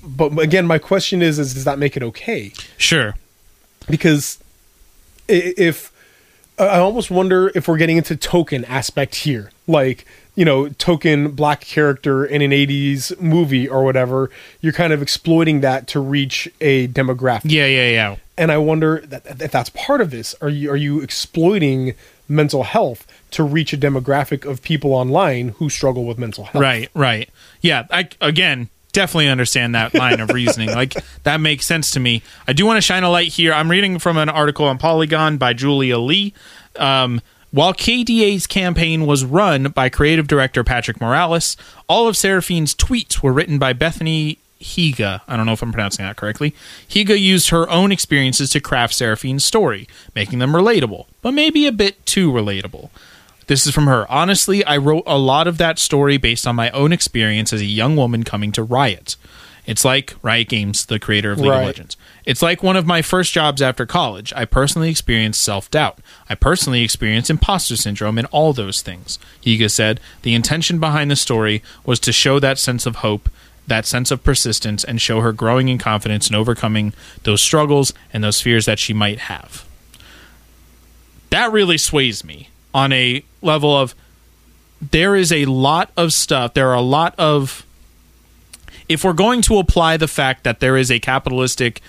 but 0.03 0.37
again 0.39 0.67
my 0.67 0.77
question 0.77 1.21
is 1.21 1.39
is 1.39 1.53
does 1.53 1.63
that 1.63 1.79
make 1.79 1.97
it 1.97 2.03
okay 2.03 2.53
Sure. 2.77 3.15
because 3.89 4.37
if 5.27 5.91
I 6.59 6.77
almost 6.79 7.09
wonder 7.09 7.51
if 7.55 7.67
we're 7.67 7.77
getting 7.77 7.97
into 7.97 8.15
token 8.15 8.65
aspect 8.65 9.15
here, 9.15 9.51
like 9.67 10.05
you 10.35 10.45
know, 10.45 10.69
token 10.69 11.31
black 11.31 11.61
character 11.61 12.23
in 12.23 12.41
an 12.43 12.51
'80s 12.51 13.19
movie 13.19 13.67
or 13.67 13.83
whatever. 13.83 14.29
You're 14.61 14.73
kind 14.73 14.93
of 14.93 15.01
exploiting 15.01 15.61
that 15.61 15.87
to 15.87 15.99
reach 15.99 16.47
a 16.59 16.87
demographic, 16.89 17.41
Yeah, 17.45 17.65
yeah, 17.65 17.89
yeah. 17.89 18.15
and 18.37 18.51
I 18.51 18.57
wonder 18.59 19.01
that, 19.07 19.41
if 19.41 19.51
that's 19.51 19.69
part 19.71 20.01
of 20.01 20.11
this. 20.11 20.35
Are 20.41 20.49
you 20.49 20.69
are 20.69 20.75
you 20.77 21.01
exploiting 21.01 21.95
mental 22.31 22.63
health 22.63 23.05
to 23.31 23.43
reach 23.43 23.73
a 23.73 23.77
demographic 23.77 24.49
of 24.49 24.61
people 24.61 24.93
online 24.93 25.49
who 25.49 25.69
struggle 25.69 26.05
with 26.05 26.17
mental 26.17 26.45
health? 26.45 26.61
Right, 26.61 26.89
right. 26.93 27.29
Yeah, 27.61 27.85
I 27.91 28.09
again 28.19 28.69
definitely 28.93 29.29
understand 29.29 29.75
that 29.75 29.93
line 29.93 30.19
of 30.19 30.29
reasoning. 30.29 30.69
Like 30.69 30.95
that 31.23 31.39
makes 31.39 31.65
sense 31.65 31.91
to 31.91 31.99
me. 31.99 32.23
I 32.47 32.53
do 32.53 32.65
want 32.65 32.77
to 32.77 32.81
shine 32.81 33.03
a 33.03 33.09
light 33.09 33.29
here. 33.29 33.53
I'm 33.53 33.69
reading 33.69 33.99
from 33.99 34.17
an 34.17 34.29
article 34.29 34.65
on 34.65 34.77
Polygon 34.77 35.37
by 35.37 35.53
Julia 35.53 35.97
Lee. 35.97 36.33
Um, 36.77 37.21
while 37.51 37.73
KDA's 37.73 38.47
campaign 38.47 39.05
was 39.05 39.25
run 39.25 39.63
by 39.71 39.89
creative 39.89 40.27
director 40.27 40.63
Patrick 40.63 41.01
Morales, 41.01 41.57
all 41.89 42.07
of 42.07 42.15
Seraphine's 42.15 42.73
tweets 42.73 43.21
were 43.21 43.33
written 43.33 43.59
by 43.59 43.73
Bethany 43.73 44.39
Higa. 44.61 45.21
I 45.27 45.35
don't 45.35 45.45
know 45.45 45.51
if 45.53 45.61
I'm 45.61 45.71
pronouncing 45.71 46.05
that 46.05 46.15
correctly. 46.15 46.55
Higa 46.89 47.19
used 47.19 47.49
her 47.49 47.69
own 47.69 47.91
experiences 47.91 48.51
to 48.51 48.59
craft 48.59 48.93
Seraphine's 48.93 49.43
story, 49.43 49.87
making 50.15 50.39
them 50.39 50.51
relatable, 50.53 51.05
but 51.21 51.31
maybe 51.33 51.65
a 51.67 51.71
bit 51.71 52.05
too 52.05 52.31
relatable. 52.31 52.89
This 53.47 53.65
is 53.67 53.73
from 53.73 53.87
her. 53.87 54.09
Honestly, 54.09 54.63
I 54.63 54.77
wrote 54.77 55.03
a 55.05 55.17
lot 55.17 55.47
of 55.47 55.57
that 55.57 55.77
story 55.79 56.17
based 56.17 56.47
on 56.47 56.55
my 56.55 56.69
own 56.71 56.93
experience 56.93 57.51
as 57.51 57.61
a 57.61 57.65
young 57.65 57.95
woman 57.97 58.23
coming 58.23 58.51
to 58.53 58.63
Riot. 58.63 59.17
It's 59.65 59.85
like 59.85 60.15
Riot 60.23 60.49
Games, 60.49 60.85
the 60.85 60.99
creator 60.99 61.31
of 61.31 61.39
League 61.39 61.51
Right. 61.51 61.59
of 61.59 61.65
Legends. 61.67 61.97
It's 62.25 62.41
like 62.41 62.63
one 62.63 62.75
of 62.75 62.87
my 62.87 63.01
first 63.01 63.31
jobs 63.31 63.61
after 63.61 63.85
college. 63.85 64.33
I 64.35 64.45
personally 64.45 64.89
experienced 64.89 65.41
self 65.41 65.69
doubt. 65.69 65.99
I 66.29 66.35
personally 66.35 66.81
experienced 66.81 67.29
imposter 67.29 67.75
syndrome 67.75 68.17
and 68.17 68.27
all 68.31 68.53
those 68.53 68.81
things. 68.81 69.19
Higa 69.45 69.69
said 69.69 69.99
the 70.23 70.33
intention 70.33 70.79
behind 70.79 71.11
the 71.11 71.15
story 71.15 71.61
was 71.85 71.99
to 72.01 72.11
show 72.11 72.39
that 72.39 72.57
sense 72.57 72.85
of 72.85 72.97
hope 72.97 73.29
that 73.71 73.85
sense 73.85 74.11
of 74.11 74.21
persistence 74.23 74.83
and 74.83 75.01
show 75.01 75.21
her 75.21 75.31
growing 75.31 75.69
in 75.69 75.77
confidence 75.77 76.27
and 76.27 76.35
overcoming 76.35 76.93
those 77.23 77.41
struggles 77.41 77.93
and 78.13 78.21
those 78.23 78.41
fears 78.41 78.65
that 78.65 78.77
she 78.79 78.93
might 78.93 79.19
have. 79.19 79.65
That 81.29 81.51
really 81.51 81.77
sways 81.77 82.23
me 82.23 82.49
on 82.73 82.91
a 82.91 83.23
level 83.41 83.75
of 83.75 83.95
there 84.91 85.15
is 85.15 85.31
a 85.31 85.45
lot 85.45 85.91
of 85.95 86.11
stuff, 86.11 86.53
there 86.53 86.69
are 86.69 86.75
a 86.75 86.81
lot 86.81 87.15
of 87.17 87.65
if 88.89 89.05
we're 89.05 89.13
going 89.13 89.41
to 89.43 89.57
apply 89.57 89.95
the 89.95 90.07
fact 90.07 90.43
that 90.43 90.59
there 90.59 90.75
is 90.75 90.91
a 90.91 90.99
capitalistic 90.99 91.79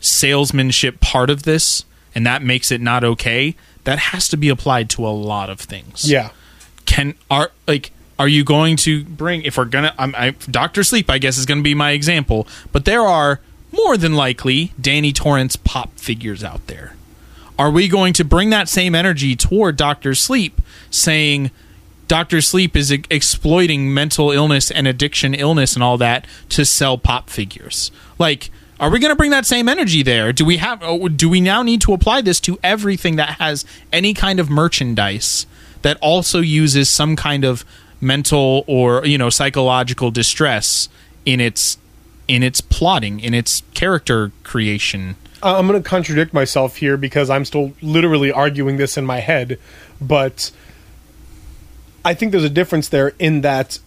salesmanship 0.00 1.00
part 1.00 1.28
of 1.30 1.42
this 1.42 1.84
and 2.14 2.24
that 2.26 2.42
makes 2.42 2.70
it 2.70 2.80
not 2.80 3.02
okay, 3.02 3.56
that 3.84 3.98
has 3.98 4.28
to 4.28 4.36
be 4.36 4.48
applied 4.48 4.88
to 4.90 5.04
a 5.06 5.08
lot 5.10 5.50
of 5.50 5.58
things 5.58 6.08
Yeah. 6.08 6.30
can 6.84 7.14
are 7.30 7.50
like 7.66 7.90
are 8.18 8.28
you 8.28 8.44
going 8.44 8.76
to 8.76 9.04
bring 9.04 9.42
if 9.42 9.56
we're 9.56 9.64
gonna 9.64 9.94
I'm, 9.98 10.14
I, 10.16 10.30
Doctor 10.50 10.84
Sleep 10.84 11.10
I 11.10 11.18
guess 11.18 11.38
is 11.38 11.46
going 11.46 11.58
to 11.58 11.64
be 11.64 11.74
my 11.74 11.92
example, 11.92 12.46
but 12.70 12.84
there 12.84 13.02
are 13.02 13.40
more 13.72 13.96
than 13.96 14.14
likely 14.14 14.72
Danny 14.80 15.12
Torrance 15.12 15.56
pop 15.56 15.98
figures 15.98 16.44
out 16.44 16.66
there. 16.66 16.94
Are 17.58 17.70
we 17.70 17.88
going 17.88 18.12
to 18.14 18.24
bring 18.24 18.50
that 18.50 18.68
same 18.68 18.94
energy 18.94 19.36
toward 19.36 19.76
Doctor 19.76 20.14
Sleep, 20.14 20.60
saying 20.90 21.50
Doctor 22.08 22.40
Sleep 22.40 22.76
is 22.76 22.90
exploiting 22.90 23.92
mental 23.94 24.30
illness 24.30 24.70
and 24.70 24.86
addiction 24.86 25.34
illness 25.34 25.74
and 25.74 25.82
all 25.82 25.96
that 25.98 26.26
to 26.50 26.64
sell 26.64 26.98
pop 26.98 27.30
figures? 27.30 27.90
Like, 28.18 28.50
are 28.80 28.90
we 28.90 28.98
going 28.98 29.12
to 29.12 29.16
bring 29.16 29.30
that 29.30 29.46
same 29.46 29.68
energy 29.68 30.02
there? 30.02 30.32
Do 30.32 30.44
we 30.44 30.56
have? 30.56 30.80
oh, 30.82 31.08
Do 31.08 31.28
we 31.28 31.40
now 31.40 31.62
need 31.62 31.80
to 31.82 31.92
apply 31.92 32.20
this 32.20 32.40
to 32.40 32.58
everything 32.62 33.16
that 33.16 33.38
has 33.38 33.64
any 33.92 34.12
kind 34.12 34.40
of 34.40 34.50
merchandise 34.50 35.46
that 35.82 35.98
also 36.00 36.40
uses 36.40 36.90
some 36.90 37.16
kind 37.16 37.44
of 37.44 37.64
mental 38.02 38.64
or 38.66 39.06
you 39.06 39.16
know 39.16 39.30
psychological 39.30 40.10
distress 40.10 40.90
in 41.24 41.40
its 41.40 41.78
in 42.28 42.42
its 42.42 42.60
plotting, 42.60 43.20
in 43.20 43.32
its 43.32 43.62
character 43.72 44.32
creation? 44.42 45.16
Uh, 45.42 45.58
I'm 45.58 45.66
going 45.66 45.82
to 45.82 45.88
contradict 45.88 46.32
myself 46.32 46.76
here 46.76 46.96
because 46.96 47.30
I'm 47.30 47.44
still 47.44 47.72
literally 47.80 48.30
arguing 48.30 48.76
this 48.76 48.96
in 48.96 49.04
my 49.04 49.20
head, 49.20 49.58
but 50.00 50.50
I 52.04 52.14
think 52.14 52.32
there's 52.32 52.44
a 52.44 52.50
difference 52.50 52.88
there 52.88 53.12
in 53.18 53.40
that 53.40 53.78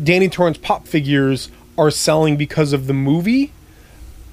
Danny 0.00 0.28
Torrance 0.28 0.58
pop 0.58 0.86
figures 0.86 1.50
are 1.76 1.90
selling 1.90 2.36
because 2.36 2.72
of 2.72 2.86
the 2.86 2.94
movie. 2.94 3.52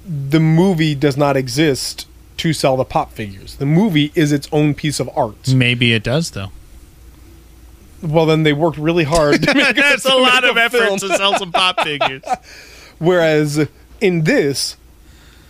The 0.06 0.40
movie 0.40 0.94
does 0.94 1.16
not 1.16 1.36
exist 1.36 2.06
to 2.38 2.52
sell 2.52 2.76
the 2.76 2.84
pop 2.84 3.12
figures. 3.12 3.56
The 3.56 3.66
movie 3.66 4.12
is 4.14 4.32
its 4.32 4.48
own 4.52 4.74
piece 4.74 5.00
of 5.00 5.10
art. 5.14 5.52
Maybe 5.52 5.92
it 5.92 6.02
does 6.02 6.30
though. 6.30 6.50
Well, 8.02 8.26
then 8.26 8.42
they 8.44 8.52
worked 8.52 8.78
really 8.78 9.04
hard. 9.04 9.42
to 9.42 9.54
make 9.54 9.76
That's 9.76 10.04
a 10.04 10.14
lot 10.16 10.44
of 10.44 10.56
effort 10.56 10.98
to 11.00 11.08
sell 11.16 11.38
some 11.38 11.52
pop 11.52 11.80
figures. 11.82 12.22
Whereas 12.98 13.68
in 14.00 14.24
this, 14.24 14.76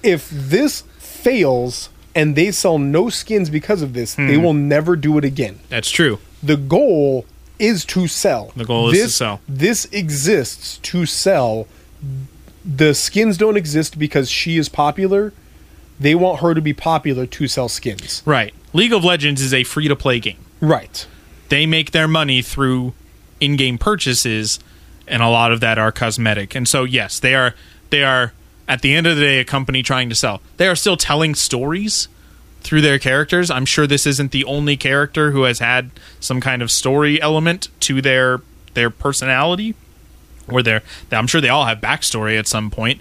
if 0.03 0.29
this 0.31 0.83
fails 0.99 1.91
and 2.15 2.35
they 2.35 2.51
sell 2.51 2.79
no 2.79 3.09
skins 3.09 3.51
because 3.51 3.83
of 3.83 3.93
this, 3.93 4.15
they 4.15 4.35
Hmm. 4.37 4.43
will 4.43 4.55
never 4.55 4.97
do 4.97 5.17
it 5.19 5.25
again. 5.25 5.61
That's 5.69 5.91
true. 5.91 6.19
The 6.43 6.57
goal 6.57 7.25
is 7.59 7.85
to 7.87 8.09
sell. 8.09 8.53
The 8.57 8.65
goal 8.65 8.91
is 8.91 9.01
to 9.03 9.09
sell. 9.11 9.41
This 9.49 9.85
exists 9.93 10.79
to 10.79 11.07
sell. 11.07 11.69
The 12.65 12.95
skins 12.95 13.37
don't 13.37 13.57
exist 13.57 13.99
because 13.99 14.31
she 14.31 14.57
is 14.57 14.69
popular. 14.69 15.33
They 16.01 16.15
want 16.15 16.41
her 16.41 16.55
to 16.55 16.61
be 16.63 16.73
popular 16.73 17.27
to 17.27 17.47
sell 17.47 17.69
skins. 17.69 18.23
Right. 18.25 18.55
League 18.73 18.93
of 18.93 19.05
Legends 19.05 19.43
is 19.43 19.53
a 19.53 19.65
free 19.65 19.87
to 19.89 19.95
play 19.97 20.19
game. 20.21 20.39
Right. 20.61 21.07
They 21.51 21.67
make 21.67 21.91
their 21.91 22.09
money 22.09 22.41
through 22.41 22.95
in 23.41 23.57
game 23.57 23.77
purchases, 23.77 24.59
and 25.07 25.23
a 25.23 25.29
lot 25.29 25.53
of 25.53 25.61
that 25.61 25.79
are 25.79 25.93
cosmetic. 25.93 26.55
And 26.55 26.67
so, 26.67 26.85
yes, 26.85 27.21
they 27.21 27.35
are. 27.35 27.55
They 27.91 28.03
are 28.03 28.33
at 28.69 28.83
the 28.83 28.95
end 28.95 29.07
of 29.07 29.17
the 29.17 29.23
day 29.23 29.41
a 29.41 29.45
company 29.45 29.83
trying 29.83 30.09
to 30.09 30.15
sell. 30.15 30.41
They 30.57 30.69
are 30.69 30.77
still 30.77 30.97
telling 30.97 31.35
stories 31.35 32.09
through 32.61 32.83
their 32.83 32.99
characters. 32.99 33.51
I'm 33.51 33.67
sure 33.67 33.87
this 33.87 34.07
isn't 34.07 34.31
the 34.31 34.45
only 34.45 34.77
character 34.77 35.33
who 35.33 35.43
has 35.43 35.59
had 35.59 35.91
some 36.21 36.41
kind 36.41 36.63
of 36.63 36.71
story 36.71 37.21
element 37.21 37.69
to 37.81 38.01
their 38.01 38.41
their 38.75 38.91
personality, 38.91 39.75
or 40.49 40.63
their. 40.63 40.83
I'm 41.11 41.27
sure 41.27 41.41
they 41.41 41.49
all 41.49 41.67
have 41.67 41.81
backstory 41.81 42.39
at 42.39 42.47
some 42.47 42.71
point. 42.71 43.01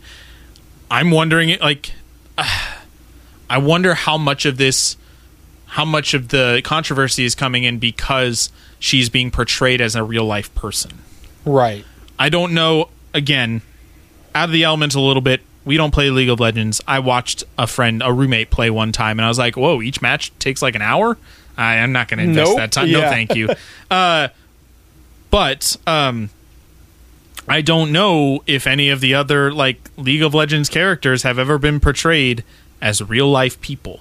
I'm 0.89 1.12
wondering, 1.12 1.58
like, 1.60 1.91
I 3.50 3.58
wonder 3.58 3.93
how 3.93 4.18
much 4.18 4.45
of 4.45 4.58
this 4.58 4.97
how 5.70 5.86
much 5.86 6.13
of 6.13 6.30
the 6.30 6.61
controversy 6.63 7.26
is 7.26 7.36
coming 7.36 7.63
in 7.63 7.78
because 7.78 8.51
she's 8.80 9.09
being 9.09 9.30
portrayed 9.30 9.82
as 9.82 9.95
a 9.95 10.03
real 10.03 10.26
life 10.26 10.53
person. 10.55 10.99
Right. 11.45 11.86
I 12.17 12.30
don't 12.30 12.53
know. 12.53 12.89
Again, 13.13 13.61
out 14.34 14.49
of 14.49 14.51
the 14.53 14.63
element 14.63 14.95
a 14.95 14.99
little 14.99 15.22
bit. 15.22 15.41
We 15.65 15.78
don't 15.78 15.91
play 15.91 16.09
League 16.09 16.30
of 16.30 16.39
Legends. 16.39 16.82
I 16.88 16.99
watched 16.99 17.43
a 17.57 17.67
friend, 17.67 18.01
a 18.03 18.11
roommate, 18.11 18.49
play 18.49 18.70
one 18.70 18.91
time, 18.91 19.20
and 19.20 19.26
I 19.26 19.28
was 19.28 19.38
like, 19.38 19.55
"Whoa! 19.55 19.82
Each 19.82 20.01
match 20.01 20.32
takes 20.39 20.61
like 20.61 20.74
an 20.74 20.82
hour. 20.82 21.17
I, 21.57 21.78
I'm 21.78 21.91
not 21.91 22.07
going 22.07 22.20
to 22.20 22.24
invest 22.24 22.49
Nope. 22.49 22.57
that 22.57 22.72
time. 22.72 22.91
No, 22.91 23.01
thank 23.01 23.36
you." 23.36 23.49
uh, 23.91 24.30
but 25.30 25.76
um, 25.86 26.30
I 27.47 27.61
don't 27.61 27.91
know 27.91 28.41
if 28.47 28.65
any 28.65 28.89
of 28.89 29.01
the 29.01 29.13
other 29.13 29.51
like 29.51 29.91
League 29.97 30.24
of 30.24 30.34
Legends 30.34 30.70
characters 30.70 31.24
have 31.24 31.38
ever 31.38 31.57
been 31.59 31.80
portrayed 31.80 32.43
as 32.82 33.03
real 33.03 33.30
life 33.30 33.59
people. 33.61 33.99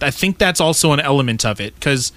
I 0.00 0.10
think 0.10 0.38
that's 0.38 0.60
also 0.60 0.92
an 0.92 1.00
element 1.00 1.44
of 1.44 1.60
it 1.60 1.74
because 1.74 2.12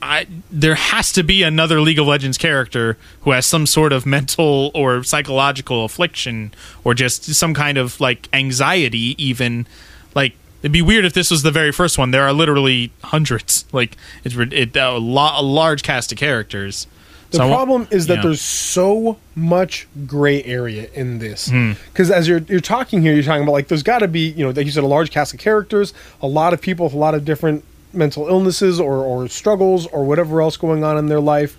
I 0.00 0.26
there 0.50 0.74
has 0.74 1.12
to 1.12 1.22
be 1.22 1.42
another 1.42 1.80
League 1.80 1.98
of 1.98 2.06
Legends 2.06 2.38
character 2.38 2.96
who 3.22 3.32
has 3.32 3.46
some 3.46 3.66
sort 3.66 3.92
of 3.92 4.06
mental 4.06 4.70
or 4.74 5.02
psychological 5.02 5.84
affliction 5.84 6.52
or 6.84 6.94
just 6.94 7.24
some 7.34 7.54
kind 7.54 7.78
of 7.78 8.00
like 8.00 8.28
anxiety 8.32 9.14
even. 9.22 9.66
Like 10.14 10.34
it'd 10.62 10.72
be 10.72 10.82
weird 10.82 11.04
if 11.04 11.12
this 11.12 11.30
was 11.30 11.42
the 11.42 11.50
very 11.50 11.72
first 11.72 11.98
one. 11.98 12.10
There 12.10 12.22
are 12.22 12.32
literally 12.32 12.92
hundreds. 13.02 13.64
Like 13.72 13.96
it's 14.24 14.36
it, 14.36 14.76
a, 14.76 14.96
a 14.96 15.42
large 15.42 15.82
cast 15.82 16.12
of 16.12 16.18
characters 16.18 16.86
The 17.30 17.38
So 17.38 17.48
problem 17.48 17.86
is 17.90 18.06
that 18.06 18.16
yeah. 18.16 18.22
there's 18.22 18.40
so 18.40 19.18
much 19.34 19.86
gray 20.06 20.42
area 20.44 20.88
in 20.94 21.18
this. 21.18 21.50
Hmm. 21.50 21.72
Because 21.92 22.10
as 22.10 22.26
you're 22.26 22.38
you're 22.48 22.60
talking 22.60 23.02
here, 23.02 23.12
you're 23.12 23.22
talking 23.22 23.42
about 23.42 23.52
like 23.52 23.68
there's 23.68 23.82
got 23.82 23.98
to 23.98 24.08
be 24.08 24.30
you 24.30 24.44
know 24.44 24.50
like 24.50 24.64
you 24.64 24.72
said 24.72 24.84
a 24.84 24.86
large 24.86 25.10
cast 25.10 25.34
of 25.34 25.40
characters, 25.40 25.92
a 26.22 26.26
lot 26.26 26.52
of 26.54 26.60
people 26.60 26.86
with 26.86 26.94
a 26.94 26.98
lot 26.98 27.14
of 27.14 27.24
different 27.24 27.64
mental 27.92 28.28
illnesses 28.28 28.80
or 28.80 28.96
or 28.96 29.28
struggles 29.28 29.86
or 29.88 30.04
whatever 30.04 30.40
else 30.40 30.56
going 30.56 30.84
on 30.84 30.96
in 30.96 31.06
their 31.06 31.20
life. 31.20 31.56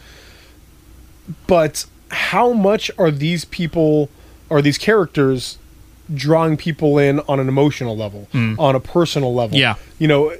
But 1.45 1.86
how 2.09 2.53
much 2.53 2.89
are 2.97 3.11
these 3.11 3.45
people 3.45 4.09
are 4.49 4.61
these 4.63 4.80
characters 4.80 5.59
drawing 6.14 6.57
people 6.57 6.97
in 6.97 7.20
on 7.22 7.39
an 7.39 7.47
emotional 7.47 7.95
level, 7.95 8.28
on 8.34 8.76
a 8.76 8.80
personal 8.80 9.34
level? 9.34 9.57
Yeah. 9.57 9.76
You 9.99 10.07
know, 10.07 10.34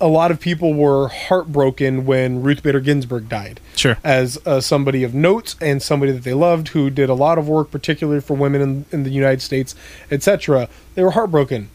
a 0.00 0.06
lot 0.08 0.30
of 0.30 0.40
people 0.40 0.72
were 0.74 1.08
heartbroken 1.08 2.06
when 2.06 2.42
Ruth 2.42 2.62
Bader 2.62 2.80
Ginsburg 2.80 3.28
died 3.28 3.60
Sure. 3.76 3.96
as 4.04 4.38
uh, 4.46 4.60
somebody 4.60 5.02
of 5.04 5.14
note 5.14 5.54
and 5.60 5.82
somebody 5.82 6.12
that 6.12 6.22
they 6.24 6.34
loved 6.34 6.68
who 6.68 6.90
did 6.90 7.08
a 7.10 7.14
lot 7.14 7.38
of 7.38 7.48
work 7.48 7.70
particularly 7.70 8.20
for 8.20 8.34
women 8.34 8.60
in, 8.60 8.84
in 8.92 9.02
the 9.04 9.10
united 9.10 9.40
states 9.40 9.74
etc 10.10 10.68
they 10.94 11.02
were 11.02 11.12
heartbroken 11.12 11.70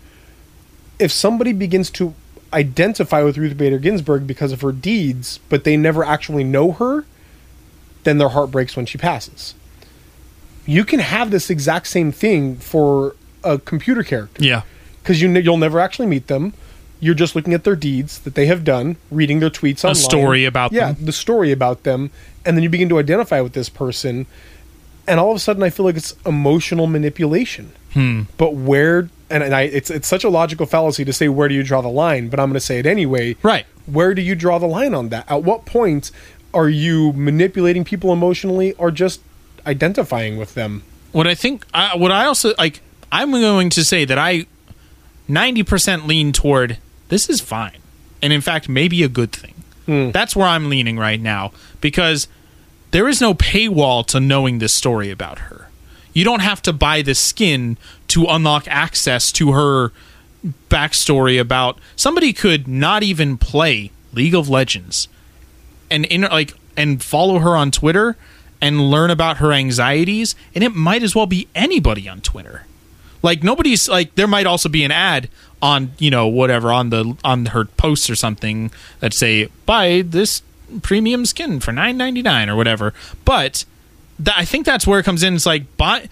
if 1.00 1.12
somebody 1.12 1.52
begins 1.52 1.90
to 1.90 2.14
identify 2.54 3.22
with 3.24 3.38
ruth 3.40 3.58
bader 3.58 3.80
ginsburg 3.80 4.28
because 4.28 4.52
of 4.52 4.62
her 4.62 4.72
deeds 4.72 5.40
but 5.50 5.64
they 5.64 5.76
never 5.76 6.04
actually 6.04 6.44
know 6.44 6.72
her 6.74 7.06
then 8.04 8.18
their 8.20 8.30
heart 8.30 8.52
breaks 8.52 8.76
when 8.76 8.86
she 8.86 8.98
passes 9.00 9.56
you 10.68 10.84
can 10.86 11.00
have 11.00 11.32
this 11.32 11.50
exact 11.50 11.88
same 11.88 12.12
thing 12.12 12.56
for 12.56 13.16
a 13.46 13.60
computer 13.60 14.04
character 14.04 14.44
yeah 14.44 14.64
because 15.06 15.22
you 15.22 15.30
you'll 15.30 15.58
never 15.58 15.80
actually 15.80 16.08
meet 16.08 16.28
them. 16.28 16.54
You're 17.00 17.14
just 17.14 17.36
looking 17.36 17.54
at 17.54 17.64
their 17.64 17.76
deeds 17.76 18.20
that 18.20 18.34
they 18.34 18.48
have 18.48 18.64
done, 18.64 18.96
reading 19.12 19.40
their 19.40 19.52
tweets 19.52 19.84
A 19.84 19.90
online. 19.90 19.96
story 19.96 20.46
about 20.46 20.72
yeah, 20.72 20.94
them. 20.94 21.06
the 21.06 21.12
story 21.12 21.52
about 21.52 21.84
them, 21.84 22.10
and 22.44 22.58
then 22.58 22.64
you 22.64 22.70
begin 22.70 22.90
to 22.90 22.98
identify 22.98 23.40
with 23.42 23.54
this 23.54 23.70
person, 23.70 24.26
and 25.08 25.20
all 25.20 25.30
of 25.30 25.36
a 25.36 25.40
sudden, 25.40 25.62
I 25.62 25.70
feel 25.70 25.86
like 25.86 25.96
it's 25.96 26.16
emotional 26.26 26.88
manipulation. 26.88 27.72
Hmm. 27.94 28.24
But 28.38 28.56
where? 28.56 29.10
And, 29.30 29.44
and 29.44 29.54
I, 29.54 29.64
it's 29.64 29.92
it's 29.92 30.08
such 30.08 30.24
a 30.24 30.30
logical 30.30 30.66
fallacy 30.66 31.06
to 31.06 31.14
say 31.14 31.30
where 31.30 31.48
do 31.48 31.54
you 31.54 31.64
draw 31.64 31.82
the 31.82 31.90
line, 31.90 32.30
but 32.30 32.40
I'm 32.40 32.48
going 32.48 32.56
to 32.56 32.60
say 32.60 32.80
it 32.80 32.88
anyway. 32.88 33.36
Right. 33.44 33.68
Where 33.86 34.16
do 34.16 34.24
you 34.24 34.34
draw 34.34 34.58
the 34.58 34.68
line 34.68 34.96
on 34.96 35.10
that? 35.10 35.30
At 35.30 35.44
what 35.44 35.66
point 35.66 36.10
are 36.54 36.70
you 36.70 37.14
manipulating 37.14 37.84
people 37.84 38.12
emotionally, 38.12 38.74
or 38.74 38.90
just 38.90 39.22
identifying 39.68 40.38
with 40.38 40.56
them? 40.56 40.82
what 41.12 41.28
I 41.28 41.36
think, 41.36 41.66
I, 41.74 41.96
what 41.96 42.12
I 42.12 42.26
also 42.26 42.54
like, 42.58 42.82
I'm 43.16 43.32
going 43.32 43.70
to 43.70 43.84
say 43.86 44.04
that 44.04 44.18
I 44.18 44.46
90% 45.30 46.06
lean 46.06 46.34
toward 46.34 46.80
this 47.08 47.30
is 47.30 47.40
fine. 47.40 47.78
And 48.22 48.34
in 48.34 48.42
fact, 48.42 48.68
maybe 48.68 49.04
a 49.04 49.08
good 49.08 49.32
thing. 49.32 49.54
Hmm. 49.86 50.12
That's 50.12 50.36
where 50.36 50.48
I'm 50.48 50.70
leaning 50.70 50.98
right 50.98 51.22
now 51.22 51.54
because 51.80 52.28
there 52.92 53.08
is 53.08 53.22
no 53.22 53.34
paywall 53.34 54.06
to 54.08 54.20
knowing 54.20 54.60
this 54.60 54.74
story 54.74 55.12
about 55.12 55.40
her. 55.40 55.70
You 56.14 56.26
don't 56.26 56.42
have 56.42 56.62
to 56.64 56.74
buy 56.74 57.02
the 57.02 57.16
skin 57.16 57.78
to 58.10 58.26
unlock 58.26 58.68
access 58.68 59.32
to 59.34 59.54
her 59.54 59.92
backstory 60.70 61.40
about 61.40 61.80
somebody 61.96 62.34
could 62.34 62.68
not 62.68 63.02
even 63.02 63.38
play 63.38 63.92
League 64.14 64.36
of 64.36 64.50
Legends 64.50 65.08
and 65.90 66.06
in 66.06 66.22
like 66.22 66.54
and 66.76 67.02
follow 67.02 67.40
her 67.40 67.56
on 67.56 67.72
Twitter 67.72 68.18
and 68.62 68.90
learn 68.90 69.12
about 69.12 69.38
her 69.38 69.52
anxieties, 69.52 70.36
and 70.54 70.64
it 70.64 70.74
might 70.74 71.04
as 71.04 71.14
well 71.16 71.26
be 71.26 71.48
anybody 71.54 72.10
on 72.10 72.22
Twitter. 72.22 72.66
Like 73.26 73.42
nobody's 73.42 73.90
like 73.90 74.14
there 74.14 74.28
might 74.28 74.46
also 74.46 74.70
be 74.70 74.84
an 74.84 74.92
ad 74.92 75.30
on 75.60 75.94
you 75.98 76.12
know 76.12 76.28
whatever 76.28 76.72
on 76.72 76.92
the 76.92 77.18
on 77.24 77.48
her 77.48 77.66
posts 77.66 78.08
or 78.08 78.16
something 78.16 78.70
that 79.00 79.16
say 79.16 79.50
buy 79.66 80.04
this 80.06 80.44
premium 80.84 81.26
skin 81.26 81.60
for 81.60 81.72
nine 81.72 81.98
ninety 81.98 82.22
nine 82.22 82.50
or 82.50 82.56
whatever. 82.56 82.94
But 83.26 83.66
I 84.28 84.46
think 84.46 84.68
that's 84.68 84.86
where 84.86 85.00
it 85.00 85.04
comes 85.04 85.24
in. 85.24 85.34
It's 85.34 85.48
like 85.48 85.76
buy 85.76 86.08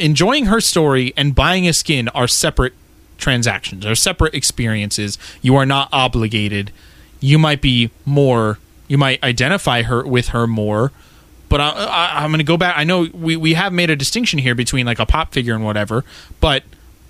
enjoying 0.00 0.46
her 0.46 0.60
story 0.60 1.14
and 1.16 1.36
buying 1.36 1.68
a 1.68 1.72
skin 1.72 2.08
are 2.08 2.26
separate 2.26 2.72
transactions, 3.16 3.86
are 3.86 3.94
separate 3.94 4.34
experiences. 4.34 5.18
You 5.42 5.54
are 5.54 5.66
not 5.66 5.88
obligated. 5.92 6.72
You 7.20 7.38
might 7.38 7.62
be 7.62 7.90
more. 8.04 8.58
You 8.88 8.98
might 8.98 9.22
identify 9.22 9.82
her 9.82 10.04
with 10.04 10.28
her 10.30 10.48
more. 10.48 10.90
But 11.48 11.60
I, 11.60 11.68
I, 11.70 12.24
I'm 12.24 12.30
going 12.30 12.38
to 12.38 12.44
go 12.44 12.56
back. 12.56 12.76
I 12.76 12.84
know 12.84 13.08
we, 13.12 13.36
we 13.36 13.54
have 13.54 13.72
made 13.72 13.90
a 13.90 13.96
distinction 13.96 14.38
here 14.38 14.54
between 14.54 14.84
like 14.84 14.98
a 14.98 15.06
pop 15.06 15.32
figure 15.32 15.54
and 15.54 15.64
whatever. 15.64 16.04
But 16.40 16.64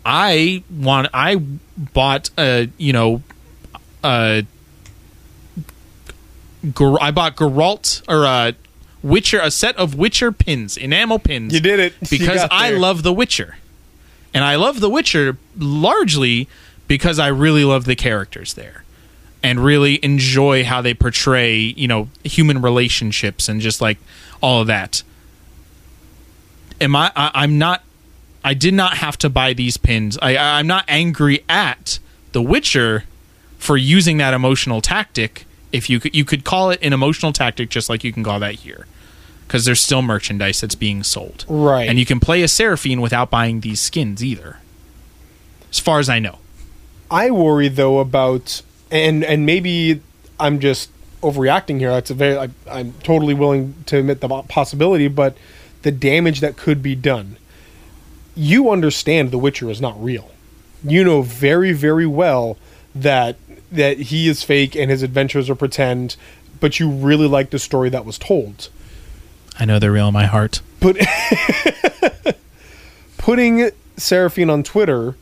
I 0.05 0.63
want. 0.71 1.09
I 1.15 1.37
bought 1.77 2.31
a 2.39 2.71
you 2.79 2.93
know 2.93 3.23
a 4.05 4.45
I 7.01 7.11
bought 7.11 7.37
Geralt 7.37 8.03
or 8.09 8.25
a 8.25 8.55
Witcher, 9.03 9.41
a 9.41 9.51
set 9.51 9.77
of 9.77 9.95
Witcher 9.95 10.33
pins, 10.33 10.77
enamel 10.77 11.19
pins. 11.19 11.53
You 11.55 11.61
did 11.61 11.79
it. 11.81 11.95
Because 12.11 12.47
I 12.51 12.71
love 12.71 13.03
The 13.03 13.13
Witcher, 13.13 13.57
and 14.35 14.45
I 14.45 14.57
love 14.57 14.81
The 14.81 14.91
Witcher 14.91 15.39
largely 15.57 16.49
because 16.89 17.19
I 17.19 17.29
really 17.29 17.65
love 17.65 17.85
the 17.85 17.97
characters 17.97 18.55
there, 18.55 18.85
and 19.43 19.65
really 19.65 20.05
enjoy 20.05 20.65
how 20.65 20.83
they 20.83 20.95
portray 20.95 21.57
you 21.57 21.89
know 21.89 22.09
human 22.25 22.63
relationships 22.63 23.49
and 23.49 23.61
just 23.61 23.81
like 23.81 23.99
all 24.47 24.61
of 24.61 24.69
that. 24.69 25.03
Am 26.81 26.95
I? 26.95 27.11
I 27.17 27.31
I'm 27.35 27.59
not. 27.59 27.83
I 28.45 28.55
did 28.55 28.75
not 28.75 28.99
have 28.99 29.17
to 29.19 29.29
buy 29.29 29.53
these 29.55 29.77
pins. 29.77 30.17
I, 30.23 30.37
I- 30.37 30.59
I'm 30.61 30.69
not 30.69 30.85
angry 30.87 31.43
at 31.49 31.99
The 32.31 32.41
Witcher 32.41 33.03
for 33.59 33.77
using 33.77 34.19
that 34.19 34.35
emotional 34.35 34.81
tactic. 34.81 35.47
If 35.73 35.91
you 35.91 35.99
could, 35.99 36.15
you 36.15 36.25
could 36.25 36.45
call 36.45 36.71
it 36.71 36.79
an 36.81 36.93
emotional 36.93 37.33
tactic, 37.33 37.71
just 37.71 37.89
like 37.89 38.05
you 38.05 38.13
can 38.13 38.23
call 38.23 38.39
that 38.39 38.55
here, 38.57 38.87
because 39.47 39.65
there's 39.65 39.81
still 39.81 40.01
merchandise 40.01 40.61
that's 40.61 40.77
being 40.77 41.03
sold, 41.03 41.45
Right. 41.49 41.89
And 41.89 41.99
you 41.99 42.07
can 42.07 42.21
play 42.21 42.43
a 42.43 42.49
Seraphine 42.49 43.01
without 43.01 43.31
buying 43.31 43.61
these 43.63 43.81
skins 43.81 44.23
either, 44.23 44.59
as 45.71 45.81
far 45.81 45.99
as 45.99 46.09
I 46.09 46.21
know. 46.21 46.39
I 47.11 47.31
worry 47.33 47.69
though 47.69 47.99
about 47.99 48.63
and 48.93 49.25
and 49.25 49.45
maybe 49.45 50.01
I'm 50.39 50.61
just 50.61 50.91
overreacting 51.23 51.79
here. 51.79 51.91
That's 51.91 52.11
a 52.11 52.15
very 52.15 52.39
I, 52.39 52.49
I'm 52.71 52.93
totally 53.03 53.35
willing 53.35 53.75
to 53.87 53.99
admit 53.99 54.21
the 54.21 54.29
possibility, 54.49 55.09
but 55.09 55.37
the 55.83 55.93
damage 55.93 56.41
that 56.41 56.57
could 56.57 56.83
be 56.83 56.95
done. 56.95 57.37
You 58.35 58.71
understand 58.71 59.31
The 59.31 59.39
Witcher 59.39 59.71
is 59.71 59.81
not 59.81 60.03
real. 60.03 60.31
You 60.85 61.05
know 61.05 61.23
very 61.23 61.73
very 61.73 62.07
well 62.07 62.59
that 62.95 63.37
that 63.73 63.99
he 63.99 64.29
is 64.29 64.43
fake 64.43 64.77
and 64.77 64.91
his 64.91 65.03
adventures 65.03 65.51
are 65.51 65.55
pretend, 65.55 66.17
but 66.61 66.79
you 66.79 66.91
really 66.91 67.27
like 67.27 67.51
the 67.51 67.59
story 67.59 67.89
that 67.91 68.05
was 68.05 68.19
told. 68.19 68.69
I 69.59 69.65
know 69.65 69.79
they're 69.79 69.93
real 69.93 70.09
in 70.09 70.15
my 70.15 70.27
heart. 70.27 70.61
But 70.81 70.97
putting 73.19 73.71
Seraphine 73.97 74.51
on 74.51 74.63
Twitter 74.63 75.17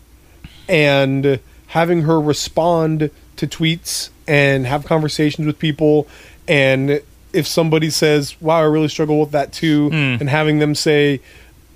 and 0.69 1.39
having 1.69 2.03
her 2.03 2.21
respond 2.21 3.11
to 3.37 3.47
tweets 3.47 4.11
and 4.27 4.67
have 4.67 4.85
conversations 4.85 5.47
with 5.47 5.59
people. 5.59 6.07
And 6.49 7.03
if 7.33 7.49
somebody 7.49 7.91
says 7.91 8.41
wow 8.41 8.61
i 8.61 8.63
really 8.63 8.87
struggle 8.87 9.19
with 9.19 9.33
that 9.33 9.53
too 9.53 9.91
and 9.93 10.31
having 10.31 10.61
them 10.61 10.73
say 10.73 11.21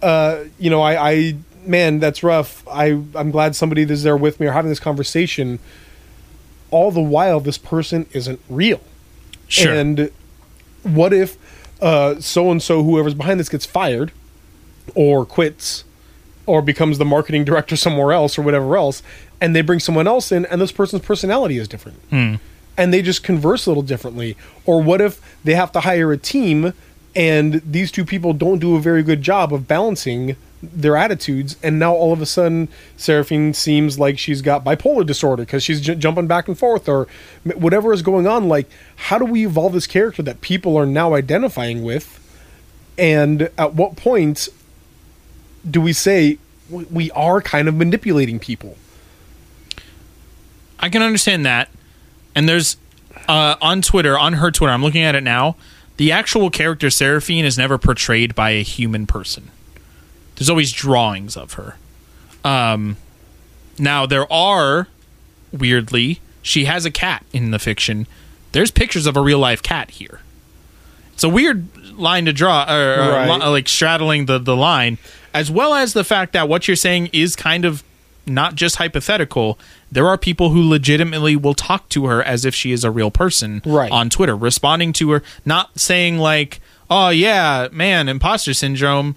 uh, 0.03 0.45
you 0.57 0.71
know 0.71 0.81
I, 0.81 1.11
I 1.11 1.37
man 1.65 1.99
that's 1.99 2.23
rough. 2.23 2.67
I 2.69 3.03
i'm 3.15 3.31
glad 3.31 3.57
somebody 3.57 3.83
is 3.83 4.03
there 4.05 4.17
with 4.17 4.39
me 4.41 4.47
or 4.47 4.53
having 4.53 4.71
this 4.71 4.81
conversation. 4.81 5.59
All 6.71 6.91
the 6.91 7.01
while 7.03 7.41
this 7.41 7.59
person 7.59 8.07
isn't 8.13 8.41
real. 8.49 8.81
Sure. 9.49 9.73
and 9.75 10.11
what 10.83 11.13
if 11.13 11.37
so 11.81 12.51
and 12.51 12.63
so, 12.63 12.83
whoever's 12.83 13.15
behind 13.15 13.41
this, 13.41 13.49
gets 13.49 13.67
fired 13.67 14.13
or 14.95 15.25
quits 15.25 15.85
or 16.47 16.63
becomes 16.63 16.99
the 16.99 17.05
marketing 17.05 17.45
director 17.45 17.77
somewhere 17.87 18.13
else 18.13 18.39
or 18.39 18.43
whatever 18.43 18.77
else, 18.77 19.03
and 19.41 19.55
they 19.55 19.61
bring 19.61 19.81
someone 19.81 20.07
else 20.07 20.33
in, 20.33 20.47
and 20.47 20.61
this 20.61 20.73
person's 20.73 21.03
personality 21.03 21.59
is 21.59 21.69
different, 21.69 21.99
hmm. 22.11 22.35
and 22.77 22.93
they 22.93 23.03
just 23.03 23.23
converse 23.23 23.67
a 23.67 23.71
little 23.71 23.83
differently? 23.83 24.37
Or 24.67 24.83
what 24.83 25.01
if 25.01 25.21
they 25.45 25.55
have 25.55 25.73
to 25.73 25.81
hire 25.81 26.13
a 26.13 26.19
team, 26.19 26.73
and 27.15 27.55
these 27.65 27.91
two 27.91 28.05
people 28.05 28.33
don't 28.33 28.59
do 28.59 28.77
a 28.77 28.81
very 28.81 29.03
good 29.03 29.23
job 29.23 29.53
of 29.53 29.69
balancing 29.69 30.37
their 30.63 30.97
attitudes, 30.97 31.57
and 31.63 31.79
now 31.79 31.95
all 31.95 32.13
of 32.13 32.21
a 32.21 32.27
sudden 32.27 32.69
Seraphine 32.97 33.55
seems 33.55 33.99
like 33.99 34.19
she's 34.19 34.43
got 34.43 34.65
bipolar 34.65 35.07
disorder 35.07 35.45
because 35.45 35.63
she's 35.63 35.81
j- 35.81 35.95
jumping 35.95 36.27
back 36.27 36.49
and 36.49 36.59
forth, 36.59 36.89
or 36.89 37.07
whatever 37.45 37.93
is 37.93 38.03
going 38.03 38.27
on. 38.27 38.49
Like, 38.49 38.69
how 38.97 39.19
do 39.19 39.25
we 39.25 39.47
evolve 39.47 39.73
this 39.73 39.87
character 39.87 40.23
that 40.23 40.41
people 40.41 40.77
are 40.77 40.87
now 40.87 41.15
identifying 41.15 41.85
with? 41.85 42.17
And 42.99 43.51
at 43.57 43.75
what 43.75 43.95
point 43.95 44.49
do 45.69 45.81
we 45.81 45.93
say 45.93 46.39
we 46.69 47.11
are 47.13 47.41
kind 47.41 47.69
of 47.69 47.77
manipulating 47.77 48.41
people? 48.41 48.77
I 50.81 50.89
can 50.89 51.03
understand 51.03 51.45
that. 51.47 51.69
And 52.35 52.49
there's 52.49 52.77
uh, 53.27 53.57
on 53.61 53.83
Twitter, 53.83 54.19
on 54.19 54.35
her 54.35 54.51
Twitter, 54.51 54.73
I'm 54.73 54.83
looking 54.83 55.03
at 55.03 55.15
it 55.15 55.23
now. 55.23 55.57
The 55.97 56.13
actual 56.13 56.51
character 56.51 56.91
Seraphine 56.91 57.45
is 57.45 57.59
never 57.59 57.77
portrayed 57.79 58.35
by 58.35 58.51
a 58.51 58.63
human 58.63 59.07
person. 59.07 59.51
There's 60.37 60.49
always 60.49 60.71
drawings 60.73 61.37
of 61.37 61.55
her. 61.55 61.77
Um, 62.45 62.97
now 63.79 64.07
there 64.07 64.31
are 64.33 64.87
weirdly, 65.53 66.21
she 66.43 66.67
has 66.67 66.85
a 66.85 66.91
cat 66.91 67.25
in 67.33 67.51
the 67.51 67.59
fiction. 67.59 68.07
There's 68.53 68.71
pictures 68.71 69.07
of 69.07 69.17
a 69.17 69.21
real 69.21 69.41
life 69.41 69.63
cat 69.63 69.91
here. 69.91 70.21
It's 71.15 71.25
a 71.25 71.29
weird 71.29 71.67
line 71.99 72.27
to 72.27 72.33
draw, 72.33 72.65
or, 72.73 72.95
or 72.95 73.11
Right. 73.13 73.41
li- 73.41 73.47
like 73.47 73.69
straddling 73.69 74.27
the 74.27 74.39
the 74.39 74.55
line, 74.55 74.99
as 75.35 75.51
well 75.51 75.75
as 75.75 75.93
the 75.93 76.05
fact 76.05 76.33
that 76.35 76.49
what 76.49 76.69
you're 76.69 76.77
saying 76.77 77.11
is 77.13 77.35
kind 77.35 77.65
of 77.65 77.83
not 78.29 78.55
just 78.55 78.77
hypothetical. 78.77 79.59
There 79.91 80.07
are 80.07 80.19
people 80.19 80.51
who 80.51 80.69
legitimately 80.69 81.37
will 81.37 81.55
talk 81.55 81.89
to 81.91 82.07
her 82.07 82.23
as 82.23 82.45
if 82.45 82.55
she 82.55 82.73
is 82.73 82.85
a 82.85 82.91
real 82.91 83.11
person 83.11 83.63
Right. 83.65 83.91
on 83.91 84.11
Twitter, 84.11 84.37
responding 84.37 84.93
to 84.95 85.11
her, 85.13 85.23
not 85.45 85.79
saying 85.79 86.19
like, 86.19 86.61
"Oh 86.91 87.09
yeah, 87.11 87.69
man, 87.73 88.09
imposter 88.09 88.55
syndrome." 88.55 89.17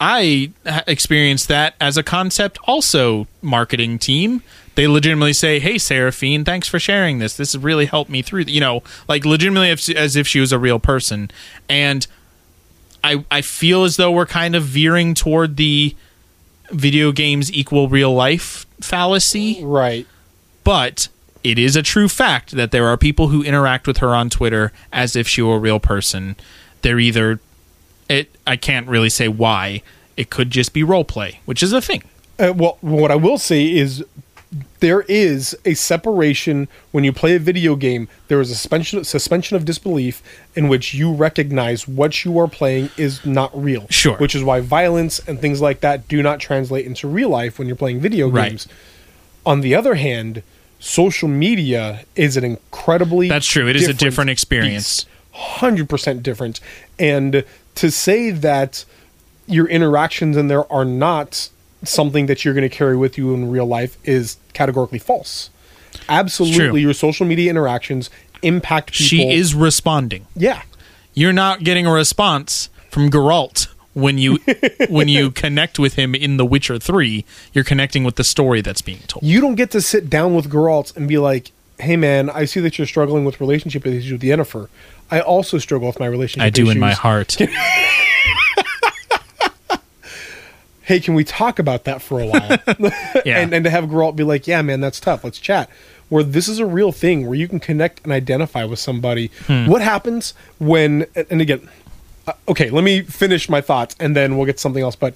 I 0.00 0.50
experienced 0.86 1.48
that 1.48 1.74
as 1.80 1.96
a 1.96 2.02
concept. 2.02 2.58
Also, 2.64 3.26
marketing 3.40 3.98
team. 3.98 4.42
They 4.74 4.88
legitimately 4.88 5.34
say, 5.34 5.60
"Hey, 5.60 5.78
Seraphine, 5.78 6.44
thanks 6.44 6.66
for 6.66 6.80
sharing 6.80 7.20
this. 7.20 7.36
This 7.36 7.52
has 7.52 7.62
really 7.62 7.86
helped 7.86 8.10
me 8.10 8.22
through." 8.22 8.44
You 8.48 8.60
know, 8.60 8.82
like 9.08 9.24
legitimately 9.24 9.70
as, 9.70 9.88
as 9.88 10.16
if 10.16 10.26
she 10.26 10.40
was 10.40 10.52
a 10.52 10.58
real 10.58 10.80
person. 10.80 11.30
And 11.68 12.06
I 13.04 13.24
I 13.30 13.40
feel 13.40 13.84
as 13.84 13.96
though 13.96 14.10
we're 14.10 14.26
kind 14.26 14.56
of 14.56 14.64
veering 14.64 15.14
toward 15.14 15.56
the 15.56 15.94
video 16.74 17.12
games 17.12 17.52
equal 17.52 17.88
real 17.88 18.12
life 18.12 18.66
fallacy 18.80 19.60
Right. 19.62 20.06
but 20.64 21.08
it 21.42 21.58
is 21.58 21.76
a 21.76 21.82
true 21.82 22.08
fact 22.08 22.52
that 22.52 22.70
there 22.70 22.86
are 22.86 22.96
people 22.96 23.28
who 23.28 23.42
interact 23.42 23.86
with 23.86 23.98
her 23.98 24.14
on 24.14 24.30
Twitter 24.30 24.72
as 24.92 25.14
if 25.14 25.28
she 25.28 25.42
were 25.42 25.56
a 25.56 25.58
real 25.58 25.78
person. 25.80 26.36
They're 26.82 26.98
either 26.98 27.38
it 28.08 28.34
I 28.46 28.56
can't 28.56 28.86
really 28.88 29.10
say 29.10 29.28
why. 29.28 29.82
It 30.16 30.30
could 30.30 30.50
just 30.50 30.72
be 30.72 30.82
role 30.82 31.04
play, 31.04 31.40
which 31.44 31.62
is 31.62 31.72
a 31.72 31.80
thing. 31.82 32.02
Uh, 32.38 32.52
well, 32.56 32.78
what 32.80 33.10
I 33.10 33.16
will 33.16 33.38
say 33.38 33.66
is 33.70 34.02
there 34.80 35.02
is 35.02 35.56
a 35.64 35.74
separation 35.74 36.68
when 36.92 37.02
you 37.04 37.12
play 37.12 37.34
a 37.34 37.38
video 37.38 37.74
game. 37.76 38.08
There 38.28 38.40
is 38.40 38.50
a 38.50 38.54
suspension, 38.54 39.02
suspension 39.04 39.56
of 39.56 39.64
disbelief 39.64 40.22
in 40.54 40.68
which 40.68 40.94
you 40.94 41.12
recognize 41.12 41.88
what 41.88 42.24
you 42.24 42.38
are 42.38 42.46
playing 42.48 42.90
is 42.96 43.24
not 43.26 43.50
real. 43.60 43.86
Sure. 43.90 44.16
Which 44.18 44.34
is 44.34 44.44
why 44.44 44.60
violence 44.60 45.18
and 45.26 45.40
things 45.40 45.60
like 45.60 45.80
that 45.80 46.06
do 46.08 46.22
not 46.22 46.38
translate 46.40 46.86
into 46.86 47.08
real 47.08 47.30
life 47.30 47.58
when 47.58 47.66
you're 47.66 47.76
playing 47.76 48.00
video 48.00 48.28
Right. 48.28 48.50
games. 48.50 48.68
On 49.46 49.60
the 49.60 49.74
other 49.74 49.94
hand, 49.96 50.42
social 50.78 51.28
media 51.28 52.04
is 52.14 52.36
an 52.36 52.44
incredibly 52.44 53.28
That's 53.28 53.46
true. 53.46 53.66
It 53.68 53.76
is 53.76 53.88
a 53.88 53.94
different 53.94 54.30
experience. 54.30 55.06
hundred 55.32 55.88
percent 55.88 56.22
different. 56.22 56.60
And 56.98 57.44
to 57.74 57.90
say 57.90 58.30
that 58.30 58.84
your 59.46 59.66
interactions 59.66 60.36
in 60.36 60.48
there 60.48 60.70
are 60.72 60.84
not 60.84 61.48
something 61.88 62.26
that 62.26 62.44
you're 62.44 62.54
going 62.54 62.68
to 62.68 62.74
carry 62.74 62.96
with 62.96 63.16
you 63.18 63.34
in 63.34 63.50
real 63.50 63.66
life 63.66 63.96
is 64.04 64.36
categorically 64.52 64.98
false. 64.98 65.50
Absolutely, 66.08 66.80
your 66.82 66.92
social 66.94 67.26
media 67.26 67.50
interactions 67.50 68.10
impact 68.42 68.92
people. 68.92 69.06
She 69.06 69.32
is 69.32 69.54
responding. 69.54 70.26
yeah. 70.34 70.62
You're 71.16 71.32
not 71.32 71.62
getting 71.62 71.86
a 71.86 71.92
response 71.92 72.70
from 72.90 73.08
Geralt 73.08 73.68
when 73.92 74.18
you 74.18 74.40
when 74.88 75.06
you 75.06 75.30
connect 75.30 75.78
with 75.78 75.94
him 75.94 76.12
in 76.12 76.38
The 76.38 76.44
Witcher 76.44 76.80
3. 76.80 77.24
You're 77.52 77.62
connecting 77.62 78.02
with 78.02 78.16
the 78.16 78.24
story 78.24 78.60
that's 78.60 78.82
being 78.82 78.98
told. 79.06 79.22
You 79.22 79.40
don't 79.40 79.54
get 79.54 79.70
to 79.70 79.80
sit 79.80 80.10
down 80.10 80.34
with 80.34 80.50
Geralt 80.50 80.96
and 80.96 81.06
be 81.06 81.18
like, 81.18 81.52
"Hey, 81.78 81.94
man, 81.96 82.30
I 82.30 82.46
see 82.46 82.58
that 82.60 82.78
you're 82.78 82.86
struggling 82.88 83.24
with 83.24 83.40
relationship 83.40 83.86
issues 83.86 84.10
with 84.10 84.22
Yennefer. 84.22 84.68
I 85.08 85.20
also 85.20 85.58
struggle 85.58 85.86
with 85.86 86.00
my 86.00 86.06
relationship. 86.06 86.44
I 86.44 86.50
do 86.50 86.68
in 86.68 86.80
my 86.80 86.94
heart. 86.94 87.36
Hey, 90.84 91.00
can 91.00 91.14
we 91.14 91.24
talk 91.24 91.58
about 91.58 91.84
that 91.84 92.02
for 92.02 92.20
a 92.20 92.26
while? 92.26 92.58
Yeah. 93.24 93.38
and 93.40 93.54
and 93.54 93.64
to 93.64 93.70
have 93.70 93.84
Geralt 93.84 94.16
be 94.16 94.24
like, 94.24 94.46
"Yeah, 94.46 94.60
man, 94.62 94.80
that's 94.80 95.00
tough. 95.00 95.24
Let's 95.24 95.38
chat." 95.38 95.70
Where 96.10 96.22
this 96.22 96.48
is 96.48 96.58
a 96.58 96.66
real 96.66 96.92
thing 96.92 97.26
where 97.26 97.34
you 97.34 97.48
can 97.48 97.58
connect 97.58 98.02
and 98.04 98.12
identify 98.12 98.64
with 98.64 98.78
somebody. 98.78 99.30
Hmm. 99.46 99.66
What 99.66 99.80
happens 99.80 100.34
when? 100.58 101.06
And 101.30 101.40
again, 101.40 101.68
uh, 102.26 102.32
okay, 102.48 102.68
let 102.70 102.84
me 102.84 103.02
finish 103.02 103.48
my 103.48 103.60
thoughts 103.62 103.96
and 103.98 104.14
then 104.14 104.36
we'll 104.36 104.46
get 104.46 104.56
to 104.56 104.60
something 104.60 104.82
else. 104.82 104.96
But 104.96 105.14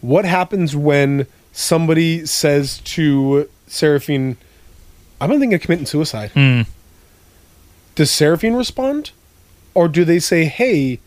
what 0.00 0.24
happens 0.24 0.74
when 0.74 1.26
somebody 1.52 2.24
says 2.24 2.78
to 2.78 3.48
Seraphine, 3.66 4.38
"I'm 5.20 5.28
thinking 5.30 5.52
of 5.54 5.60
committing 5.60 5.86
suicide"? 5.86 6.30
Hmm. 6.30 6.62
Does 7.94 8.10
Seraphine 8.10 8.54
respond, 8.54 9.10
or 9.74 9.88
do 9.88 10.04
they 10.04 10.18
say, 10.18 10.46
"Hey"? 10.46 11.00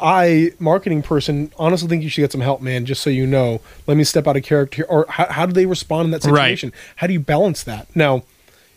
I, 0.00 0.52
marketing 0.58 1.02
person, 1.02 1.52
honestly 1.58 1.88
think 1.88 2.02
you 2.02 2.08
should 2.08 2.22
get 2.22 2.32
some 2.32 2.40
help, 2.40 2.60
man. 2.60 2.84
Just 2.86 3.02
so 3.02 3.10
you 3.10 3.26
know, 3.26 3.60
let 3.86 3.96
me 3.96 4.04
step 4.04 4.26
out 4.26 4.36
of 4.36 4.42
character. 4.42 4.84
Or 4.84 5.06
how, 5.08 5.26
how 5.30 5.46
do 5.46 5.52
they 5.52 5.66
respond 5.66 6.06
in 6.06 6.10
that 6.12 6.24
Right. 6.24 6.34
situation? 6.58 6.72
How 6.96 7.06
do 7.06 7.12
you 7.12 7.20
balance 7.20 7.62
that? 7.64 7.86
Now, 7.94 8.24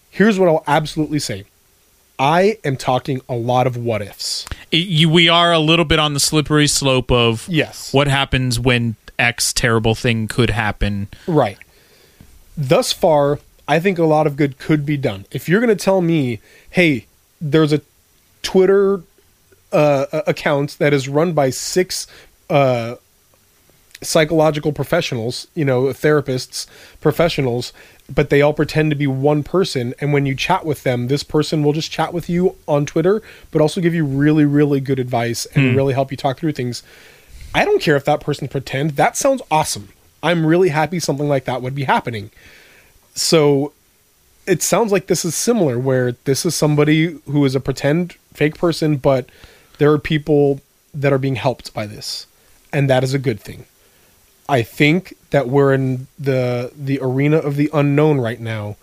here's 0.09 0.37
what 0.39 0.47
I'll 0.49 0.63
absolutely 0.67 1.19
say. 1.19 1.45
I 2.19 2.57
am 2.63 2.77
talking 2.77 3.21
a 3.29 3.35
lot 3.35 3.67
of 3.67 3.77
what 3.77 4.01
ifs. 4.01 4.45
It- 4.71 4.87
you, 4.87 5.09
we 5.09 5.29
are 5.29 5.51
a 5.53 5.59
little 5.59 5.85
bit 5.85 5.99
on 5.99 6.13
the 6.13 6.19
slippery 6.19 6.67
slope 6.67 7.11
of 7.11 7.45
Yes. 7.49 7.93
what 7.93 8.07
happens 8.07 8.59
when 8.59 8.95
X 9.19 9.53
terrible 9.53 9.95
thing 9.95 10.27
could 10.27 10.49
happen. 10.51 11.07
Right. 11.27 11.57
Thus 12.57 12.91
far, 12.91 13.39
I 13.67 13.79
think 13.79 13.99
a 13.99 14.03
lot 14.05 14.25
of 14.27 14.35
good 14.35 14.57
could 14.57 14.85
be 14.85 14.97
done. 14.97 15.25
If 15.31 15.47
you're 15.49 15.59
going 15.59 15.75
to 15.75 15.83
tell 15.83 16.01
me, 16.01 16.39
hey, 16.71 17.05
there's 17.41 17.73
a 17.73 17.81
Twitter 18.41 19.01
uh, 19.71 20.05
account 20.25 20.77
that 20.79 20.93
is 20.93 21.09
run 21.09 21.33
by 21.33 21.49
six 21.49 22.07
uh, 22.49 22.95
psychological 24.01 24.71
professionals, 24.71 25.47
you 25.55 25.65
know, 25.65 25.83
therapists, 25.85 26.67
professionals, 27.01 27.73
but 28.13 28.29
they 28.29 28.41
all 28.41 28.53
pretend 28.53 28.91
to 28.91 28.95
be 28.95 29.07
one 29.07 29.43
person. 29.43 29.93
And 29.99 30.13
when 30.13 30.25
you 30.25 30.35
chat 30.35 30.65
with 30.65 30.83
them, 30.83 31.07
this 31.07 31.23
person 31.23 31.63
will 31.63 31.73
just 31.73 31.91
chat 31.91 32.13
with 32.13 32.29
you 32.29 32.55
on 32.67 32.85
Twitter, 32.85 33.21
but 33.51 33.61
also 33.61 33.81
give 33.81 33.93
you 33.93 34.05
really, 34.05 34.45
really 34.45 34.79
good 34.79 34.99
advice 34.99 35.45
and 35.47 35.75
really 35.75 35.93
help 35.93 36.11
you 36.11 36.17
talk 36.17 36.37
through 36.37 36.53
things. 36.53 36.83
I 37.53 37.65
don't 37.65 37.81
care 37.81 37.95
if 37.95 38.05
that 38.05 38.21
person 38.21 38.47
pretend. 38.47 38.91
That 38.91 39.17
sounds 39.17 39.41
awesome. 39.49 39.89
I'm 40.21 40.45
really 40.45 40.69
happy 40.69 40.99
something 40.99 41.27
like 41.27 41.45
that 41.45 41.61
would 41.61 41.75
be 41.75 41.85
happening. 41.85 42.31
So 43.15 43.73
it 44.45 44.61
sounds 44.63 44.91
like 44.91 45.07
this 45.07 45.25
is 45.25 45.35
similar 45.35 45.77
where 45.79 46.13
this 46.23 46.45
is 46.45 46.55
somebody 46.55 47.19
who 47.25 47.43
is 47.45 47.55
a 47.55 47.59
pretend 47.59 48.13
fake 48.33 48.57
person, 48.57 48.97
but 48.97 49.29
there 49.77 49.91
are 49.91 49.99
people 49.99 50.61
that 50.93 51.13
are 51.13 51.17
being 51.17 51.35
helped 51.35 51.73
by 51.73 51.85
this. 51.85 52.27
And 52.73 52.89
that 52.89 53.03
is 53.03 53.13
a 53.13 53.19
good 53.19 53.39
thing. 53.39 53.65
I 54.49 54.61
think 54.61 55.15
that 55.31 55.47
we're 55.47 55.73
in 55.73 56.07
the 56.17 56.71
the 56.75 56.99
arena 57.01 57.37
of 57.37 57.55
the 57.55 57.69
unknown 57.73 58.19
right 58.19 58.39
now, 58.39 58.77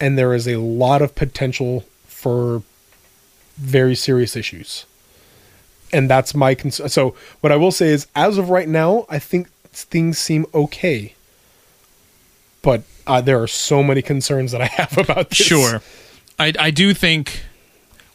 and 0.00 0.18
there 0.18 0.34
is 0.34 0.48
a 0.48 0.56
lot 0.56 1.02
of 1.02 1.14
potential 1.14 1.84
for 2.06 2.62
very 3.56 3.94
serious 3.94 4.36
issues. 4.36 4.86
And 5.92 6.08
that's 6.08 6.34
my 6.34 6.54
concern. 6.54 6.88
So 6.88 7.14
what 7.40 7.52
I 7.52 7.56
will 7.56 7.72
say 7.72 7.88
is, 7.88 8.06
as 8.16 8.38
of 8.38 8.48
right 8.48 8.68
now, 8.68 9.04
I 9.10 9.18
think 9.18 9.50
things 9.72 10.18
seem 10.18 10.46
okay. 10.54 11.14
But 12.62 12.82
uh, 13.06 13.20
there 13.20 13.42
are 13.42 13.48
so 13.48 13.82
many 13.82 14.00
concerns 14.00 14.52
that 14.52 14.62
I 14.62 14.66
have 14.66 14.96
about 15.04 15.28
this. 15.30 15.38
Sure, 15.38 15.82
I 16.38 16.54
I 16.58 16.70
do 16.70 16.94
think 16.94 17.42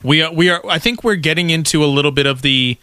we 0.04 0.22
are, 0.22 0.34
we 0.34 0.50
are. 0.50 0.62
I 0.68 0.80
think 0.80 1.04
we're 1.04 1.16
getting 1.16 1.50
into 1.50 1.84
a 1.84 1.88
little 1.88 2.12
bit 2.12 2.26
of 2.26 2.42
the 2.42 2.78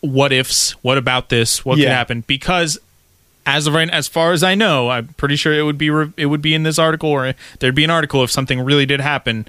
what 0.00 0.32
ifs. 0.32 0.72
What 0.82 0.98
about 0.98 1.28
this? 1.28 1.64
What 1.64 1.78
could 1.86 1.92
happen? 1.92 2.24
Because 2.26 2.78
as 3.46 3.66
of 3.66 3.74
right, 3.74 3.88
as 3.90 4.08
far 4.08 4.32
as 4.32 4.42
I 4.42 4.54
know, 4.54 4.90
I'm 4.90 5.08
pretty 5.14 5.36
sure 5.36 5.52
it 5.52 5.62
would 5.62 5.78
be 5.78 5.90
re- 5.90 6.12
it 6.16 6.26
would 6.26 6.42
be 6.42 6.54
in 6.54 6.62
this 6.62 6.78
article, 6.78 7.10
or 7.10 7.34
there'd 7.58 7.74
be 7.74 7.84
an 7.84 7.90
article 7.90 8.22
if 8.22 8.30
something 8.30 8.60
really 8.60 8.86
did 8.86 9.00
happen. 9.00 9.46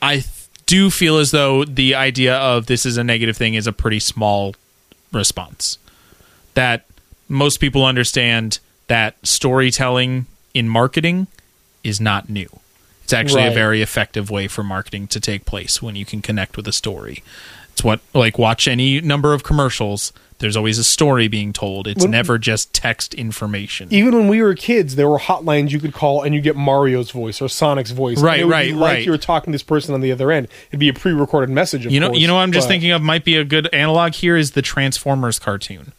I 0.00 0.14
th- 0.16 0.26
do 0.66 0.90
feel 0.90 1.18
as 1.18 1.30
though 1.30 1.64
the 1.64 1.94
idea 1.94 2.36
of 2.36 2.66
this 2.66 2.84
is 2.84 2.96
a 2.96 3.04
negative 3.04 3.36
thing 3.36 3.54
is 3.54 3.66
a 3.66 3.72
pretty 3.72 4.00
small 4.00 4.54
response. 5.12 5.78
That 6.54 6.86
most 7.28 7.58
people 7.58 7.84
understand 7.84 8.58
that 8.88 9.16
storytelling 9.24 10.26
in 10.54 10.68
marketing 10.68 11.26
is 11.84 12.00
not 12.00 12.28
new. 12.28 12.48
It's 13.06 13.12
actually 13.12 13.46
a 13.46 13.52
very 13.52 13.82
effective 13.82 14.32
way 14.32 14.48
for 14.48 14.64
marketing 14.64 15.06
to 15.08 15.20
take 15.20 15.44
place 15.44 15.80
when 15.80 15.94
you 15.94 16.04
can 16.04 16.20
connect 16.22 16.56
with 16.56 16.66
a 16.66 16.72
story. 16.72 17.22
It's 17.70 17.84
what 17.84 18.00
like 18.14 18.36
watch 18.36 18.66
any 18.66 19.00
number 19.00 19.32
of 19.32 19.44
commercials. 19.44 20.12
There's 20.40 20.56
always 20.56 20.76
a 20.76 20.82
story 20.82 21.28
being 21.28 21.52
told. 21.52 21.86
It's 21.86 22.02
When- 22.02 22.10
never 22.10 22.36
just 22.36 22.72
text 22.72 23.14
information. 23.14 23.86
Even 23.92 24.12
when 24.16 24.26
we 24.26 24.42
were 24.42 24.56
kids, 24.56 24.96
there 24.96 25.08
were 25.08 25.20
hotlines 25.20 25.70
you 25.70 25.78
could 25.78 25.92
call, 25.94 26.22
and 26.22 26.34
you 26.34 26.40
get 26.40 26.56
Mario's 26.56 27.12
voice 27.12 27.40
or 27.40 27.48
Sonic's 27.48 27.92
voice. 27.92 28.20
Right, 28.20 28.44
right, 28.44 28.74
like 28.74 28.92
right. 28.94 29.04
You 29.04 29.12
were 29.12 29.18
talking 29.18 29.52
to 29.52 29.54
this 29.54 29.62
person 29.62 29.94
on 29.94 30.00
the 30.00 30.10
other 30.10 30.32
end. 30.32 30.48
It'd 30.70 30.80
be 30.80 30.88
a 30.88 30.92
pre-recorded 30.92 31.48
message. 31.48 31.86
Of 31.86 31.92
you 31.92 32.00
know, 32.00 32.08
course, 32.08 32.18
you 32.18 32.26
know 32.26 32.34
what 32.34 32.40
I'm 32.40 32.50
just 32.50 32.66
but- 32.66 32.72
thinking 32.72 32.90
of 32.90 33.02
might 33.02 33.24
be 33.24 33.36
a 33.36 33.44
good 33.44 33.72
analog 33.72 34.14
here 34.14 34.36
is 34.36 34.50
the 34.50 34.62
Transformers 34.62 35.38
cartoon. 35.38 35.92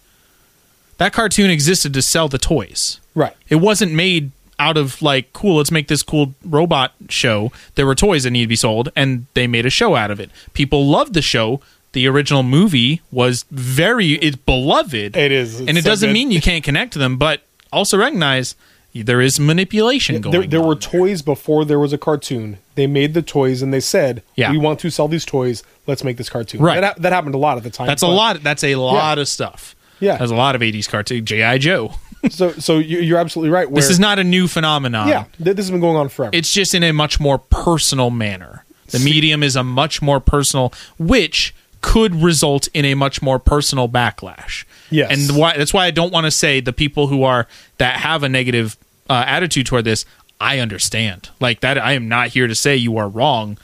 That 0.97 1.14
cartoon 1.14 1.49
existed 1.49 1.93
to 1.93 2.01
sell 2.01 2.28
the 2.28 2.38
toys. 2.38 2.99
Right. 3.16 3.34
It 3.47 3.55
wasn't 3.55 3.93
made 3.93 4.32
out 4.60 4.78
of 4.78 5.01
like 5.01 5.32
cool 5.34 5.58
let's 5.58 5.72
make 5.72 5.88
this 5.88 6.01
cool 6.03 6.34
robot 6.43 6.93
show 7.10 7.51
there 7.76 7.86
were 7.86 7.93
toys 7.95 8.24
that 8.24 8.32
need 8.32 8.41
to 8.41 8.47
be 8.47 8.55
sold 8.55 8.89
and 8.95 9.26
they 9.36 9.45
made 9.47 9.66
a 9.66 9.70
show 9.70 9.95
out 9.95 10.10
of 10.12 10.20
it 10.20 10.30
people 10.53 10.86
loved 10.88 11.14
the 11.14 11.22
show 11.22 11.62
the 11.93 12.08
original 12.08 12.43
movie 12.43 13.01
was 13.12 13.45
very 13.51 14.14
it's 14.14 14.36
beloved 14.36 15.16
It 15.16 15.32
is. 15.32 15.60
and 15.60 15.78
it 15.78 15.84
so 15.84 15.89
doesn't 15.91 16.10
good. 16.10 16.14
mean 16.14 16.32
you 16.32 16.41
can't 16.41 16.64
connect 16.64 16.93
to 16.93 16.99
them 16.99 17.18
but 17.18 17.41
also 17.72 17.97
recognize 17.97 18.55
there 18.93 19.22
is 19.22 19.39
manipulation 19.39 20.22
going 20.22 20.32
There, 20.32 20.47
there 20.47 20.62
were 20.62 20.76
toys 20.76 21.22
before 21.22 21.66
there 21.66 21.78
was 21.78 21.93
a 21.93 21.99
cartoon. 21.99 22.58
They 22.74 22.88
made 22.88 23.14
the 23.14 23.22
toys 23.22 23.62
and 23.62 23.72
they 23.72 23.80
said, 23.80 24.24
Yeah. 24.36 24.49
"We 24.49 24.58
want 24.58 24.80
to 24.80 24.89
sell 24.89 25.08
these 25.08 25.24
toys. 25.24 25.62
Let's 25.86 26.03
make 26.03 26.18
this 26.18 26.30
cartoon." 26.30 26.62
Right. 26.62 26.82
That, 26.82 26.99
that 27.03 27.14
happened 27.14 27.36
a 27.36 27.38
lot 27.38 27.58
at 27.58 27.64
the 27.64 27.70
time. 27.70 27.86
that's 27.86 28.01
a 28.01 28.08
but- 28.08 28.14
lot 28.14 28.41
that's 28.43 28.64
a 28.64 28.74
lot 28.76 29.20
of 29.20 29.28
stuff 29.28 29.76
Yeah. 29.99 30.18
there's 30.18 30.32
a 30.32 30.36
lot 30.36 30.55
of 30.55 30.62
80s 30.64 30.89
cartoon 30.89 31.26
gi 31.26 31.60
joe 31.60 31.93
So, 32.30 32.51
so 32.53 32.78
you- 32.80 32.99
you're 32.99 33.17
absolutely 33.19 33.49
right. 33.51 33.69
Where, 33.69 33.82
this 33.82 33.89
is 33.89 33.99
not 33.99 34.19
a 34.19 34.23
new 34.23 34.47
phenomenon 34.47 35.07
Yeah, 35.07 35.25
this 35.39 35.55
has 35.57 35.71
been 35.71 35.80
going 35.80 35.97
on 35.97 36.09
forever. 36.09 36.32
it's 36.36 36.51
just 36.51 36.73
in 36.73 36.84
a 36.84 36.91
much 36.91 37.19
more 37.19 37.38
personal 37.38 38.09
manner. 38.09 38.63
The 38.89 38.99
medium 38.99 39.43
is 39.43 39.55
a 39.57 39.63
much 39.63 40.01
more 40.01 40.19
personal, 40.21 40.71
which 40.97 41.53
could 41.82 42.15
result 42.15 42.67
in 42.73 42.86
a 42.86 42.93
much 42.95 43.21
more 43.21 43.38
personal 43.39 43.88
backlash. 43.89 44.63
Yes. 44.89 45.11
and 45.30 45.38
why 45.38 45.57
that's 45.57 45.73
why 45.73 45.86
I 45.86 45.91
don't 45.91 46.13
want 46.13 46.25
to 46.25 46.32
say 46.32 46.61
the 46.61 46.71
people 46.73 47.07
who 47.07 47.23
are 47.23 47.47
that 47.78 47.99
have 47.99 48.23
a 48.23 48.30
negative 48.30 48.78
uh, 49.09 49.23
attitude 49.28 49.65
toward 49.65 49.84
this. 49.86 50.05
I 50.39 50.59
understand, 50.59 51.30
like 51.41 51.59
that. 51.61 51.78
I 51.78 51.93
am 51.93 52.07
not 52.07 52.30
here 52.30 52.47
to 52.47 52.55
say 52.55 52.75
you 52.78 52.97
are 52.97 53.09
wrong. 53.09 53.57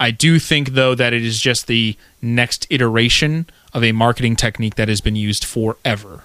I 0.00 0.10
do 0.12 0.38
think 0.38 0.70
though 0.70 0.94
that 0.94 1.12
it 1.12 1.22
is 1.24 1.38
just 1.38 1.66
the 1.66 1.96
next 2.22 2.66
iteration 2.70 3.46
of 3.74 3.84
a 3.84 3.92
marketing 3.92 4.36
technique 4.36 4.76
that 4.76 4.88
has 4.88 5.00
been 5.00 5.16
used 5.16 5.44
forever 5.44 6.22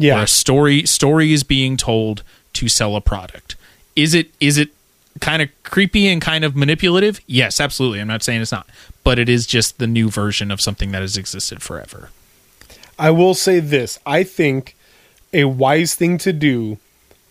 Yeah. 0.00 0.14
where 0.14 0.24
a 0.24 0.28
story 0.28 0.86
story 0.86 1.32
is 1.32 1.42
being 1.44 1.76
told 1.76 2.22
to 2.54 2.68
sell 2.68 2.96
a 2.96 3.00
product. 3.00 3.54
Is 3.94 4.14
it 4.14 4.30
is 4.40 4.58
it 4.58 4.70
kind 5.20 5.42
of 5.42 5.48
creepy 5.62 6.08
and 6.08 6.20
kind 6.22 6.44
of 6.44 6.56
manipulative? 6.56 7.20
Yes, 7.26 7.60
absolutely. 7.60 8.00
I'm 8.00 8.08
not 8.08 8.22
saying 8.22 8.40
it's 8.40 8.52
not, 8.52 8.66
but 9.04 9.18
it 9.18 9.28
is 9.28 9.46
just 9.46 9.78
the 9.78 9.86
new 9.86 10.08
version 10.10 10.50
of 10.50 10.60
something 10.60 10.90
that 10.92 11.02
has 11.02 11.16
existed 11.16 11.62
forever. 11.62 12.10
I 12.98 13.10
will 13.10 13.34
say 13.34 13.60
this. 13.60 13.98
I 14.06 14.24
think 14.24 14.74
a 15.32 15.44
wise 15.44 15.94
thing 15.94 16.18
to 16.18 16.32
do 16.32 16.78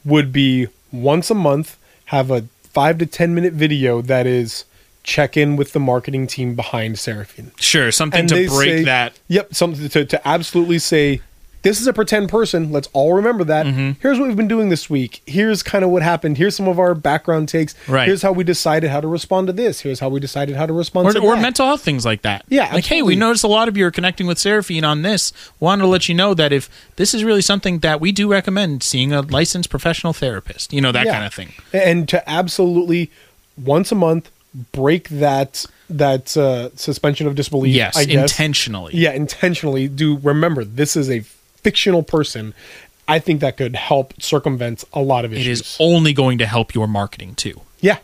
would 0.06 0.32
be 0.32 0.68
once 0.92 1.30
a 1.30 1.36
month 1.36 1.78
have 2.06 2.32
a 2.32 2.44
five 2.64 2.98
to 3.00 3.06
ten 3.06 3.34
minute 3.36 3.54
video 3.54 4.02
that 4.02 4.26
is 4.28 4.66
check 5.04 5.36
in 5.38 5.56
with 5.56 5.74
the 5.74 5.80
marketing 5.80 6.28
team 6.28 6.56
behind 6.56 7.00
Seraphine. 7.00 7.52
Sure, 7.58 7.92
something 7.92 8.20
And 8.22 8.30
to 8.30 8.48
break 8.48 8.70
say- 8.80 8.84
that. 8.84 9.18
Yep, 9.28 9.56
something 9.56 9.90
to, 9.90 10.06
to 10.06 10.28
absolutely 10.28 10.78
say 10.80 11.22
this 11.62 11.82
is 11.82 11.88
a 11.88 11.94
pretend 11.94 12.30
person. 12.30 12.72
Let's 12.72 12.88
all 12.94 13.14
remember 13.14 13.44
that. 13.44 13.66
Mm-hmm. 13.66 14.00
Here's 14.02 14.18
what 14.18 14.28
we've 14.28 14.38
been 14.38 14.48
doing 14.48 14.70
this 14.70 14.90
week. 14.90 15.22
Here's 15.26 15.62
kind 15.62 15.84
of 15.84 15.90
what 15.90 16.02
happened. 16.02 16.38
Here's 16.38 16.56
some 16.56 16.68
of 16.68 16.80
our 16.80 16.96
background 16.96 17.50
takes. 17.50 17.76
Right. 17.88 18.08
Here's 18.08 18.22
how 18.22 18.32
we 18.32 18.44
decided 18.44 18.90
how 18.90 19.02
to 19.02 19.08
respond 19.08 19.48
to 19.48 19.54
this. 19.54 19.82
Here's 19.82 20.00
how 20.00 20.10
we 20.10 20.20
decided 20.20 20.56
how 20.56 20.66
to 20.66 20.74
respond 20.74 21.08
Or, 21.10 21.14
to 21.14 21.20
or 21.20 21.36
that. 21.36 21.42
mental 21.42 21.66
health 21.66 21.82
things 21.82 22.06
like 22.06 22.22
that. 22.22 22.46
Yeah, 22.50 22.74
like 22.74 22.86
hey, 22.86 23.02
we 23.02 23.16
noticed 23.16 23.44
a 23.44 23.48
lot 23.48 23.68
of 23.68 23.76
you 23.76 23.86
are 23.86 23.92
connecting 23.92 24.26
with 24.28 24.38
Seraphine 24.40 24.84
on 24.86 25.02
this. 25.02 25.34
Wanted 25.60 25.82
to 25.82 25.88
let 25.88 26.08
you 26.08 26.16
know 26.16 26.34
that 26.34 26.52
if 26.54 26.70
this 26.96 27.14
is 27.14 27.24
really 27.24 27.42
something 27.42 27.80
that 27.80 28.00
we 28.00 28.12
do 28.12 28.30
recommend, 28.32 28.82
seeing 28.84 29.12
a 29.12 29.22
licensed 29.22 29.70
professional 29.70 30.14
therapist, 30.14 30.72
you 30.72 30.80
know 30.82 30.92
that 30.92 31.06
Yeah. 31.06 31.14
kind 31.14 31.26
of 31.26 31.34
thing. 31.34 31.54
and 31.74 32.08
to 32.10 32.30
absolutely 32.30 33.12
once 33.62 33.92
a 33.92 33.96
month 33.96 34.32
break 34.72 35.10
that 35.10 35.66
that 35.90 36.38
uh, 36.38 36.70
suspension 36.76 37.26
of 37.28 37.36
disbelief. 37.36 37.74
Yes, 37.76 37.98
I 37.98 38.06
guess. 38.06 38.32
intentionally. 38.32 38.94
Yeah, 38.96 39.12
intentionally. 39.12 39.88
Do 39.88 40.18
remember 40.20 40.64
this 40.64 40.96
is 40.96 41.10
a 41.10 41.24
fictional 41.64 42.04
person. 42.04 42.54
I 43.08 43.20
think 43.20 43.42
that 43.42 43.58
could 43.58 43.76
help 43.76 44.22
circumvent 44.22 44.84
a 44.94 45.02
lot 45.02 45.26
of 45.26 45.34
issues. 45.34 45.62
is 45.62 45.78
only 45.80 46.14
going 46.14 46.38
to 46.40 46.46
help 46.46 46.76
your 46.76 46.88
marketing 46.88 47.34
too. 47.36 47.62
yeah, 47.82 47.98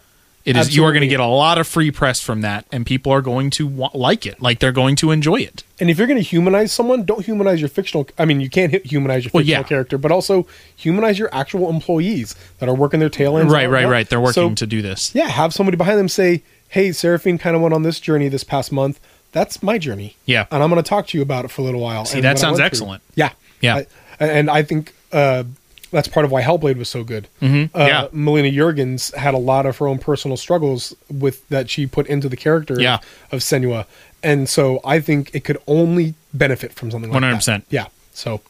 It 0.46 0.58
is 0.58 0.76
you 0.76 0.84
are 0.84 0.92
going 0.92 1.02
to 1.02 1.08
get 1.08 1.20
a 1.20 1.28
lot 1.28 1.60
of 1.60 1.68
free 1.68 1.92
press 1.92 2.20
from 2.22 2.42
that, 2.42 2.66
and 2.72 2.88
people 2.88 3.12
are 3.12 3.22
going 3.22 3.52
to 3.52 3.68
wa- 3.68 3.92
like 3.94 4.26
it. 4.26 4.42
Like 4.42 4.58
they're 4.60 4.72
going 4.72 4.96
to 4.98 5.12
enjoy 5.12 5.42
it. 5.42 5.64
And 5.80 5.92
if 5.92 6.00
you're 6.00 6.08
going 6.08 6.18
to 6.18 6.24
humanize 6.28 6.72
someone, 6.72 7.04
don't 7.04 7.24
humanize 7.24 7.62
your 7.62 7.70
fictional. 7.70 8.08
I 8.18 8.26
mean, 8.26 8.42
you 8.42 8.50
can't 8.50 8.72
hit 8.72 8.88
humanize 8.88 9.26
your 9.26 9.32
Well, 9.34 9.42
fictional 9.44 9.62
yeah. 9.62 9.68
character, 9.68 9.98
but 10.00 10.12
also 10.12 10.48
humanize 10.76 11.20
your 11.20 11.30
actual 11.32 11.70
employees 11.70 12.34
that 12.58 12.68
are 12.68 12.74
working 12.76 13.00
their 13.00 13.10
tail 13.10 13.38
ends. 13.38 13.54
Right, 13.54 13.70
right, 13.70 13.86
right. 13.88 14.10
They're 14.10 14.20
working 14.20 14.34
So, 14.34 14.56
to 14.56 14.66
do 14.66 14.82
this. 14.82 15.14
Yeah, 15.14 15.28
have 15.28 15.54
somebody 15.54 15.78
behind 15.78 16.00
them 16.00 16.10
say, 16.10 16.42
"Hey, 16.70 16.94
Seraphine 16.94 17.38
kind 17.38 17.56
of 17.56 17.62
went 17.62 17.76
on 17.76 17.84
this 17.84 18.00
journey 18.00 18.28
this 18.28 18.44
past 18.44 18.72
month. 18.72 19.00
That's 19.34 19.62
my 19.62 19.78
journey. 19.78 20.16
Yeah. 20.26 20.46
and 20.50 20.64
I'm 20.64 20.70
going 20.72 20.82
to 20.82 20.90
talk 20.90 21.06
to 21.08 21.18
you 21.18 21.22
about 21.22 21.46
it 21.46 21.50
for 21.52 21.62
a 21.62 21.66
little 21.66 21.82
while." 21.82 22.06
See, 22.06 22.22
that 22.22 22.40
sounds 22.40 22.54
went 22.60 22.72
through." 22.72 22.78
excellent. 22.88 23.04
Yeah, 23.16 23.32
Yeah. 23.62 23.76
I- 24.20 24.26
and 24.26 24.50
I 24.50 24.64
think 24.64 24.94
uh, 25.12 25.44
that's 25.92 26.08
part 26.08 26.26
of 26.26 26.32
why 26.32 26.42
Hellblade 26.42 26.78
was 26.78 26.88
so 26.90 27.04
good. 27.04 27.28
Mm-hmm. 27.42 27.78
Uh, 27.78 27.86
Yeah. 27.86 28.08
Melina 28.12 28.50
Juergens 28.50 29.14
had 29.16 29.34
a 29.34 29.38
lot 29.38 29.66
of 29.66 29.78
her 29.80 29.88
own 29.88 30.00
personal 30.00 30.38
struggles 30.38 30.96
with 31.12 31.48
that 31.50 31.70
she 31.70 31.86
put 31.86 32.08
into 32.08 32.30
the 32.30 32.38
character 32.38 32.80
Yeah. 32.80 33.00
of 33.32 33.40
Senua, 33.42 33.86
and 34.24 34.48
so 34.50 34.80
I 34.86 35.00
think 35.02 35.32
it 35.34 35.44
could 35.44 35.58
only 35.68 36.16
benefit 36.34 36.74
from 36.74 36.92
something 36.92 37.12
like 37.12 37.22
that. 37.22 37.42
100%. 37.42 37.64
Yeah. 37.70 37.88
So, 38.14 38.42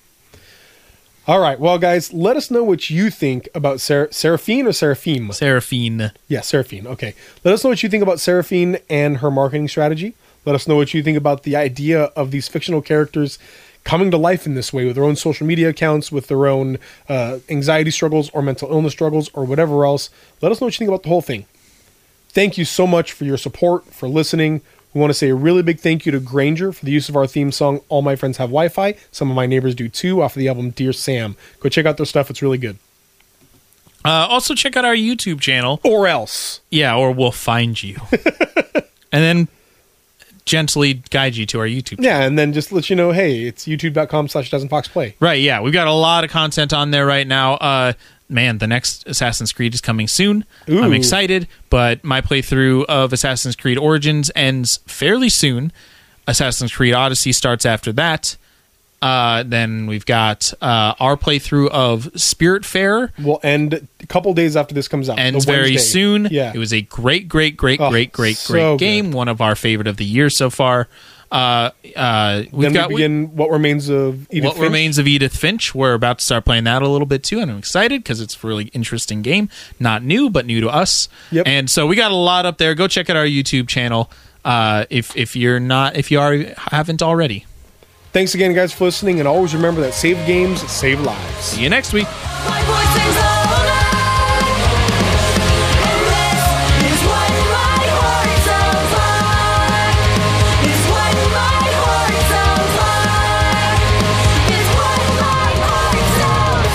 all 1.27 1.39
right. 1.39 1.59
Well, 1.59 1.79
guys, 1.79 2.13
let 2.13 2.37
us 2.37 2.51
know 2.51 2.63
what 2.63 2.89
you 2.91 3.09
think 3.09 3.49
about 3.55 3.81
Ser- 3.81 4.09
Seraphine 4.11 4.67
or 4.67 4.71
Seraphim. 4.73 5.31
Seraphine. 5.31 6.11
Yeah, 6.27 6.41
Seraphine. 6.41 6.85
Okay. 6.85 7.15
Let 7.43 7.53
us 7.55 7.63
know 7.63 7.71
what 7.71 7.81
you 7.81 7.89
think 7.89 8.03
about 8.03 8.19
Seraphine 8.19 8.77
and 8.89 9.17
her 9.17 9.31
marketing 9.31 9.67
strategy. 9.67 10.13
Let 10.45 10.53
us 10.53 10.67
know 10.67 10.75
what 10.75 10.93
you 10.93 11.01
think 11.01 11.17
about 11.17 11.41
the 11.41 11.55
idea 11.55 12.03
of 12.15 12.29
these 12.29 12.47
fictional 12.47 12.83
characters 12.83 13.39
coming 13.85 14.11
to 14.11 14.17
life 14.17 14.45
in 14.45 14.55
this 14.55 14.73
way 14.73 14.85
with 14.85 14.95
their 14.95 15.05
own 15.05 15.15
social 15.15 15.47
media 15.47 15.69
accounts, 15.69 16.11
with 16.11 16.27
their 16.27 16.47
own 16.47 16.77
uh, 17.07 17.39
anxiety 17.47 17.91
struggles 17.91 18.29
or 18.31 18.41
mental 18.41 18.69
illness 18.69 18.91
struggles 18.91 19.29
or 19.33 19.45
whatever 19.45 19.85
else. 19.85 20.09
Let 20.41 20.51
us 20.51 20.59
know 20.59 20.65
what 20.65 20.73
you 20.73 20.79
think 20.79 20.89
about 20.89 21.03
the 21.03 21.09
whole 21.09 21.21
thing. 21.21 21.45
Thank 22.29 22.57
you 22.57 22.65
so 22.65 22.85
much 22.85 23.13
for 23.13 23.23
your 23.23 23.37
support, 23.37 23.85
for 23.85 24.09
listening. 24.09 24.61
We 24.93 24.99
want 24.99 25.11
to 25.11 25.13
say 25.13 25.29
a 25.29 25.35
really 25.35 25.61
big 25.61 25.79
thank 25.79 26.05
you 26.05 26.11
to 26.11 26.19
Granger 26.19 26.73
for 26.73 26.83
the 26.83 26.91
use 26.91 27.09
of 27.09 27.15
our 27.15 27.27
theme 27.27 27.51
song, 27.51 27.81
All 27.87 28.01
My 28.01 28.15
Friends 28.15 28.37
Have 28.37 28.49
Wi 28.49 28.69
Fi. 28.69 28.95
Some 29.11 29.29
of 29.29 29.35
my 29.35 29.45
neighbors 29.45 29.75
do 29.75 29.87
too, 29.87 30.21
off 30.21 30.35
of 30.35 30.39
the 30.39 30.47
album 30.47 30.71
Dear 30.71 30.91
Sam. 30.91 31.37
Go 31.59 31.69
check 31.69 31.85
out 31.85 31.97
their 31.97 32.05
stuff, 32.05 32.29
it's 32.29 32.41
really 32.41 32.57
good. 32.57 32.77
Uh, 34.03 34.27
also, 34.29 34.53
check 34.53 34.77
out 34.77 34.85
our 34.85 34.95
YouTube 34.95 35.41
channel. 35.41 35.79
Or 35.83 36.07
else. 36.07 36.61
Yeah, 36.69 36.95
or 36.95 37.11
we'll 37.11 37.31
find 37.31 37.81
you, 37.81 37.97
and 38.11 39.23
then 39.23 39.47
gently 40.45 40.95
guide 41.09 41.35
you 41.35 41.45
to 41.47 41.59
our 41.59 41.67
YouTube. 41.67 41.97
Channel. 41.97 42.05
Yeah, 42.05 42.21
and 42.23 42.37
then 42.37 42.53
just 42.53 42.71
let 42.71 42.89
you 42.89 42.95
know, 42.95 43.11
hey, 43.11 43.43
it's 43.43 43.65
youtube.com 43.65 44.27
slash 44.27 44.51
Des 44.51 44.61
and 44.61 44.69
Fox 44.69 44.87
play. 44.87 45.15
Right, 45.19 45.41
yeah. 45.41 45.61
We've 45.61 45.73
got 45.73 45.87
a 45.87 45.93
lot 45.93 46.23
of 46.23 46.29
content 46.29 46.73
on 46.73 46.91
there 46.91 47.05
right 47.05 47.27
now. 47.27 47.55
Uh 47.55 47.93
man, 48.27 48.57
the 48.57 48.67
next 48.67 49.07
Assassin's 49.07 49.53
Creed 49.53 49.73
is 49.73 49.81
coming 49.81 50.07
soon. 50.07 50.45
I'm 50.67 50.93
excited, 50.93 51.47
but 51.69 52.03
my 52.03 52.21
playthrough 52.21 52.85
of 52.85 53.13
Assassin's 53.13 53.55
Creed 53.55 53.77
Origins 53.77 54.31
ends 54.35 54.79
fairly 54.87 55.29
soon. 55.29 55.71
Assassin's 56.27 56.73
Creed 56.73 56.93
Odyssey 56.95 57.31
starts 57.31 57.65
after 57.65 57.93
that. 57.93 58.35
Uh, 59.01 59.43
then 59.43 59.85
we've 59.87 60.05
got 60.05 60.51
uh, 60.61 60.95
our 60.99 61.15
playthrough 61.15 61.69
of 61.69 62.05
Spiritfarer 62.13 63.11
will 63.23 63.39
end 63.43 63.87
a 64.01 64.07
couple 64.07 64.33
days 64.33 64.55
after 64.55 64.73
this 64.73 64.87
comes 64.87 65.09
out. 65.09 65.19
ends 65.19 65.45
very 65.45 65.77
soon. 65.77 66.27
Yeah. 66.31 66.51
It 66.55 66.57
was 66.57 66.73
a 66.73 66.81
great, 66.81 67.27
great, 67.27 67.55
great, 67.57 67.79
Oh, 67.79 67.89
great, 67.91 68.11
great, 68.11 68.37
so 68.37 68.53
great 68.53 68.61
good. 68.73 68.79
game. 68.79 69.11
One 69.11 69.27
of 69.27 69.41
our 69.41 69.55
favorite 69.55 69.87
of 69.87 69.97
the 69.97 70.05
year 70.05 70.29
so 70.29 70.49
far. 70.49 70.87
Uh, 71.31 71.71
uh, 71.95 72.43
we've 72.51 72.63
then 72.63 72.73
got 72.73 72.89
we 72.89 72.95
begin 72.95 73.35
what 73.35 73.49
remains 73.49 73.89
of 73.89 74.27
Edith 74.31 74.45
what 74.45 74.53
Finch. 74.53 74.63
remains 74.63 74.97
of 74.97 75.07
Edith 75.07 75.35
Finch. 75.35 75.75
We're 75.75 75.93
about 75.95 76.19
to 76.19 76.23
start 76.25 76.45
playing 76.45 76.63
that 76.65 76.81
a 76.81 76.87
little 76.87 77.07
bit 77.07 77.23
too, 77.23 77.39
and 77.39 77.51
I'm 77.51 77.57
excited 77.57 78.03
because 78.03 78.21
it's 78.21 78.41
a 78.41 78.47
really 78.47 78.65
interesting 78.73 79.21
game. 79.21 79.49
Not 79.79 80.03
new, 80.03 80.29
but 80.29 80.45
new 80.45 80.61
to 80.61 80.69
us. 80.69 81.09
Yep. 81.31 81.47
And 81.47 81.69
so 81.69 81.87
we 81.87 81.95
got 81.95 82.11
a 82.11 82.15
lot 82.15 82.45
up 82.45 82.57
there. 82.57 82.73
Go 82.75 82.87
check 82.87 83.09
out 83.09 83.17
our 83.17 83.25
YouTube 83.25 83.67
channel 83.67 84.09
uh, 84.45 84.85
if 84.89 85.17
if 85.17 85.35
you're 85.35 85.59
not 85.59 85.97
if 85.97 86.09
you 86.11 86.19
are 86.19 86.37
haven't 86.57 87.01
already. 87.01 87.45
Thanks 88.15 88.31
again, 88.33 88.53
guys, 88.53 88.71
for 88.71 88.85
listening, 88.85 89.19
and 89.19 89.27
always 89.27 89.53
remember 89.53 89.81
that 89.81 89.93
save 89.93 90.15
games 90.25 90.61
save 90.71 91.01
lives. 91.01 91.43
See 91.43 91.61
you 91.61 91.69
next 91.69 91.91
week. 91.91 92.05
My 92.05 92.61
voice 92.63 92.93
sings 92.95 93.17
all 93.17 93.65
night. 93.67 93.91
And 95.83 95.99
this 96.15 96.43
is 96.93 97.01
what 97.03 97.31
my 97.51 97.75
heart 97.91 98.31
sounds 98.47 98.91
like. 98.95 99.99
It's 100.63 100.85
what 100.87 101.11
my 101.35 101.59
heart 101.75 102.15
sounds 102.31 102.73
like. 102.79 103.83
It's 104.55 104.71
what 104.79 105.03
my 105.19 105.51
heart 105.59 105.99
sounds 106.15 106.71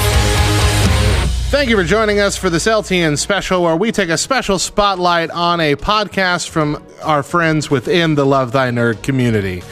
Thank 1.50 1.70
you 1.70 1.76
for 1.76 1.84
joining 1.84 2.20
us 2.20 2.36
for 2.36 2.50
this 2.50 2.66
LTN 2.66 3.16
special 3.16 3.62
where 3.62 3.76
we 3.76 3.92
take 3.92 4.10
a 4.10 4.18
special 4.18 4.58
spotlight 4.58 5.30
on 5.30 5.58
a 5.60 5.74
podcast 5.74 6.50
from 6.50 6.84
our 7.02 7.22
friends 7.22 7.70
within 7.70 8.14
the 8.14 8.26
Love 8.26 8.52
Thy 8.52 8.70
Nerd 8.70 9.02
community. 9.02 9.62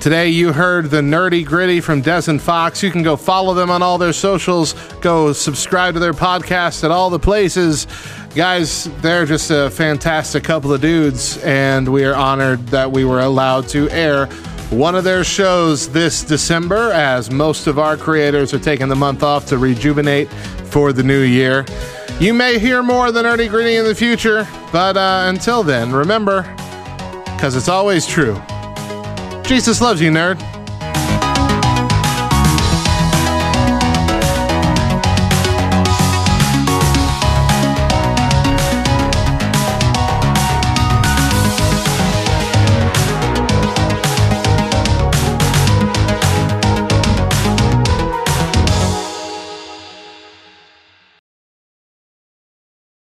Today 0.00 0.30
you 0.30 0.54
heard 0.54 0.86
the 0.86 1.02
Nerdy 1.02 1.44
Gritty 1.44 1.82
from 1.82 2.00
Des 2.00 2.22
and 2.28 2.40
Fox. 2.40 2.82
You 2.82 2.90
can 2.90 3.02
go 3.02 3.16
follow 3.16 3.52
them 3.52 3.70
on 3.70 3.82
all 3.82 3.98
their 3.98 4.14
socials, 4.14 4.72
go 5.02 5.34
subscribe 5.34 5.92
to 5.92 6.00
their 6.00 6.14
podcast 6.14 6.84
at 6.84 6.90
all 6.90 7.10
the 7.10 7.18
places. 7.18 7.86
Guys, 8.34 8.84
they're 9.02 9.26
just 9.26 9.50
a 9.50 9.68
fantastic 9.68 10.42
couple 10.42 10.72
of 10.72 10.80
dudes, 10.80 11.36
and 11.44 11.86
we 11.86 12.02
are 12.06 12.14
honored 12.14 12.66
that 12.68 12.90
we 12.90 13.04
were 13.04 13.20
allowed 13.20 13.68
to 13.68 13.90
air 13.90 14.24
one 14.70 14.94
of 14.94 15.04
their 15.04 15.22
shows 15.22 15.90
this 15.90 16.24
December, 16.24 16.92
as 16.92 17.30
most 17.30 17.66
of 17.66 17.78
our 17.78 17.98
creators 17.98 18.54
are 18.54 18.58
taking 18.58 18.88
the 18.88 18.96
month 18.96 19.22
off 19.22 19.44
to 19.48 19.58
rejuvenate 19.58 20.30
for 20.70 20.94
the 20.94 21.02
new 21.02 21.20
year. 21.20 21.66
You 22.18 22.32
may 22.32 22.58
hear 22.58 22.82
more 22.82 23.08
of 23.08 23.14
the 23.14 23.22
Nerdy 23.22 23.50
Gritty 23.50 23.76
in 23.76 23.84
the 23.84 23.94
future, 23.94 24.48
but 24.72 24.96
uh, 24.96 25.24
until 25.26 25.62
then, 25.62 25.92
remember, 25.92 26.44
because 27.36 27.54
it's 27.54 27.68
always 27.68 28.06
true. 28.06 28.40
Jesus 29.50 29.80
loves 29.80 30.00
you, 30.00 30.12
nerd. 30.12 30.59